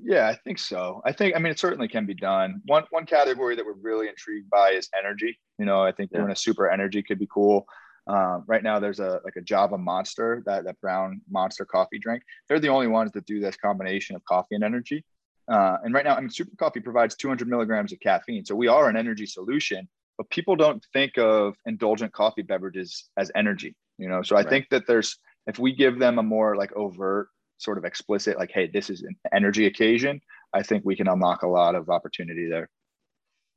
Yeah, 0.00 0.28
I 0.28 0.34
think 0.44 0.58
so. 0.60 1.02
I 1.04 1.10
think 1.12 1.34
I 1.34 1.40
mean 1.40 1.50
it 1.50 1.58
certainly 1.58 1.88
can 1.88 2.06
be 2.06 2.14
done. 2.14 2.62
One 2.66 2.84
one 2.90 3.04
category 3.04 3.56
that 3.56 3.64
we're 3.66 3.72
really 3.72 4.08
intrigued 4.08 4.48
by 4.48 4.70
is 4.70 4.88
energy. 4.96 5.38
You 5.58 5.64
know, 5.64 5.82
I 5.82 5.90
think 5.90 6.10
Yeah. 6.12 6.20
doing 6.20 6.30
a 6.32 6.36
super 6.36 6.70
energy 6.70 7.02
could 7.02 7.18
be 7.18 7.28
cool. 7.32 7.66
Um, 8.08 8.44
right 8.46 8.62
now, 8.62 8.78
there's 8.78 9.00
a 9.00 9.20
like 9.24 9.36
a 9.36 9.42
Java 9.42 9.76
Monster, 9.78 10.42
that 10.46 10.64
that 10.64 10.80
brown 10.80 11.20
Monster 11.30 11.64
coffee 11.64 11.98
drink. 11.98 12.22
They're 12.48 12.60
the 12.60 12.68
only 12.68 12.86
ones 12.86 13.12
that 13.12 13.26
do 13.26 13.40
this 13.40 13.56
combination 13.56 14.16
of 14.16 14.24
coffee 14.24 14.54
and 14.54 14.64
energy. 14.64 15.04
Uh, 15.50 15.76
and 15.82 15.94
right 15.94 16.04
now, 16.04 16.14
I 16.14 16.20
mean, 16.20 16.30
Super 16.30 16.54
Coffee 16.58 16.80
provides 16.80 17.14
200 17.16 17.48
milligrams 17.48 17.92
of 17.92 18.00
caffeine, 18.00 18.44
so 18.44 18.54
we 18.54 18.68
are 18.68 18.88
an 18.88 18.96
energy 18.96 19.24
solution. 19.26 19.88
But 20.18 20.28
people 20.30 20.56
don't 20.56 20.84
think 20.92 21.16
of 21.16 21.54
indulgent 21.64 22.12
coffee 22.12 22.42
beverages 22.42 23.08
as 23.16 23.30
energy. 23.34 23.74
You 23.98 24.08
know, 24.08 24.22
so 24.22 24.36
I 24.36 24.40
Right. 24.40 24.48
think 24.48 24.68
that 24.70 24.86
there's 24.86 25.18
if 25.46 25.58
we 25.58 25.72
give 25.74 25.98
them 25.98 26.18
a 26.18 26.22
more 26.22 26.56
like 26.56 26.72
overt 26.76 27.28
sort 27.56 27.78
of 27.78 27.84
explicit 27.84 28.38
like 28.38 28.50
hey 28.52 28.68
this 28.68 28.88
is 28.88 29.02
an 29.02 29.16
energy 29.34 29.66
occasion 29.66 30.20
i 30.54 30.62
think 30.62 30.84
we 30.84 30.94
can 30.94 31.08
unlock 31.08 31.42
a 31.42 31.48
lot 31.48 31.74
of 31.74 31.90
opportunity 31.90 32.48
there 32.48 32.68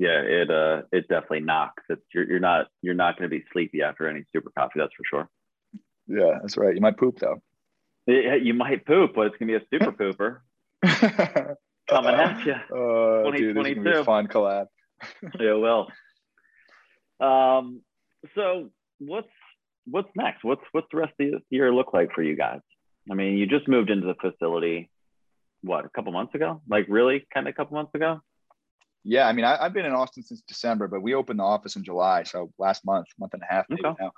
Yeah, 0.06 0.20
it 0.40 0.50
uh 0.50 0.82
it 0.92 1.04
definitely 1.14 1.42
knocks. 1.52 1.84
It's 1.94 2.02
you're, 2.14 2.28
you're 2.32 2.40
not 2.50 2.68
you're 2.82 2.96
not 3.04 3.18
going 3.18 3.30
to 3.30 3.36
be 3.38 3.44
sleepy 3.54 3.82
after 3.84 4.08
any 4.08 4.24
super 4.34 4.52
coffee. 4.58 4.80
That's 4.82 4.94
for 5.00 5.06
sure. 5.12 5.26
yeah 6.08 6.40
that's 6.42 6.58
right 6.58 6.74
you 6.78 6.82
might 6.82 6.98
poop 6.98 7.16
though 7.20 7.38
It- 8.08 8.42
you 8.48 8.54
might 8.56 8.84
poop, 8.92 9.10
but 9.16 9.24
it's 9.28 9.36
gonna 9.38 9.52
be 9.54 9.60
a 9.64 9.68
super 9.72 9.92
pooper 10.02 10.32
coming 11.94 12.16
at 12.26 12.46
you. 12.48 12.54
uh, 12.76 13.32
dude, 13.32 13.56
this 13.56 13.64
gonna 13.64 13.76
be 13.76 13.94
2022. 13.94 14.00
a 14.00 14.04
fun 14.04 14.28
collab 14.28 14.66
Yeah, 15.40 15.56
well. 15.66 15.84
Um. 17.20 17.82
So 18.36 18.70
what's 19.00 19.28
what's 19.86 20.10
next? 20.16 20.44
What's 20.44 20.64
what's 20.72 20.88
the 20.92 20.98
rest 20.98 21.14
of 21.20 21.28
the 21.28 21.40
year 21.50 21.74
look 21.74 21.94
like 21.94 22.10
for 22.16 22.24
you 22.24 22.36
guys? 22.36 22.62
I 23.10 23.14
mean, 23.14 23.38
you 23.38 23.46
just 23.48 23.68
moved 23.68 23.90
into 23.90 24.08
the 24.08 24.16
facility. 24.16 24.90
What 25.62 25.86
a 25.86 25.90
couple 25.90 26.12
months 26.12 26.34
ago? 26.36 26.62
Like 26.68 26.86
really, 26.90 27.26
kind 27.34 27.48
of 27.48 27.52
a 27.52 27.56
couple 27.56 27.76
months 27.78 27.94
ago. 27.94 28.20
Yeah, 29.04 29.28
I 29.28 29.34
mean, 29.34 29.46
I, 29.46 29.64
have 29.64 29.74
been 29.74 29.86
in 29.86 29.94
Austin 29.94 30.24
since 30.24 30.42
December, 30.42 30.88
but 30.88 31.02
we 31.02 31.16
opened 31.16 31.40
the 31.40 31.44
office 31.44 31.76
in 31.76 31.84
July, 31.84 32.24
so 32.24 32.52
last 32.60 32.86
month, 32.86 33.08
month 33.20 33.34
and 33.34 33.42
a 33.42 33.54
half 33.54 33.66
okay. 33.72 33.82
now. 34.00 34.12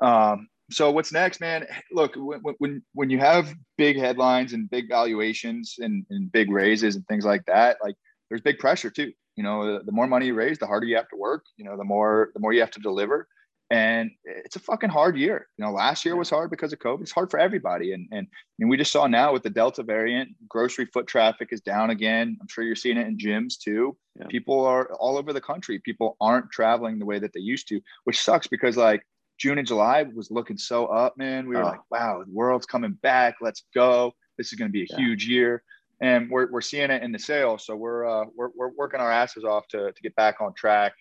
Um, 0.00 0.48
so 0.70 0.90
what's 0.90 1.12
next, 1.12 1.40
man? 1.40 1.66
Look, 1.92 2.14
when 2.16 2.40
when 2.58 2.82
when 2.94 3.10
you 3.10 3.18
have 3.18 3.54
big 3.76 3.96
headlines 3.96 4.52
and 4.54 4.70
big 4.70 4.88
valuations 4.88 5.76
and, 5.78 6.04
and 6.10 6.32
big 6.32 6.50
raises 6.50 6.96
and 6.96 7.06
things 7.06 7.24
like 7.24 7.44
that, 7.46 7.78
like 7.82 7.94
there's 8.28 8.40
big 8.40 8.58
pressure 8.58 8.90
too. 8.90 9.12
You 9.36 9.44
know, 9.44 9.78
the, 9.78 9.84
the 9.84 9.92
more 9.92 10.06
money 10.06 10.26
you 10.26 10.34
raise, 10.34 10.58
the 10.58 10.66
harder 10.66 10.86
you 10.86 10.96
have 10.96 11.08
to 11.10 11.16
work. 11.16 11.44
You 11.56 11.64
know, 11.64 11.76
the 11.76 11.84
more 11.84 12.30
the 12.34 12.40
more 12.40 12.52
you 12.52 12.60
have 12.60 12.70
to 12.72 12.80
deliver 12.80 13.28
and 13.72 14.10
it's 14.24 14.56
a 14.56 14.60
fucking 14.60 14.90
hard 14.90 15.16
year. 15.16 15.48
You 15.56 15.64
know, 15.64 15.72
last 15.72 16.04
year 16.04 16.14
was 16.14 16.28
hard 16.28 16.50
because 16.50 16.74
of 16.74 16.78
COVID. 16.78 17.00
It's 17.00 17.10
hard 17.10 17.30
for 17.30 17.40
everybody. 17.40 17.94
And 17.94 18.06
and 18.12 18.26
mean, 18.58 18.68
we 18.68 18.76
just 18.76 18.92
saw 18.92 19.06
now 19.06 19.32
with 19.32 19.42
the 19.42 19.50
Delta 19.50 19.82
variant, 19.82 20.28
grocery 20.46 20.84
foot 20.84 21.06
traffic 21.06 21.48
is 21.52 21.62
down 21.62 21.88
again. 21.88 22.36
I'm 22.40 22.48
sure 22.48 22.64
you're 22.64 22.76
seeing 22.76 22.98
it 22.98 23.06
in 23.06 23.16
gyms 23.16 23.58
too. 23.58 23.96
Yeah. 24.20 24.26
People 24.26 24.62
are 24.66 24.92
all 25.00 25.16
over 25.16 25.32
the 25.32 25.40
country. 25.40 25.78
People 25.78 26.18
aren't 26.20 26.50
traveling 26.50 26.98
the 26.98 27.06
way 27.06 27.18
that 27.18 27.32
they 27.32 27.40
used 27.40 27.66
to, 27.68 27.80
which 28.04 28.22
sucks 28.22 28.46
because 28.46 28.76
like 28.76 29.06
June 29.38 29.56
and 29.56 29.66
July 29.66 30.02
was 30.02 30.30
looking 30.30 30.58
so 30.58 30.86
up, 30.86 31.16
man. 31.16 31.48
We 31.48 31.56
were 31.56 31.62
oh. 31.62 31.68
like, 31.68 31.80
wow, 31.90 32.22
the 32.22 32.30
world's 32.30 32.66
coming 32.66 32.92
back. 33.02 33.36
Let's 33.40 33.64
go. 33.74 34.12
This 34.36 34.52
is 34.52 34.58
going 34.58 34.68
to 34.68 34.72
be 34.72 34.82
a 34.82 34.86
yeah. 34.90 34.96
huge 34.98 35.26
year. 35.26 35.62
And 36.02 36.28
we're, 36.30 36.50
we're 36.50 36.60
seeing 36.60 36.90
it 36.90 37.02
in 37.02 37.10
the 37.10 37.18
sales. 37.18 37.64
So 37.64 37.74
we're, 37.76 38.04
uh, 38.06 38.26
we're, 38.36 38.50
we're 38.54 38.72
working 38.76 39.00
our 39.00 39.10
asses 39.10 39.44
off 39.44 39.66
to, 39.68 39.92
to 39.92 40.02
get 40.02 40.14
back 40.16 40.42
on 40.42 40.52
track 40.52 40.92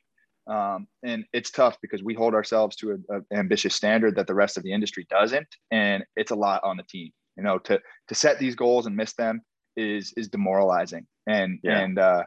um, 0.48 0.88
and 1.04 1.26
it's 1.34 1.52
tough 1.52 1.78
because 1.82 2.04
we 2.04 2.14
hold 2.14 2.34
ourselves 2.34 2.76
to 2.78 3.04
an 3.10 3.26
ambitious 3.34 3.76
standard 3.76 4.16
that 4.16 4.28
the 4.28 4.34
rest 4.34 4.58
of 4.58 4.64
the 4.64 4.74
industry 4.74 5.06
doesn't, 5.10 5.48
and 5.72 6.04
it's 6.16 6.32
a 6.32 6.36
lot 6.36 6.64
on 6.64 6.78
the 6.78 6.84
team. 6.84 7.12
You 7.38 7.44
know, 7.44 7.60
to 7.60 7.80
to 8.08 8.16
set 8.16 8.40
these 8.40 8.56
goals 8.56 8.86
and 8.86 8.96
miss 8.96 9.14
them 9.14 9.42
is 9.78 10.14
is 10.18 10.28
demoralizing. 10.28 11.06
And 11.28 11.60
yeah. 11.64 11.80
and 11.80 12.00
uh, 12.00 12.24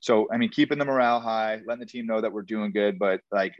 so 0.00 0.28
I 0.32 0.36
mean, 0.38 0.50
keeping 0.50 0.78
the 0.78 0.84
morale 0.84 1.20
high, 1.20 1.60
letting 1.66 1.80
the 1.80 1.86
team 1.86 2.06
know 2.06 2.20
that 2.20 2.32
we're 2.32 2.42
doing 2.42 2.72
good, 2.72 2.98
but 2.98 3.20
like 3.30 3.54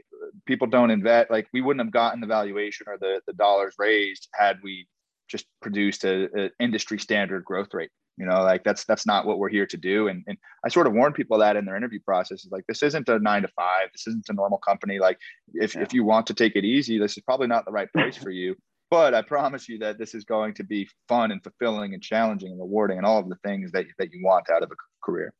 people 0.45 0.67
don't 0.67 0.91
invest. 0.91 1.29
Like 1.29 1.47
we 1.53 1.61
wouldn't 1.61 1.85
have 1.85 1.93
gotten 1.93 2.19
the 2.19 2.27
valuation 2.27 2.87
or 2.87 2.97
the 2.97 3.21
the 3.27 3.33
dollars 3.33 3.75
raised 3.77 4.27
had 4.33 4.57
we 4.63 4.87
just 5.29 5.45
produced 5.61 6.03
a, 6.05 6.27
a 6.35 6.49
industry 6.59 6.97
standard 6.97 7.45
growth 7.45 7.73
rate 7.73 7.91
you 8.19 8.25
know 8.25 8.43
like 8.43 8.63
that's 8.65 8.83
that's 8.83 9.07
not 9.07 9.25
what 9.25 9.39
we're 9.39 9.49
here 9.49 9.65
to 9.65 9.77
do. 9.77 10.09
And, 10.09 10.23
and 10.27 10.37
i 10.65 10.69
sort 10.69 10.87
of 10.87 10.93
warn 10.93 11.13
people 11.13 11.39
that 11.39 11.55
in 11.55 11.65
their 11.65 11.77
interview 11.77 12.01
process 12.01 12.43
is 12.43 12.51
like 12.51 12.65
this 12.67 12.83
isn't 12.83 13.07
a 13.07 13.17
nine 13.17 13.43
to 13.43 13.47
five 13.47 13.87
this 13.93 14.05
isn't 14.07 14.29
a 14.29 14.33
normal 14.33 14.59
company. 14.59 14.99
Like 14.99 15.17
if, 15.53 15.73
yeah. 15.73 15.81
if 15.81 15.93
you 15.93 16.03
want 16.03 16.27
to 16.27 16.33
take 16.33 16.55
it 16.55 16.65
easy 16.65 16.99
this 16.99 17.17
is 17.17 17.23
probably 17.23 17.47
not 17.47 17.65
the 17.65 17.71
right 17.71 17.91
place 17.91 18.17
for 18.23 18.29
you. 18.29 18.55
But 18.91 19.13
i 19.13 19.21
promise 19.21 19.69
you 19.69 19.79
that 19.79 19.97
this 19.97 20.13
is 20.13 20.25
going 20.25 20.53
to 20.55 20.63
be 20.63 20.89
fun 21.07 21.31
and 21.31 21.41
fulfilling 21.41 21.93
and 21.93 22.03
challenging 22.03 22.51
and 22.51 22.59
rewarding 22.59 22.97
and 22.97 23.07
all 23.07 23.19
of 23.19 23.29
the 23.29 23.37
things 23.43 23.71
that, 23.71 23.85
that 23.97 24.11
you 24.11 24.21
want 24.23 24.49
out 24.49 24.63
of 24.63 24.71
a 24.71 24.75
career. 25.03 25.33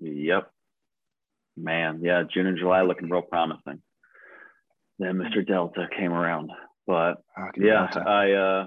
Yep. 0.00 0.50
Man 1.56 2.00
yeah 2.02 2.24
june 2.32 2.46
and 2.46 2.58
july 2.58 2.82
looking 2.82 3.08
real 3.08 3.22
promising. 3.22 3.80
Then 4.98 5.14
mr 5.14 5.46
delta 5.46 5.88
came 5.96 6.12
around. 6.12 6.50
But 6.86 7.22
yeah 7.56 7.88
delta. 7.90 8.08
i 8.08 8.32
uh 8.32 8.66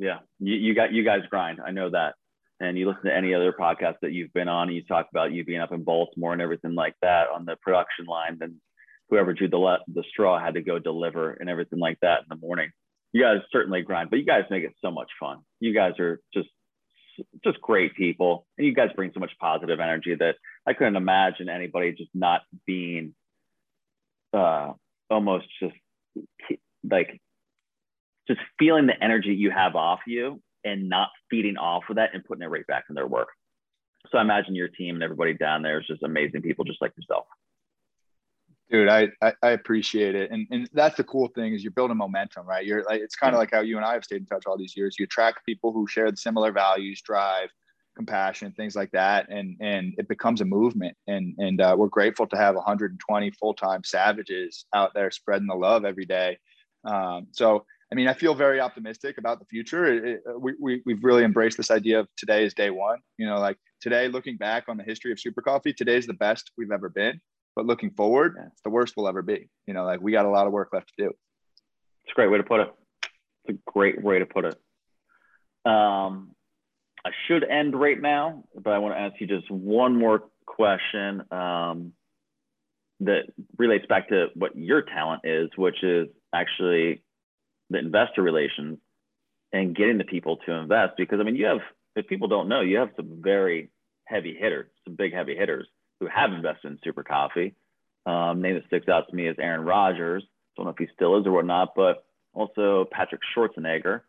yeah, 0.00 0.20
you, 0.38 0.54
you 0.54 0.74
got 0.74 0.92
you 0.92 1.04
guys 1.04 1.20
grind. 1.28 1.60
I 1.64 1.70
know 1.72 1.90
that. 1.90 2.14
And 2.58 2.76
you 2.76 2.88
listen 2.88 3.04
to 3.04 3.16
any 3.16 3.34
other 3.34 3.52
podcast 3.52 3.96
that 4.02 4.12
you've 4.12 4.32
been 4.32 4.48
on, 4.48 4.68
and 4.68 4.76
you 4.76 4.82
talk 4.82 5.08
about 5.10 5.32
you 5.32 5.44
being 5.44 5.60
up 5.60 5.72
in 5.72 5.84
Baltimore 5.84 6.32
and 6.32 6.42
everything 6.42 6.74
like 6.74 6.94
that 7.00 7.28
on 7.34 7.44
the 7.44 7.56
production 7.56 8.06
line. 8.06 8.36
Then 8.38 8.60
whoever 9.08 9.32
drew 9.32 9.48
the 9.48 9.58
le- 9.58 9.84
the 9.88 10.04
straw 10.10 10.38
had 10.38 10.54
to 10.54 10.62
go 10.62 10.78
deliver 10.78 11.32
and 11.32 11.48
everything 11.50 11.78
like 11.78 11.98
that 12.00 12.20
in 12.20 12.26
the 12.28 12.36
morning. 12.36 12.70
You 13.12 13.22
guys 13.22 13.38
certainly 13.50 13.82
grind, 13.82 14.10
but 14.10 14.18
you 14.18 14.24
guys 14.24 14.44
make 14.50 14.64
it 14.64 14.74
so 14.82 14.90
much 14.90 15.10
fun. 15.18 15.38
You 15.58 15.74
guys 15.74 15.98
are 15.98 16.20
just 16.32 16.48
just 17.44 17.60
great 17.60 17.94
people, 17.94 18.46
and 18.56 18.66
you 18.66 18.74
guys 18.74 18.88
bring 18.96 19.10
so 19.12 19.20
much 19.20 19.32
positive 19.38 19.80
energy 19.80 20.14
that 20.14 20.36
I 20.66 20.72
couldn't 20.72 20.96
imagine 20.96 21.48
anybody 21.50 21.92
just 21.92 22.10
not 22.14 22.42
being 22.66 23.14
uh, 24.32 24.72
almost 25.10 25.46
just 25.60 25.74
like 26.88 27.20
just 28.30 28.40
feeling 28.58 28.86
the 28.86 29.02
energy 29.02 29.34
you 29.34 29.50
have 29.50 29.74
off 29.74 30.00
you 30.06 30.40
and 30.64 30.88
not 30.88 31.08
feeding 31.28 31.56
off 31.56 31.82
of 31.90 31.96
that 31.96 32.10
and 32.14 32.24
putting 32.24 32.42
it 32.42 32.46
right 32.46 32.66
back 32.68 32.84
in 32.88 32.94
their 32.94 33.08
work. 33.08 33.28
So 34.10 34.18
I 34.18 34.22
imagine 34.22 34.54
your 34.54 34.68
team 34.68 34.94
and 34.94 35.02
everybody 35.02 35.34
down 35.34 35.62
there 35.62 35.80
is 35.80 35.86
just 35.86 36.02
amazing 36.04 36.42
people, 36.42 36.64
just 36.64 36.80
like 36.80 36.92
yourself. 36.96 37.26
Dude, 38.70 38.88
I, 38.88 39.08
I, 39.20 39.32
I 39.42 39.50
appreciate 39.50 40.14
it. 40.14 40.30
And, 40.30 40.46
and 40.52 40.70
that's 40.72 40.96
the 40.96 41.04
cool 41.04 41.26
thing 41.34 41.54
is 41.54 41.64
you're 41.64 41.72
building 41.72 41.96
momentum, 41.96 42.46
right? 42.46 42.64
You're 42.64 42.84
like, 42.84 43.00
it's 43.00 43.16
kind 43.16 43.34
of 43.34 43.40
like 43.40 43.50
how 43.50 43.60
you 43.62 43.76
and 43.76 43.84
I 43.84 43.94
have 43.94 44.04
stayed 44.04 44.20
in 44.20 44.26
touch 44.26 44.44
all 44.46 44.56
these 44.56 44.76
years. 44.76 44.96
You 44.96 45.06
attract 45.06 45.44
people 45.44 45.72
who 45.72 45.88
share 45.88 46.08
the 46.08 46.16
similar 46.16 46.52
values, 46.52 47.02
drive, 47.02 47.48
compassion, 47.96 48.52
things 48.52 48.76
like 48.76 48.92
that. 48.92 49.28
And, 49.28 49.56
and 49.60 49.94
it 49.98 50.06
becomes 50.06 50.40
a 50.40 50.44
movement. 50.44 50.96
And, 51.08 51.34
and 51.38 51.60
uh, 51.60 51.74
we're 51.76 51.88
grateful 51.88 52.28
to 52.28 52.36
have 52.36 52.54
120 52.54 53.30
full-time 53.32 53.82
savages 53.82 54.66
out 54.72 54.94
there 54.94 55.10
spreading 55.10 55.48
the 55.48 55.56
love 55.56 55.84
every 55.84 56.06
day. 56.06 56.38
Um, 56.84 57.26
so 57.32 57.66
I 57.92 57.96
mean, 57.96 58.06
I 58.06 58.14
feel 58.14 58.34
very 58.34 58.60
optimistic 58.60 59.18
about 59.18 59.40
the 59.40 59.46
future. 59.46 59.92
It, 59.92 60.04
it, 60.04 60.22
uh, 60.28 60.38
we, 60.38 60.54
we, 60.60 60.82
we've 60.86 61.02
really 61.02 61.24
embraced 61.24 61.56
this 61.56 61.70
idea 61.70 62.00
of 62.00 62.08
today 62.16 62.44
is 62.44 62.54
day 62.54 62.70
one. 62.70 62.98
You 63.18 63.26
know, 63.26 63.38
like 63.38 63.58
today, 63.80 64.08
looking 64.08 64.36
back 64.36 64.64
on 64.68 64.76
the 64.76 64.84
history 64.84 65.10
of 65.10 65.18
Super 65.18 65.42
Coffee, 65.42 65.72
today 65.72 65.96
is 65.96 66.06
the 66.06 66.14
best 66.14 66.52
we've 66.56 66.70
ever 66.70 66.88
been. 66.88 67.20
But 67.56 67.66
looking 67.66 67.90
forward, 67.90 68.36
it's 68.52 68.62
the 68.62 68.70
worst 68.70 68.94
we'll 68.96 69.08
ever 69.08 69.22
be. 69.22 69.48
You 69.66 69.74
know, 69.74 69.84
like 69.84 70.00
we 70.00 70.12
got 70.12 70.24
a 70.24 70.30
lot 70.30 70.46
of 70.46 70.52
work 70.52 70.70
left 70.72 70.92
to 70.96 71.04
do. 71.04 71.08
It's 71.08 72.12
a 72.12 72.14
great 72.14 72.30
way 72.30 72.38
to 72.38 72.44
put 72.44 72.60
it. 72.60 72.72
It's 73.44 73.58
a 73.58 73.70
great 73.72 74.02
way 74.02 74.20
to 74.20 74.26
put 74.26 74.44
it. 74.44 74.54
Um, 75.64 76.30
I 77.04 77.10
should 77.26 77.44
end 77.44 77.78
right 77.78 78.00
now, 78.00 78.44
but 78.54 78.72
I 78.72 78.78
want 78.78 78.94
to 78.94 79.00
ask 79.00 79.20
you 79.20 79.26
just 79.26 79.50
one 79.50 79.96
more 79.96 80.24
question 80.46 81.22
um, 81.32 81.92
that 83.00 83.22
relates 83.58 83.86
back 83.86 84.08
to 84.10 84.28
what 84.34 84.56
your 84.56 84.82
talent 84.82 85.22
is, 85.24 85.48
which 85.56 85.82
is 85.82 86.08
actually 86.32 87.02
the 87.70 87.78
investor 87.78 88.22
relations 88.22 88.78
and 89.52 89.74
getting 89.74 89.98
the 89.98 90.04
people 90.04 90.36
to 90.38 90.52
invest. 90.52 90.94
Because 90.96 91.20
I 91.20 91.22
mean 91.22 91.36
you 91.36 91.46
have 91.46 91.60
if 91.96 92.06
people 92.06 92.28
don't 92.28 92.48
know 92.48 92.60
you 92.60 92.78
have 92.78 92.90
some 92.96 93.20
very 93.22 93.70
heavy 94.04 94.34
hitters 94.34 94.68
some 94.84 94.94
big 94.94 95.12
heavy 95.12 95.36
hitters 95.36 95.66
who 96.00 96.06
have 96.06 96.32
invested 96.32 96.68
in 96.68 96.78
super 96.82 97.02
coffee. 97.02 97.54
Um, 98.06 98.40
name 98.40 98.54
that 98.54 98.66
sticks 98.66 98.88
out 98.88 99.08
to 99.10 99.14
me 99.14 99.28
is 99.28 99.36
Aaron 99.38 99.64
Rodgers. 99.64 100.24
Don't 100.56 100.64
know 100.64 100.72
if 100.72 100.78
he 100.78 100.88
still 100.94 101.18
is 101.20 101.26
or 101.26 101.32
whatnot 101.32 101.74
but 101.74 102.04
also 102.32 102.86
Patrick 102.90 103.20
Schwarzenegger 103.34 104.02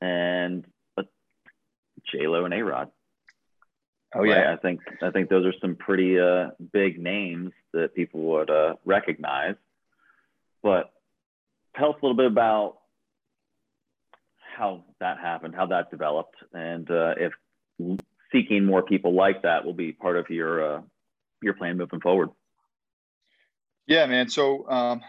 and 0.00 0.64
uh, 0.96 1.02
J 2.10 2.26
Lo 2.26 2.44
and 2.44 2.54
A 2.54 2.62
Rod 2.62 2.90
oh 4.14 4.22
yeah? 4.22 4.52
I 4.52 4.56
think 4.56 4.80
I 5.02 5.10
think 5.10 5.28
those 5.28 5.46
are 5.46 5.54
some 5.60 5.76
pretty 5.76 6.18
uh, 6.18 6.50
big 6.72 6.98
names 6.98 7.52
that 7.72 7.94
people 7.94 8.20
would 8.20 8.50
uh, 8.50 8.74
recognize. 8.84 9.56
But 10.62 10.92
tell 11.76 11.90
us 11.90 11.96
a 12.00 12.06
little 12.06 12.16
bit 12.16 12.26
about 12.26 12.78
how 14.56 14.84
that 15.00 15.18
happened, 15.18 15.54
how 15.54 15.66
that 15.66 15.90
developed, 15.90 16.36
and 16.52 16.90
uh, 16.90 17.14
if 17.16 17.32
seeking 18.32 18.64
more 18.64 18.82
people 18.82 19.14
like 19.14 19.42
that 19.42 19.64
will 19.64 19.74
be 19.74 19.92
part 19.92 20.16
of 20.16 20.28
your 20.30 20.76
uh, 20.76 20.82
your 21.42 21.54
plan 21.54 21.76
moving 21.76 22.00
forward. 22.00 22.30
Yeah, 23.86 24.06
man. 24.06 24.28
So 24.28 24.68
um, 24.70 25.02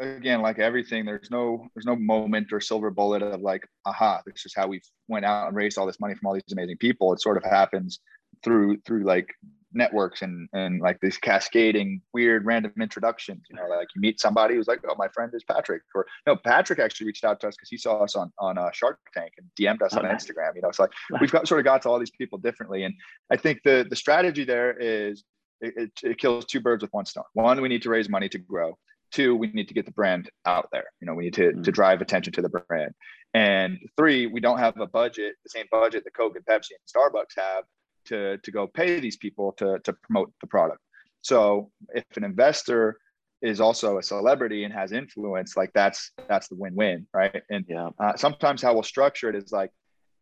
again, 0.00 0.40
like 0.42 0.58
everything, 0.58 1.04
there's 1.04 1.30
no 1.30 1.66
there's 1.74 1.86
no 1.86 1.96
moment 1.96 2.52
or 2.52 2.60
silver 2.60 2.90
bullet 2.90 3.22
of 3.22 3.40
like, 3.40 3.66
aha, 3.84 4.22
this 4.26 4.46
is 4.46 4.54
how 4.54 4.66
we 4.66 4.80
went 5.08 5.24
out 5.24 5.48
and 5.48 5.56
raised 5.56 5.78
all 5.78 5.86
this 5.86 6.00
money 6.00 6.14
from 6.14 6.26
all 6.26 6.34
these 6.34 6.52
amazing 6.52 6.78
people. 6.78 7.12
It 7.12 7.20
sort 7.20 7.36
of 7.36 7.44
happens 7.44 8.00
through 8.44 8.78
through 8.86 9.04
like 9.04 9.28
networks 9.76 10.22
and 10.22 10.48
and 10.52 10.80
like 10.80 10.98
these 11.00 11.18
cascading 11.18 12.00
weird 12.12 12.44
random 12.44 12.72
introductions 12.80 13.42
you 13.50 13.56
know 13.56 13.66
like 13.68 13.88
you 13.94 14.00
meet 14.00 14.18
somebody 14.20 14.54
who's 14.54 14.66
like 14.66 14.80
oh 14.88 14.94
my 14.96 15.08
friend 15.08 15.32
is 15.34 15.44
patrick 15.44 15.82
or 15.94 16.06
no 16.26 16.34
patrick 16.36 16.78
actually 16.78 17.06
reached 17.06 17.24
out 17.24 17.38
to 17.40 17.48
us 17.48 17.54
because 17.56 17.68
he 17.68 17.76
saw 17.76 18.02
us 18.02 18.16
on 18.16 18.32
on 18.38 18.58
uh, 18.58 18.70
shark 18.72 18.98
tank 19.14 19.32
and 19.38 19.46
dm'd 19.58 19.82
us 19.82 19.94
oh, 19.94 19.98
on 19.98 20.04
instagram 20.06 20.54
you 20.54 20.62
know 20.62 20.68
it's 20.68 20.78
like 20.78 20.90
we've 21.20 21.32
got 21.32 21.46
sort 21.46 21.60
of 21.60 21.64
got 21.64 21.82
to 21.82 21.88
all 21.88 21.98
these 21.98 22.10
people 22.10 22.38
differently 22.38 22.84
and 22.84 22.94
i 23.30 23.36
think 23.36 23.60
the 23.64 23.86
the 23.90 23.96
strategy 23.96 24.44
there 24.44 24.76
is 24.78 25.24
it, 25.60 25.74
it, 25.76 25.90
it 26.02 26.18
kills 26.18 26.44
two 26.44 26.60
birds 26.60 26.82
with 26.82 26.92
one 26.92 27.06
stone. 27.06 27.24
One 27.34 27.60
we 27.60 27.68
need 27.68 27.82
to 27.82 27.90
raise 27.90 28.08
money 28.08 28.28
to 28.30 28.38
grow. 28.38 28.76
Two 29.12 29.36
we 29.36 29.48
need 29.48 29.68
to 29.68 29.74
get 29.74 29.86
the 29.86 29.92
brand 29.92 30.28
out 30.44 30.68
there 30.72 30.84
you 31.00 31.06
know 31.06 31.14
we 31.14 31.24
need 31.24 31.34
to, 31.34 31.50
mm-hmm. 31.50 31.62
to 31.62 31.72
drive 31.72 32.00
attention 32.00 32.32
to 32.34 32.42
the 32.42 32.48
brand. 32.48 32.92
And 33.34 33.78
three 33.96 34.26
we 34.26 34.40
don't 34.40 34.58
have 34.58 34.78
a 34.80 34.86
budget 34.86 35.34
the 35.44 35.50
same 35.50 35.66
budget 35.70 36.04
that 36.04 36.14
coke 36.14 36.36
and 36.36 36.44
pepsi 36.44 36.72
and 36.72 37.12
starbucks 37.12 37.36
have 37.36 37.64
to, 38.06 38.38
to 38.38 38.50
go 38.50 38.66
pay 38.66 39.00
these 39.00 39.16
people 39.16 39.52
to, 39.52 39.78
to 39.80 39.92
promote 39.92 40.32
the 40.40 40.46
product. 40.46 40.80
So 41.22 41.70
if 41.94 42.04
an 42.16 42.24
investor 42.24 42.98
is 43.42 43.60
also 43.60 43.98
a 43.98 44.02
celebrity 44.02 44.64
and 44.64 44.72
has 44.72 44.92
influence, 44.92 45.56
like 45.56 45.72
that's 45.74 46.12
that's 46.28 46.48
the 46.48 46.54
win-win, 46.54 47.06
right? 47.12 47.42
And 47.50 47.64
yeah. 47.68 47.90
uh, 47.98 48.16
sometimes 48.16 48.62
how 48.62 48.74
we'll 48.74 48.82
structure 48.82 49.28
it 49.28 49.36
is 49.36 49.52
like, 49.52 49.70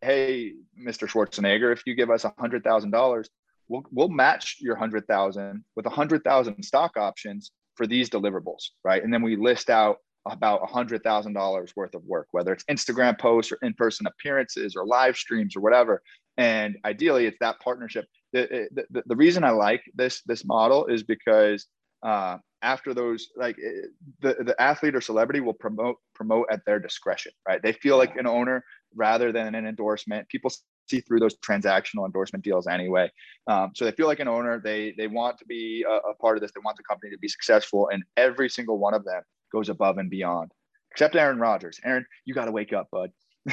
hey, 0.01 0.55
Mr. 0.79 1.09
Schwarzenegger, 1.09 1.73
if 1.73 1.83
you 1.87 1.95
give 1.95 2.11
us 2.11 2.25
a 2.25 2.35
hundred 2.39 2.65
thousand 2.65 2.91
dollars, 2.91 3.29
we'll 3.69 3.85
we'll 3.91 4.09
match 4.09 4.57
your 4.61 4.77
hundred 4.77 5.07
thousand 5.07 5.65
with 5.77 5.87
a 5.87 5.91
hundred 5.91 6.25
thousand 6.25 6.63
stock 6.63 6.97
options 6.97 7.53
for 7.77 7.87
these 7.87 8.11
deliverables, 8.11 8.71
right? 8.85 9.03
And 9.03 9.13
then 9.13 9.23
we 9.23 9.37
list 9.37 9.71
out 9.71 9.99
about 10.27 10.63
a 10.63 10.67
hundred 10.67 11.03
thousand 11.03 11.35
dollars 11.35 11.73
worth 11.77 11.95
of 11.95 12.05
work, 12.05 12.29
whether 12.33 12.53
it's 12.53 12.65
Instagram 12.65 13.19
posts 13.19 13.53
or 13.53 13.59
in-person 13.63 14.07
appearances 14.07 14.75
or 14.75 14.87
live 14.87 15.17
streams 15.17 15.55
or 15.57 15.61
whatever. 15.61 16.03
And 16.37 16.77
ideally, 16.85 17.27
it's 17.27 17.39
that 17.41 17.61
partnership. 17.61 18.07
The, 18.33 18.69
the, 18.91 19.03
the 19.07 19.17
reason 19.17 19.45
I 19.45 19.51
like 19.51 19.83
this 19.95 20.23
this 20.27 20.45
model 20.45 20.87
is 20.87 21.05
because 21.05 21.67
uh, 22.03 22.39
after 22.63 22.95
those, 22.95 23.29
like 23.37 23.57
eh, 23.65 23.87
the, 24.21 24.43
the 24.45 24.61
athlete 24.61 24.97
or 24.97 25.01
celebrity 25.01 25.41
will 25.41 25.55
promote 25.55 25.97
promote 26.15 26.47
at 26.51 26.65
their 26.67 26.81
discretion, 26.81 27.33
right? 27.47 27.63
They 27.63 27.73
feel 27.73 27.97
like 27.97 28.17
an 28.17 28.27
owner 28.27 28.65
rather 28.95 29.31
than 29.31 29.55
an 29.55 29.67
endorsement. 29.67 30.29
People 30.29 30.51
see 30.89 31.01
through 31.01 31.21
those 31.21 31.37
transactional 31.39 32.05
endorsement 32.05 32.45
deals 32.45 32.67
anyway. 32.67 33.11
Um, 33.47 33.73
so 33.75 33.85
they 33.85 33.93
feel 33.93 34.07
like 34.07 34.21
an 34.21 34.29
owner. 34.29 34.61
They 34.61 34.95
they 34.99 35.07
want 35.07 35.39
to 35.39 35.45
be 35.45 35.85
a, 35.89 36.11
a, 36.11 36.15
part 36.17 36.37
of 36.37 36.43
this. 36.43 36.53
They 36.53 36.61
want 36.65 36.77
the 36.77 36.83
company 36.83 37.11
to 37.13 37.19
be 37.19 37.29
successful, 37.29 37.89
and 37.93 38.03
every 38.17 38.49
single 38.49 38.79
one 38.79 38.95
of 38.95 39.05
them 39.05 39.23
goes 39.53 39.69
above 39.69 39.99
and 39.99 40.11
beyond. 40.11 40.51
Except 40.91 41.17
Aaron 41.17 41.39
Rodgers. 41.39 41.79
Aaron, 41.85 42.07
you 42.25 42.35
got 42.35 42.47
to 42.47 42.53
wake 42.53 42.73
up, 42.73 42.89
bud. 42.91 43.11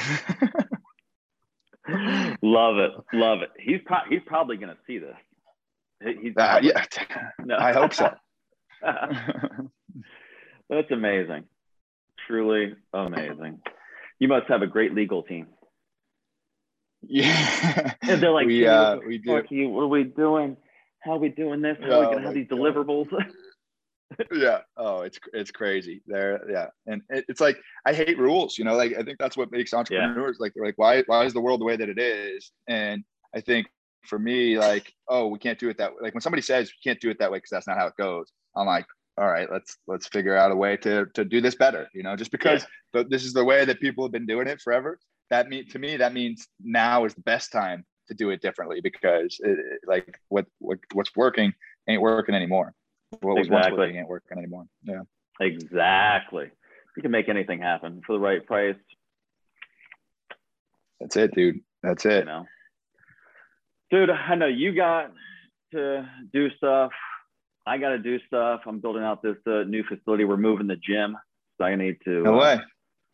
love 2.42 2.78
it, 2.78 2.92
love 3.12 3.42
it. 3.42 3.50
He's 3.58 3.80
pro- 3.84 4.08
he's 4.08 4.20
probably 4.26 4.56
going 4.56 4.68
to 4.68 4.76
see 4.86 4.98
this. 4.98 5.16
He's 6.20 6.36
uh, 6.36 6.60
yeah, 6.62 6.84
no. 7.44 7.56
I 7.56 7.72
hope 7.72 7.94
so. 7.94 8.10
That's 8.82 9.70
amazing. 10.90 11.44
Truly 12.26 12.74
amazing. 12.92 13.60
You 14.18 14.28
must 14.28 14.48
have 14.48 14.62
a 14.62 14.66
great 14.66 14.94
legal 14.94 15.22
team. 15.22 15.48
Yeah. 17.02 17.94
And 18.02 18.22
they're 18.22 18.30
like, 18.30 18.46
we, 18.46 18.66
uh, 18.66 18.98
we 19.06 19.18
do. 19.18 19.42
You, 19.50 19.68
what 19.68 19.82
are 19.82 19.88
we 19.88 20.04
doing? 20.04 20.56
How 21.00 21.14
are 21.14 21.18
we 21.18 21.30
doing 21.30 21.62
this? 21.62 21.76
How 21.80 21.90
are 21.90 22.00
we 22.00 22.06
going 22.06 22.18
to 22.18 22.24
have 22.24 22.34
these 22.34 22.46
deliverables? 22.46 23.08
Yeah. 24.32 24.60
Oh, 24.76 25.02
it's 25.02 25.18
it's 25.32 25.50
crazy. 25.50 26.02
There, 26.06 26.40
yeah. 26.50 26.68
And 26.86 27.02
it, 27.10 27.24
it's 27.28 27.40
like 27.40 27.58
I 27.86 27.92
hate 27.92 28.18
rules. 28.18 28.58
You 28.58 28.64
know, 28.64 28.76
like 28.76 28.94
I 28.98 29.02
think 29.02 29.18
that's 29.18 29.36
what 29.36 29.52
makes 29.52 29.74
entrepreneurs 29.74 30.36
yeah. 30.38 30.44
like. 30.44 30.52
They're 30.54 30.64
like, 30.64 30.78
why 30.78 31.02
why 31.06 31.24
is 31.24 31.32
the 31.32 31.40
world 31.40 31.60
the 31.60 31.64
way 31.64 31.76
that 31.76 31.88
it 31.88 31.98
is? 31.98 32.50
And 32.68 33.04
I 33.34 33.40
think 33.40 33.66
for 34.04 34.18
me, 34.18 34.58
like, 34.58 34.92
oh, 35.08 35.28
we 35.28 35.38
can't 35.38 35.58
do 35.58 35.68
it 35.68 35.78
that 35.78 35.92
way. 35.92 35.98
Like 36.02 36.14
when 36.14 36.20
somebody 36.20 36.42
says 36.42 36.68
you 36.68 36.90
can't 36.90 37.00
do 37.00 37.10
it 37.10 37.18
that 37.18 37.30
way 37.30 37.38
because 37.38 37.50
that's 37.50 37.66
not 37.68 37.78
how 37.78 37.86
it 37.86 37.96
goes, 37.96 38.32
I'm 38.56 38.66
like, 38.66 38.86
all 39.18 39.28
right, 39.28 39.50
let's 39.50 39.76
let's 39.86 40.08
figure 40.08 40.36
out 40.36 40.52
a 40.52 40.56
way 40.56 40.76
to 40.78 41.06
to 41.14 41.24
do 41.24 41.40
this 41.40 41.54
better. 41.54 41.88
You 41.94 42.02
know, 42.02 42.16
just 42.16 42.30
because 42.30 42.66
yeah. 42.94 43.04
this 43.08 43.24
is 43.24 43.32
the 43.32 43.44
way 43.44 43.64
that 43.64 43.80
people 43.80 44.04
have 44.04 44.12
been 44.12 44.26
doing 44.26 44.48
it 44.48 44.60
forever, 44.60 44.98
that 45.30 45.48
mean 45.48 45.68
to 45.68 45.78
me 45.78 45.96
that 45.96 46.14
means 46.14 46.48
now 46.62 47.04
is 47.04 47.14
the 47.14 47.22
best 47.22 47.52
time 47.52 47.84
to 48.08 48.14
do 48.14 48.30
it 48.30 48.42
differently 48.42 48.80
because 48.80 49.38
it, 49.40 49.58
like 49.86 50.18
what, 50.28 50.46
what 50.58 50.78
what's 50.92 51.14
working 51.16 51.52
ain't 51.88 52.02
working 52.02 52.34
anymore. 52.34 52.74
What 53.20 53.36
was 53.36 53.46
exactly. 53.46 53.70
once 53.70 53.78
working 53.78 53.96
ain't 53.96 54.08
working 54.08 54.38
anymore. 54.38 54.66
Yeah. 54.84 55.02
Exactly. 55.40 56.50
You 56.96 57.02
can 57.02 57.10
make 57.10 57.28
anything 57.28 57.60
happen 57.60 58.02
for 58.06 58.12
the 58.12 58.20
right 58.20 58.44
price. 58.46 58.76
That's 61.00 61.16
it, 61.16 61.34
dude. 61.34 61.60
That's 61.82 62.04
it. 62.04 62.20
You 62.20 62.24
know. 62.24 62.46
Dude, 63.90 64.10
I 64.10 64.34
know 64.34 64.46
you 64.46 64.74
got 64.74 65.12
to 65.72 66.08
do 66.32 66.50
stuff 66.56 66.92
I 67.66 67.78
got 67.78 67.90
to 67.90 67.98
do 67.98 68.18
stuff. 68.26 68.62
I'm 68.66 68.80
building 68.80 69.02
out 69.02 69.22
this 69.22 69.36
uh, 69.46 69.62
new 69.64 69.84
facility. 69.84 70.24
We're 70.24 70.36
moving 70.36 70.66
the 70.66 70.76
gym, 70.76 71.16
so 71.58 71.64
I 71.64 71.76
need 71.76 71.98
to. 72.04 72.22
No 72.22 72.34
uh, 72.34 72.40
way. 72.40 72.60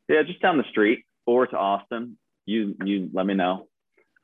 Yeah, 0.08 0.22
just 0.22 0.40
down 0.40 0.56
the 0.56 0.64
street 0.70 1.04
or 1.26 1.46
to 1.46 1.56
Austin. 1.56 2.16
You 2.46 2.74
you 2.82 3.10
let 3.12 3.26
me 3.26 3.34
know. 3.34 3.68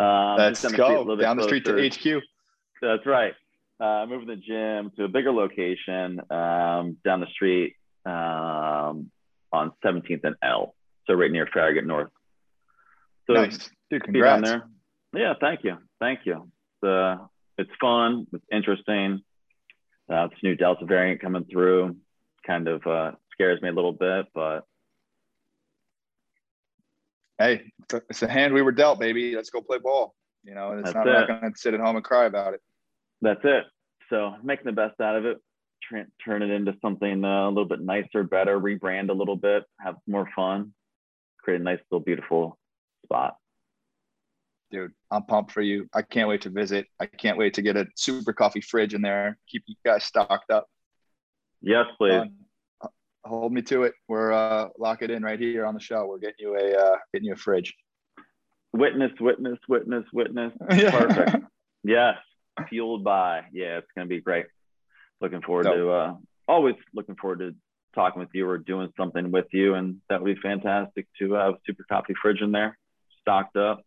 Um, 0.01 0.37
Let's 0.39 0.63
down 0.63 0.73
go 0.73 1.17
down 1.17 1.37
the 1.37 1.45
street 1.45 1.67
to 1.67 1.89
HQ. 1.89 2.23
That's 2.81 3.07
right. 3.07 3.35
Uh, 3.81 4.07
moving 4.09 4.29
the 4.29 4.37
gym 4.37 4.93
to 4.97 5.05
a 5.05 5.09
bigger 5.09 5.33
location 5.33 6.21
um, 6.31 6.97
down 7.05 7.21
the 7.21 7.27
street 7.33 7.75
um, 8.07 9.11
on 9.53 9.73
17th 9.85 10.21
and 10.23 10.37
L, 10.43 10.75
so 11.07 11.15
right 11.15 11.31
near 11.31 11.49
Farragut 11.53 11.85
North. 11.85 12.11
So 13.27 13.35
nice, 13.35 13.69
dude. 13.91 14.05
Congrats. 14.05 14.43
Down 14.43 14.63
there. 15.13 15.23
Yeah, 15.23 15.35
thank 15.41 15.65
you, 15.65 15.79
thank 16.01 16.21
you. 16.25 16.51
It's, 16.83 16.89
uh, 16.89 17.17
it's 17.59 17.71
fun. 17.81 18.27
It's 18.33 18.45
interesting. 18.53 19.23
Uh, 20.09 20.29
this 20.29 20.39
new 20.43 20.55
Delta 20.55 20.85
variant 20.85 21.21
coming 21.21 21.45
through 21.45 21.97
kind 22.47 22.69
of 22.69 22.87
uh, 22.87 23.13
scares 23.33 23.61
me 23.61 23.71
a 23.71 23.73
little 23.73 23.93
bit, 23.93 24.27
but 24.35 24.65
hey, 27.39 27.63
it's 27.83 27.95
a, 27.95 28.03
it's 28.09 28.23
a, 28.23 28.29
hand 28.29 28.55
we 28.55 28.63
were 28.63 28.73
dealt, 28.73 29.01
baby. 29.01 29.35
Let's 29.35 29.51
go 29.51 29.61
play 29.61 29.79
ball. 29.79 30.15
You 30.45 30.55
know, 30.55 30.73
it's 30.79 30.95
not, 30.95 31.07
not 31.07 31.27
going 31.27 31.53
to 31.53 31.59
sit 31.59 31.75
at 31.75 31.81
home 31.81 31.97
and 31.97 32.05
cry 32.05 32.27
about 32.27 32.55
it. 32.55 32.61
That's 33.25 33.41
it. 33.43 33.65
So 34.11 34.35
making 34.43 34.67
the 34.67 34.73
best 34.73 35.01
out 35.01 35.17
of 35.17 35.25
it, 35.25 35.39
turn, 35.91 36.07
turn 36.25 36.43
it 36.43 36.51
into 36.51 36.75
something 36.81 37.25
uh, 37.25 37.47
a 37.47 37.49
little 37.49 37.65
bit 37.65 37.81
nicer, 37.81 38.23
better, 38.23 38.61
rebrand 38.61 39.11
a 39.11 39.15
little 39.15 39.37
bit, 39.37 39.65
have 39.81 39.97
more 40.07 40.29
fun, 40.37 40.73
create 41.43 41.61
a 41.61 41.65
nice 41.65 41.81
little 41.91 42.05
beautiful 42.05 42.59
spot 43.05 43.37
dude, 44.75 44.93
I'm 45.11 45.23
pumped 45.23 45.53
for 45.53 45.63
you. 45.63 45.89
I 45.95 46.03
can't 46.03 46.29
wait 46.29 46.43
to 46.43 46.51
visit. 46.51 46.87
I 46.99 47.07
can't 47.07 47.39
wait 47.39 47.55
to 47.55 47.63
get 47.63 47.77
a 47.77 47.87
super 47.95 48.33
coffee 48.33 48.61
fridge 48.61 48.93
in 48.93 49.03
there. 49.03 49.39
Keep 49.49 49.63
you 49.67 49.77
guys 49.85 50.05
stocked 50.05 50.51
up. 50.51 50.67
Yes, 51.63 51.87
please. 51.97 52.23
Uh, 52.83 52.89
hold 53.25 53.53
me 53.53 53.63
to 53.63 53.85
it. 53.85 53.95
We're 54.09 54.33
uh, 54.33 54.69
lock 54.79 55.03
it 55.03 55.11
in 55.11 55.23
right 55.23 55.39
here 55.39 55.65
on 55.65 55.75
the 55.75 55.81
show. 55.81 56.07
We're 56.07 56.19
getting 56.19 56.41
you 56.41 56.57
a 56.57 56.77
uh, 56.77 56.97
getting 57.13 57.29
you 57.29 57.35
a 57.35 57.37
fridge. 57.37 57.73
Witness, 58.73 59.13
witness, 59.21 59.59
witness, 59.69 60.05
witness. 60.13 60.53
yeah. 60.75 60.91
Perfect. 60.91 61.45
yes, 61.85 62.17
fueled 62.69 63.05
by. 63.05 63.45
Yeah, 63.53 63.79
it's 63.79 63.89
gonna 63.97 64.09
be 64.09 64.21
great. 64.21 64.47
Looking 65.21 65.43
forward 65.43 65.65
Dope. 65.65 65.75
to. 65.75 65.91
Uh, 65.91 66.15
always 66.47 66.75
looking 66.93 67.17
forward 67.17 67.39
to 67.41 67.55
talking 67.95 68.21
with 68.21 68.31
you 68.35 68.49
or 68.49 68.59
doing 68.59 68.93
something 68.97 69.31
with 69.31 69.47
you, 69.53 69.75
and 69.75 70.01
that 70.09 70.23
would 70.23 70.35
be 70.35 70.41
fantastic 70.41 71.07
to 71.19 71.33
have 71.35 71.55
super 71.67 71.85
coffee 71.89 72.15
fridge 72.21 72.41
in 72.41 72.53
there, 72.53 72.77
stocked 73.21 73.57
up 73.57 73.83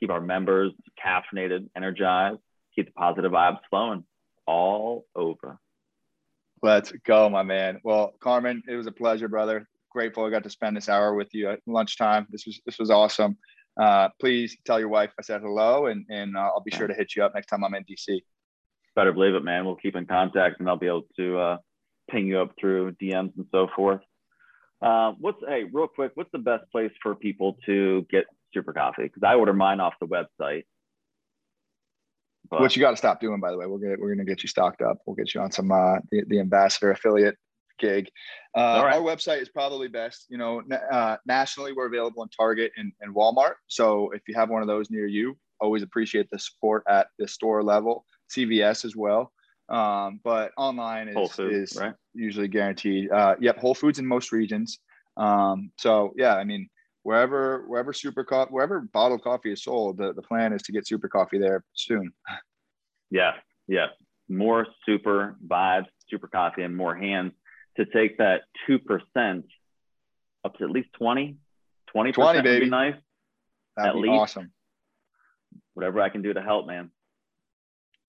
keep 0.00 0.10
our 0.10 0.20
members 0.20 0.72
caffeinated, 1.04 1.68
energized, 1.76 2.40
keep 2.74 2.86
the 2.86 2.92
positive 2.92 3.32
vibes 3.32 3.60
flowing 3.68 4.04
all 4.46 5.04
over. 5.14 5.58
Let's 6.62 6.92
go, 7.06 7.28
my 7.28 7.42
man. 7.42 7.80
Well, 7.84 8.14
Carmen, 8.20 8.62
it 8.68 8.74
was 8.74 8.86
a 8.86 8.92
pleasure, 8.92 9.28
brother. 9.28 9.68
Grateful 9.90 10.24
I 10.24 10.30
got 10.30 10.44
to 10.44 10.50
spend 10.50 10.76
this 10.76 10.88
hour 10.88 11.14
with 11.14 11.28
you 11.32 11.50
at 11.50 11.60
lunchtime. 11.66 12.26
This 12.30 12.46
was 12.46 12.60
this 12.64 12.78
was 12.78 12.90
awesome. 12.90 13.36
Uh, 13.76 14.08
please 14.20 14.56
tell 14.64 14.78
your 14.78 14.88
wife 14.88 15.10
I 15.18 15.22
said 15.22 15.42
hello, 15.42 15.86
and 15.86 16.06
and 16.08 16.36
uh, 16.36 16.40
I'll 16.40 16.62
be 16.62 16.70
sure 16.70 16.86
to 16.86 16.94
hit 16.94 17.14
you 17.16 17.24
up 17.24 17.34
next 17.34 17.46
time 17.46 17.64
I'm 17.64 17.74
in 17.74 17.84
DC. 17.84 18.20
Better 18.96 19.12
believe 19.12 19.34
it, 19.34 19.44
man. 19.44 19.64
We'll 19.64 19.76
keep 19.76 19.96
in 19.96 20.06
contact, 20.06 20.60
and 20.60 20.68
I'll 20.68 20.76
be 20.76 20.86
able 20.86 21.06
to 21.16 21.38
uh, 21.38 21.56
ping 22.10 22.26
you 22.26 22.40
up 22.40 22.52
through 22.58 22.92
DMs 22.92 23.36
and 23.36 23.46
so 23.52 23.68
forth. 23.74 24.00
Uh, 24.82 25.12
what's 25.18 25.38
hey, 25.46 25.64
real 25.72 25.88
quick? 25.88 26.12
What's 26.14 26.32
the 26.32 26.38
best 26.38 26.64
place 26.72 26.92
for 27.02 27.14
people 27.14 27.58
to 27.66 28.06
get 28.10 28.24
super 28.52 28.72
coffee 28.72 29.04
because 29.04 29.22
I 29.22 29.34
order 29.34 29.52
mine 29.52 29.80
off 29.80 29.94
the 30.00 30.06
website. 30.06 30.64
But, 32.50 32.60
what 32.60 32.74
you 32.74 32.80
got 32.80 32.90
to 32.90 32.96
stop 32.96 33.20
doing, 33.20 33.40
by 33.40 33.50
the 33.50 33.58
way, 33.58 33.66
we're 33.66 33.78
gonna 33.78 33.96
we're 33.98 34.14
gonna 34.14 34.24
get 34.24 34.42
you 34.42 34.48
stocked 34.48 34.82
up. 34.82 34.98
We'll 35.06 35.16
get 35.16 35.34
you 35.34 35.40
on 35.40 35.52
some 35.52 35.70
uh, 35.70 35.98
the, 36.10 36.24
the 36.26 36.40
ambassador 36.40 36.90
affiliate 36.90 37.36
gig. 37.80 38.08
Uh, 38.56 38.82
right. 38.84 38.94
Our 38.94 39.00
website 39.00 39.40
is 39.42 39.48
probably 39.48 39.88
best. 39.88 40.26
You 40.28 40.38
know, 40.38 40.62
uh, 40.92 41.16
nationally 41.26 41.72
we're 41.72 41.86
available 41.86 42.22
in 42.22 42.28
Target 42.28 42.72
and, 42.76 42.92
and 43.00 43.14
Walmart. 43.14 43.54
So 43.66 44.10
if 44.10 44.22
you 44.28 44.34
have 44.36 44.50
one 44.50 44.62
of 44.62 44.68
those 44.68 44.90
near 44.90 45.06
you, 45.06 45.36
always 45.60 45.82
appreciate 45.82 46.28
the 46.30 46.38
support 46.38 46.84
at 46.88 47.08
the 47.18 47.26
store 47.26 47.62
level. 47.62 48.04
CVS 48.30 48.84
as 48.84 48.94
well. 48.94 49.32
Um, 49.68 50.20
but 50.22 50.52
online 50.56 51.08
is, 51.08 51.32
Foods, 51.32 51.72
is 51.72 51.80
right? 51.80 51.94
usually 52.14 52.48
guaranteed. 52.48 53.10
Uh, 53.10 53.36
yep, 53.40 53.58
Whole 53.58 53.74
Foods 53.74 53.98
in 53.98 54.06
most 54.06 54.32
regions. 54.32 54.78
Um, 55.16 55.70
so 55.78 56.12
yeah, 56.16 56.36
I 56.36 56.44
mean, 56.44 56.68
wherever 57.02 57.64
wherever 57.66 57.92
super 57.92 58.24
coffee 58.24 58.50
wherever 58.50 58.80
bottled 58.92 59.22
coffee 59.22 59.52
is 59.52 59.62
sold 59.62 59.96
the, 59.96 60.12
the 60.12 60.22
plan 60.22 60.52
is 60.52 60.62
to 60.62 60.72
get 60.72 60.86
super 60.86 61.08
coffee 61.08 61.38
there 61.38 61.64
soon 61.72 62.12
yeah 63.10 63.32
yeah 63.68 63.86
more 64.28 64.66
super 64.84 65.36
vibes 65.46 65.86
super 66.08 66.28
coffee 66.28 66.62
and 66.62 66.76
more 66.76 66.94
hands 66.94 67.32
to 67.80 67.86
take 67.86 68.18
that 68.18 68.42
2% 68.68 69.42
up 70.44 70.56
to 70.58 70.64
at 70.64 70.70
least 70.70 70.88
20 70.98 71.36
20 71.92 72.12
20 72.12 72.42
baby. 72.42 72.50
would 72.50 72.60
be 72.64 72.70
nice 72.70 72.94
That'd 73.76 73.90
at 73.90 73.94
be 73.94 74.00
least 74.08 74.20
awesome 74.20 74.52
whatever 75.74 76.00
i 76.00 76.08
can 76.08 76.22
do 76.22 76.32
to 76.32 76.40
help 76.40 76.66
man 76.66 76.90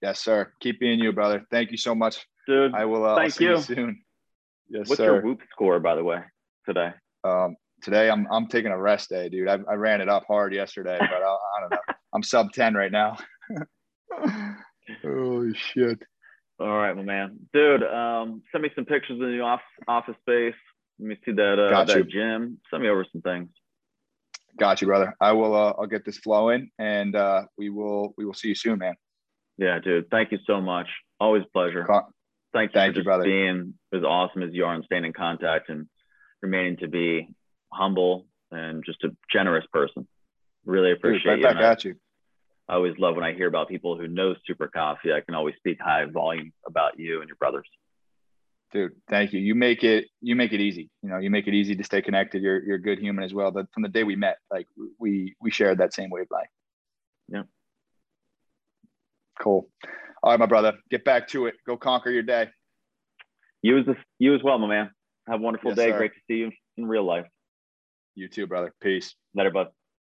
yes 0.01 0.19
sir 0.19 0.51
keep 0.59 0.79
being 0.79 0.99
you 0.99 1.11
brother 1.11 1.45
thank 1.51 1.71
you 1.71 1.77
so 1.77 1.95
much 1.95 2.25
dude 2.47 2.73
i 2.73 2.85
will 2.85 3.05
uh, 3.05 3.15
thank 3.15 3.39
you. 3.39 3.51
you 3.51 3.61
soon 3.61 4.03
yes 4.69 4.87
what's 4.87 4.97
sir. 4.97 5.05
your 5.05 5.21
whoop 5.21 5.41
score 5.51 5.79
by 5.79 5.95
the 5.95 6.03
way 6.03 6.19
today 6.65 6.91
um 7.23 7.55
today 7.81 8.09
I'm 8.09 8.27
I'm 8.31 8.47
taking 8.47 8.71
a 8.71 8.79
rest 8.79 9.09
day, 9.09 9.29
dude. 9.29 9.47
I, 9.47 9.57
I 9.69 9.73
ran 9.73 10.01
it 10.01 10.09
up 10.09 10.25
hard 10.27 10.53
yesterday, 10.53 10.97
but 10.99 11.23
I, 11.23 11.35
I 11.35 11.61
don't 11.61 11.71
know. 11.71 11.93
I'm 12.13 12.23
sub 12.23 12.51
ten 12.53 12.73
right 12.73 12.91
now. 12.91 13.17
Holy 15.03 15.53
shit! 15.55 16.01
All 16.61 16.77
right, 16.77 16.95
my 16.95 17.01
man, 17.01 17.39
dude. 17.53 17.81
Um, 17.81 18.43
send 18.51 18.61
me 18.61 18.69
some 18.75 18.85
pictures 18.85 19.15
of 19.15 19.19
the 19.19 19.33
new 19.33 19.41
office 19.41 19.65
office 19.87 20.15
space. 20.21 20.53
Let 20.99 21.07
me 21.07 21.17
see 21.25 21.31
that 21.31 21.57
uh, 21.57 21.83
that 21.85 22.07
gym. 22.07 22.59
Send 22.69 22.83
me 22.83 22.89
over 22.89 23.03
some 23.11 23.23
things. 23.23 23.49
Got 24.59 24.79
you, 24.79 24.85
brother. 24.85 25.15
I 25.19 25.31
will. 25.31 25.55
Uh, 25.55 25.73
I'll 25.79 25.87
get 25.87 26.05
this 26.05 26.19
flowing, 26.19 26.69
and 26.77 27.15
uh, 27.15 27.45
we 27.57 27.71
will. 27.71 28.13
We 28.15 28.25
will 28.25 28.35
see 28.35 28.49
you 28.49 28.55
soon, 28.55 28.77
man. 28.77 28.93
Yeah, 29.57 29.79
dude. 29.79 30.11
Thank 30.11 30.31
you 30.31 30.37
so 30.45 30.61
much. 30.61 30.87
Always 31.19 31.43
pleasure. 31.51 31.87
Thank 32.53 32.71
you 32.71 32.79
Thank 32.79 32.95
you, 32.95 33.03
brother. 33.03 33.23
being 33.23 33.73
as 33.91 34.03
awesome 34.03 34.43
as 34.43 34.49
you 34.53 34.65
are 34.65 34.75
and 34.75 34.83
staying 34.85 35.05
in 35.05 35.13
contact 35.13 35.69
and 35.69 35.87
remaining 36.43 36.77
to 36.77 36.87
be 36.87 37.27
humble, 37.73 38.27
and 38.51 38.83
just 38.85 39.03
a 39.03 39.09
generous 39.31 39.65
person. 39.73 40.07
Really 40.65 40.91
appreciate 40.91 41.37
Dude, 41.37 41.43
right 41.43 41.53
you. 41.55 41.59
back 41.59 41.71
at 41.71 41.85
you. 41.85 41.95
I 42.71 42.75
always 42.75 42.97
love 42.97 43.15
when 43.15 43.25
I 43.25 43.33
hear 43.33 43.47
about 43.49 43.67
people 43.67 43.97
who 43.97 44.07
know 44.07 44.33
Super 44.47 44.69
Coffee. 44.69 45.11
I 45.11 45.19
can 45.19 45.35
always 45.35 45.55
speak 45.57 45.77
high 45.81 46.05
volume 46.05 46.53
about 46.65 46.97
you 46.97 47.19
and 47.19 47.27
your 47.27 47.35
brothers. 47.35 47.67
Dude, 48.71 48.93
thank 49.09 49.33
you. 49.33 49.41
You 49.41 49.55
make 49.55 49.83
it 49.83 50.05
you 50.21 50.37
make 50.37 50.53
it 50.53 50.61
easy. 50.61 50.89
You 51.03 51.09
know, 51.09 51.17
you 51.17 51.29
make 51.29 51.47
it 51.47 51.53
easy 51.53 51.75
to 51.75 51.83
stay 51.83 52.01
connected. 52.01 52.41
You're 52.41 52.63
you're 52.63 52.77
a 52.77 52.81
good 52.81 52.97
human 52.99 53.25
as 53.25 53.33
well. 53.33 53.51
But 53.51 53.65
from 53.73 53.83
the 53.83 53.89
day 53.89 54.05
we 54.05 54.15
met, 54.15 54.37
like 54.49 54.67
we 54.97 55.35
we 55.41 55.51
shared 55.51 55.79
that 55.79 55.93
same 55.93 56.09
wavelength. 56.09 56.47
Yeah. 57.27 57.43
Cool. 59.41 59.67
All 60.23 60.31
right, 60.31 60.39
my 60.39 60.45
brother. 60.45 60.71
Get 60.89 61.03
back 61.03 61.27
to 61.29 61.47
it. 61.47 61.55
Go 61.67 61.75
conquer 61.75 62.09
your 62.09 62.23
day. 62.23 62.47
You 63.61 63.79
as 63.79 63.85
you 64.17 64.33
as 64.33 64.41
well, 64.43 64.57
my 64.59 64.67
man. 64.67 64.91
Have 65.27 65.41
a 65.41 65.43
wonderful 65.43 65.71
Yes, 65.71 65.77
day. 65.77 65.89
sir. 65.89 65.97
Great 65.97 66.13
to 66.13 66.19
see 66.29 66.37
you 66.37 66.51
in 66.77 66.85
real 66.85 67.03
life. 67.03 67.25
You 68.15 68.29
too, 68.29 68.47
brother. 68.47 68.73
Peace. 68.79 69.13
Later, 69.35 69.51
bud. 69.51 69.67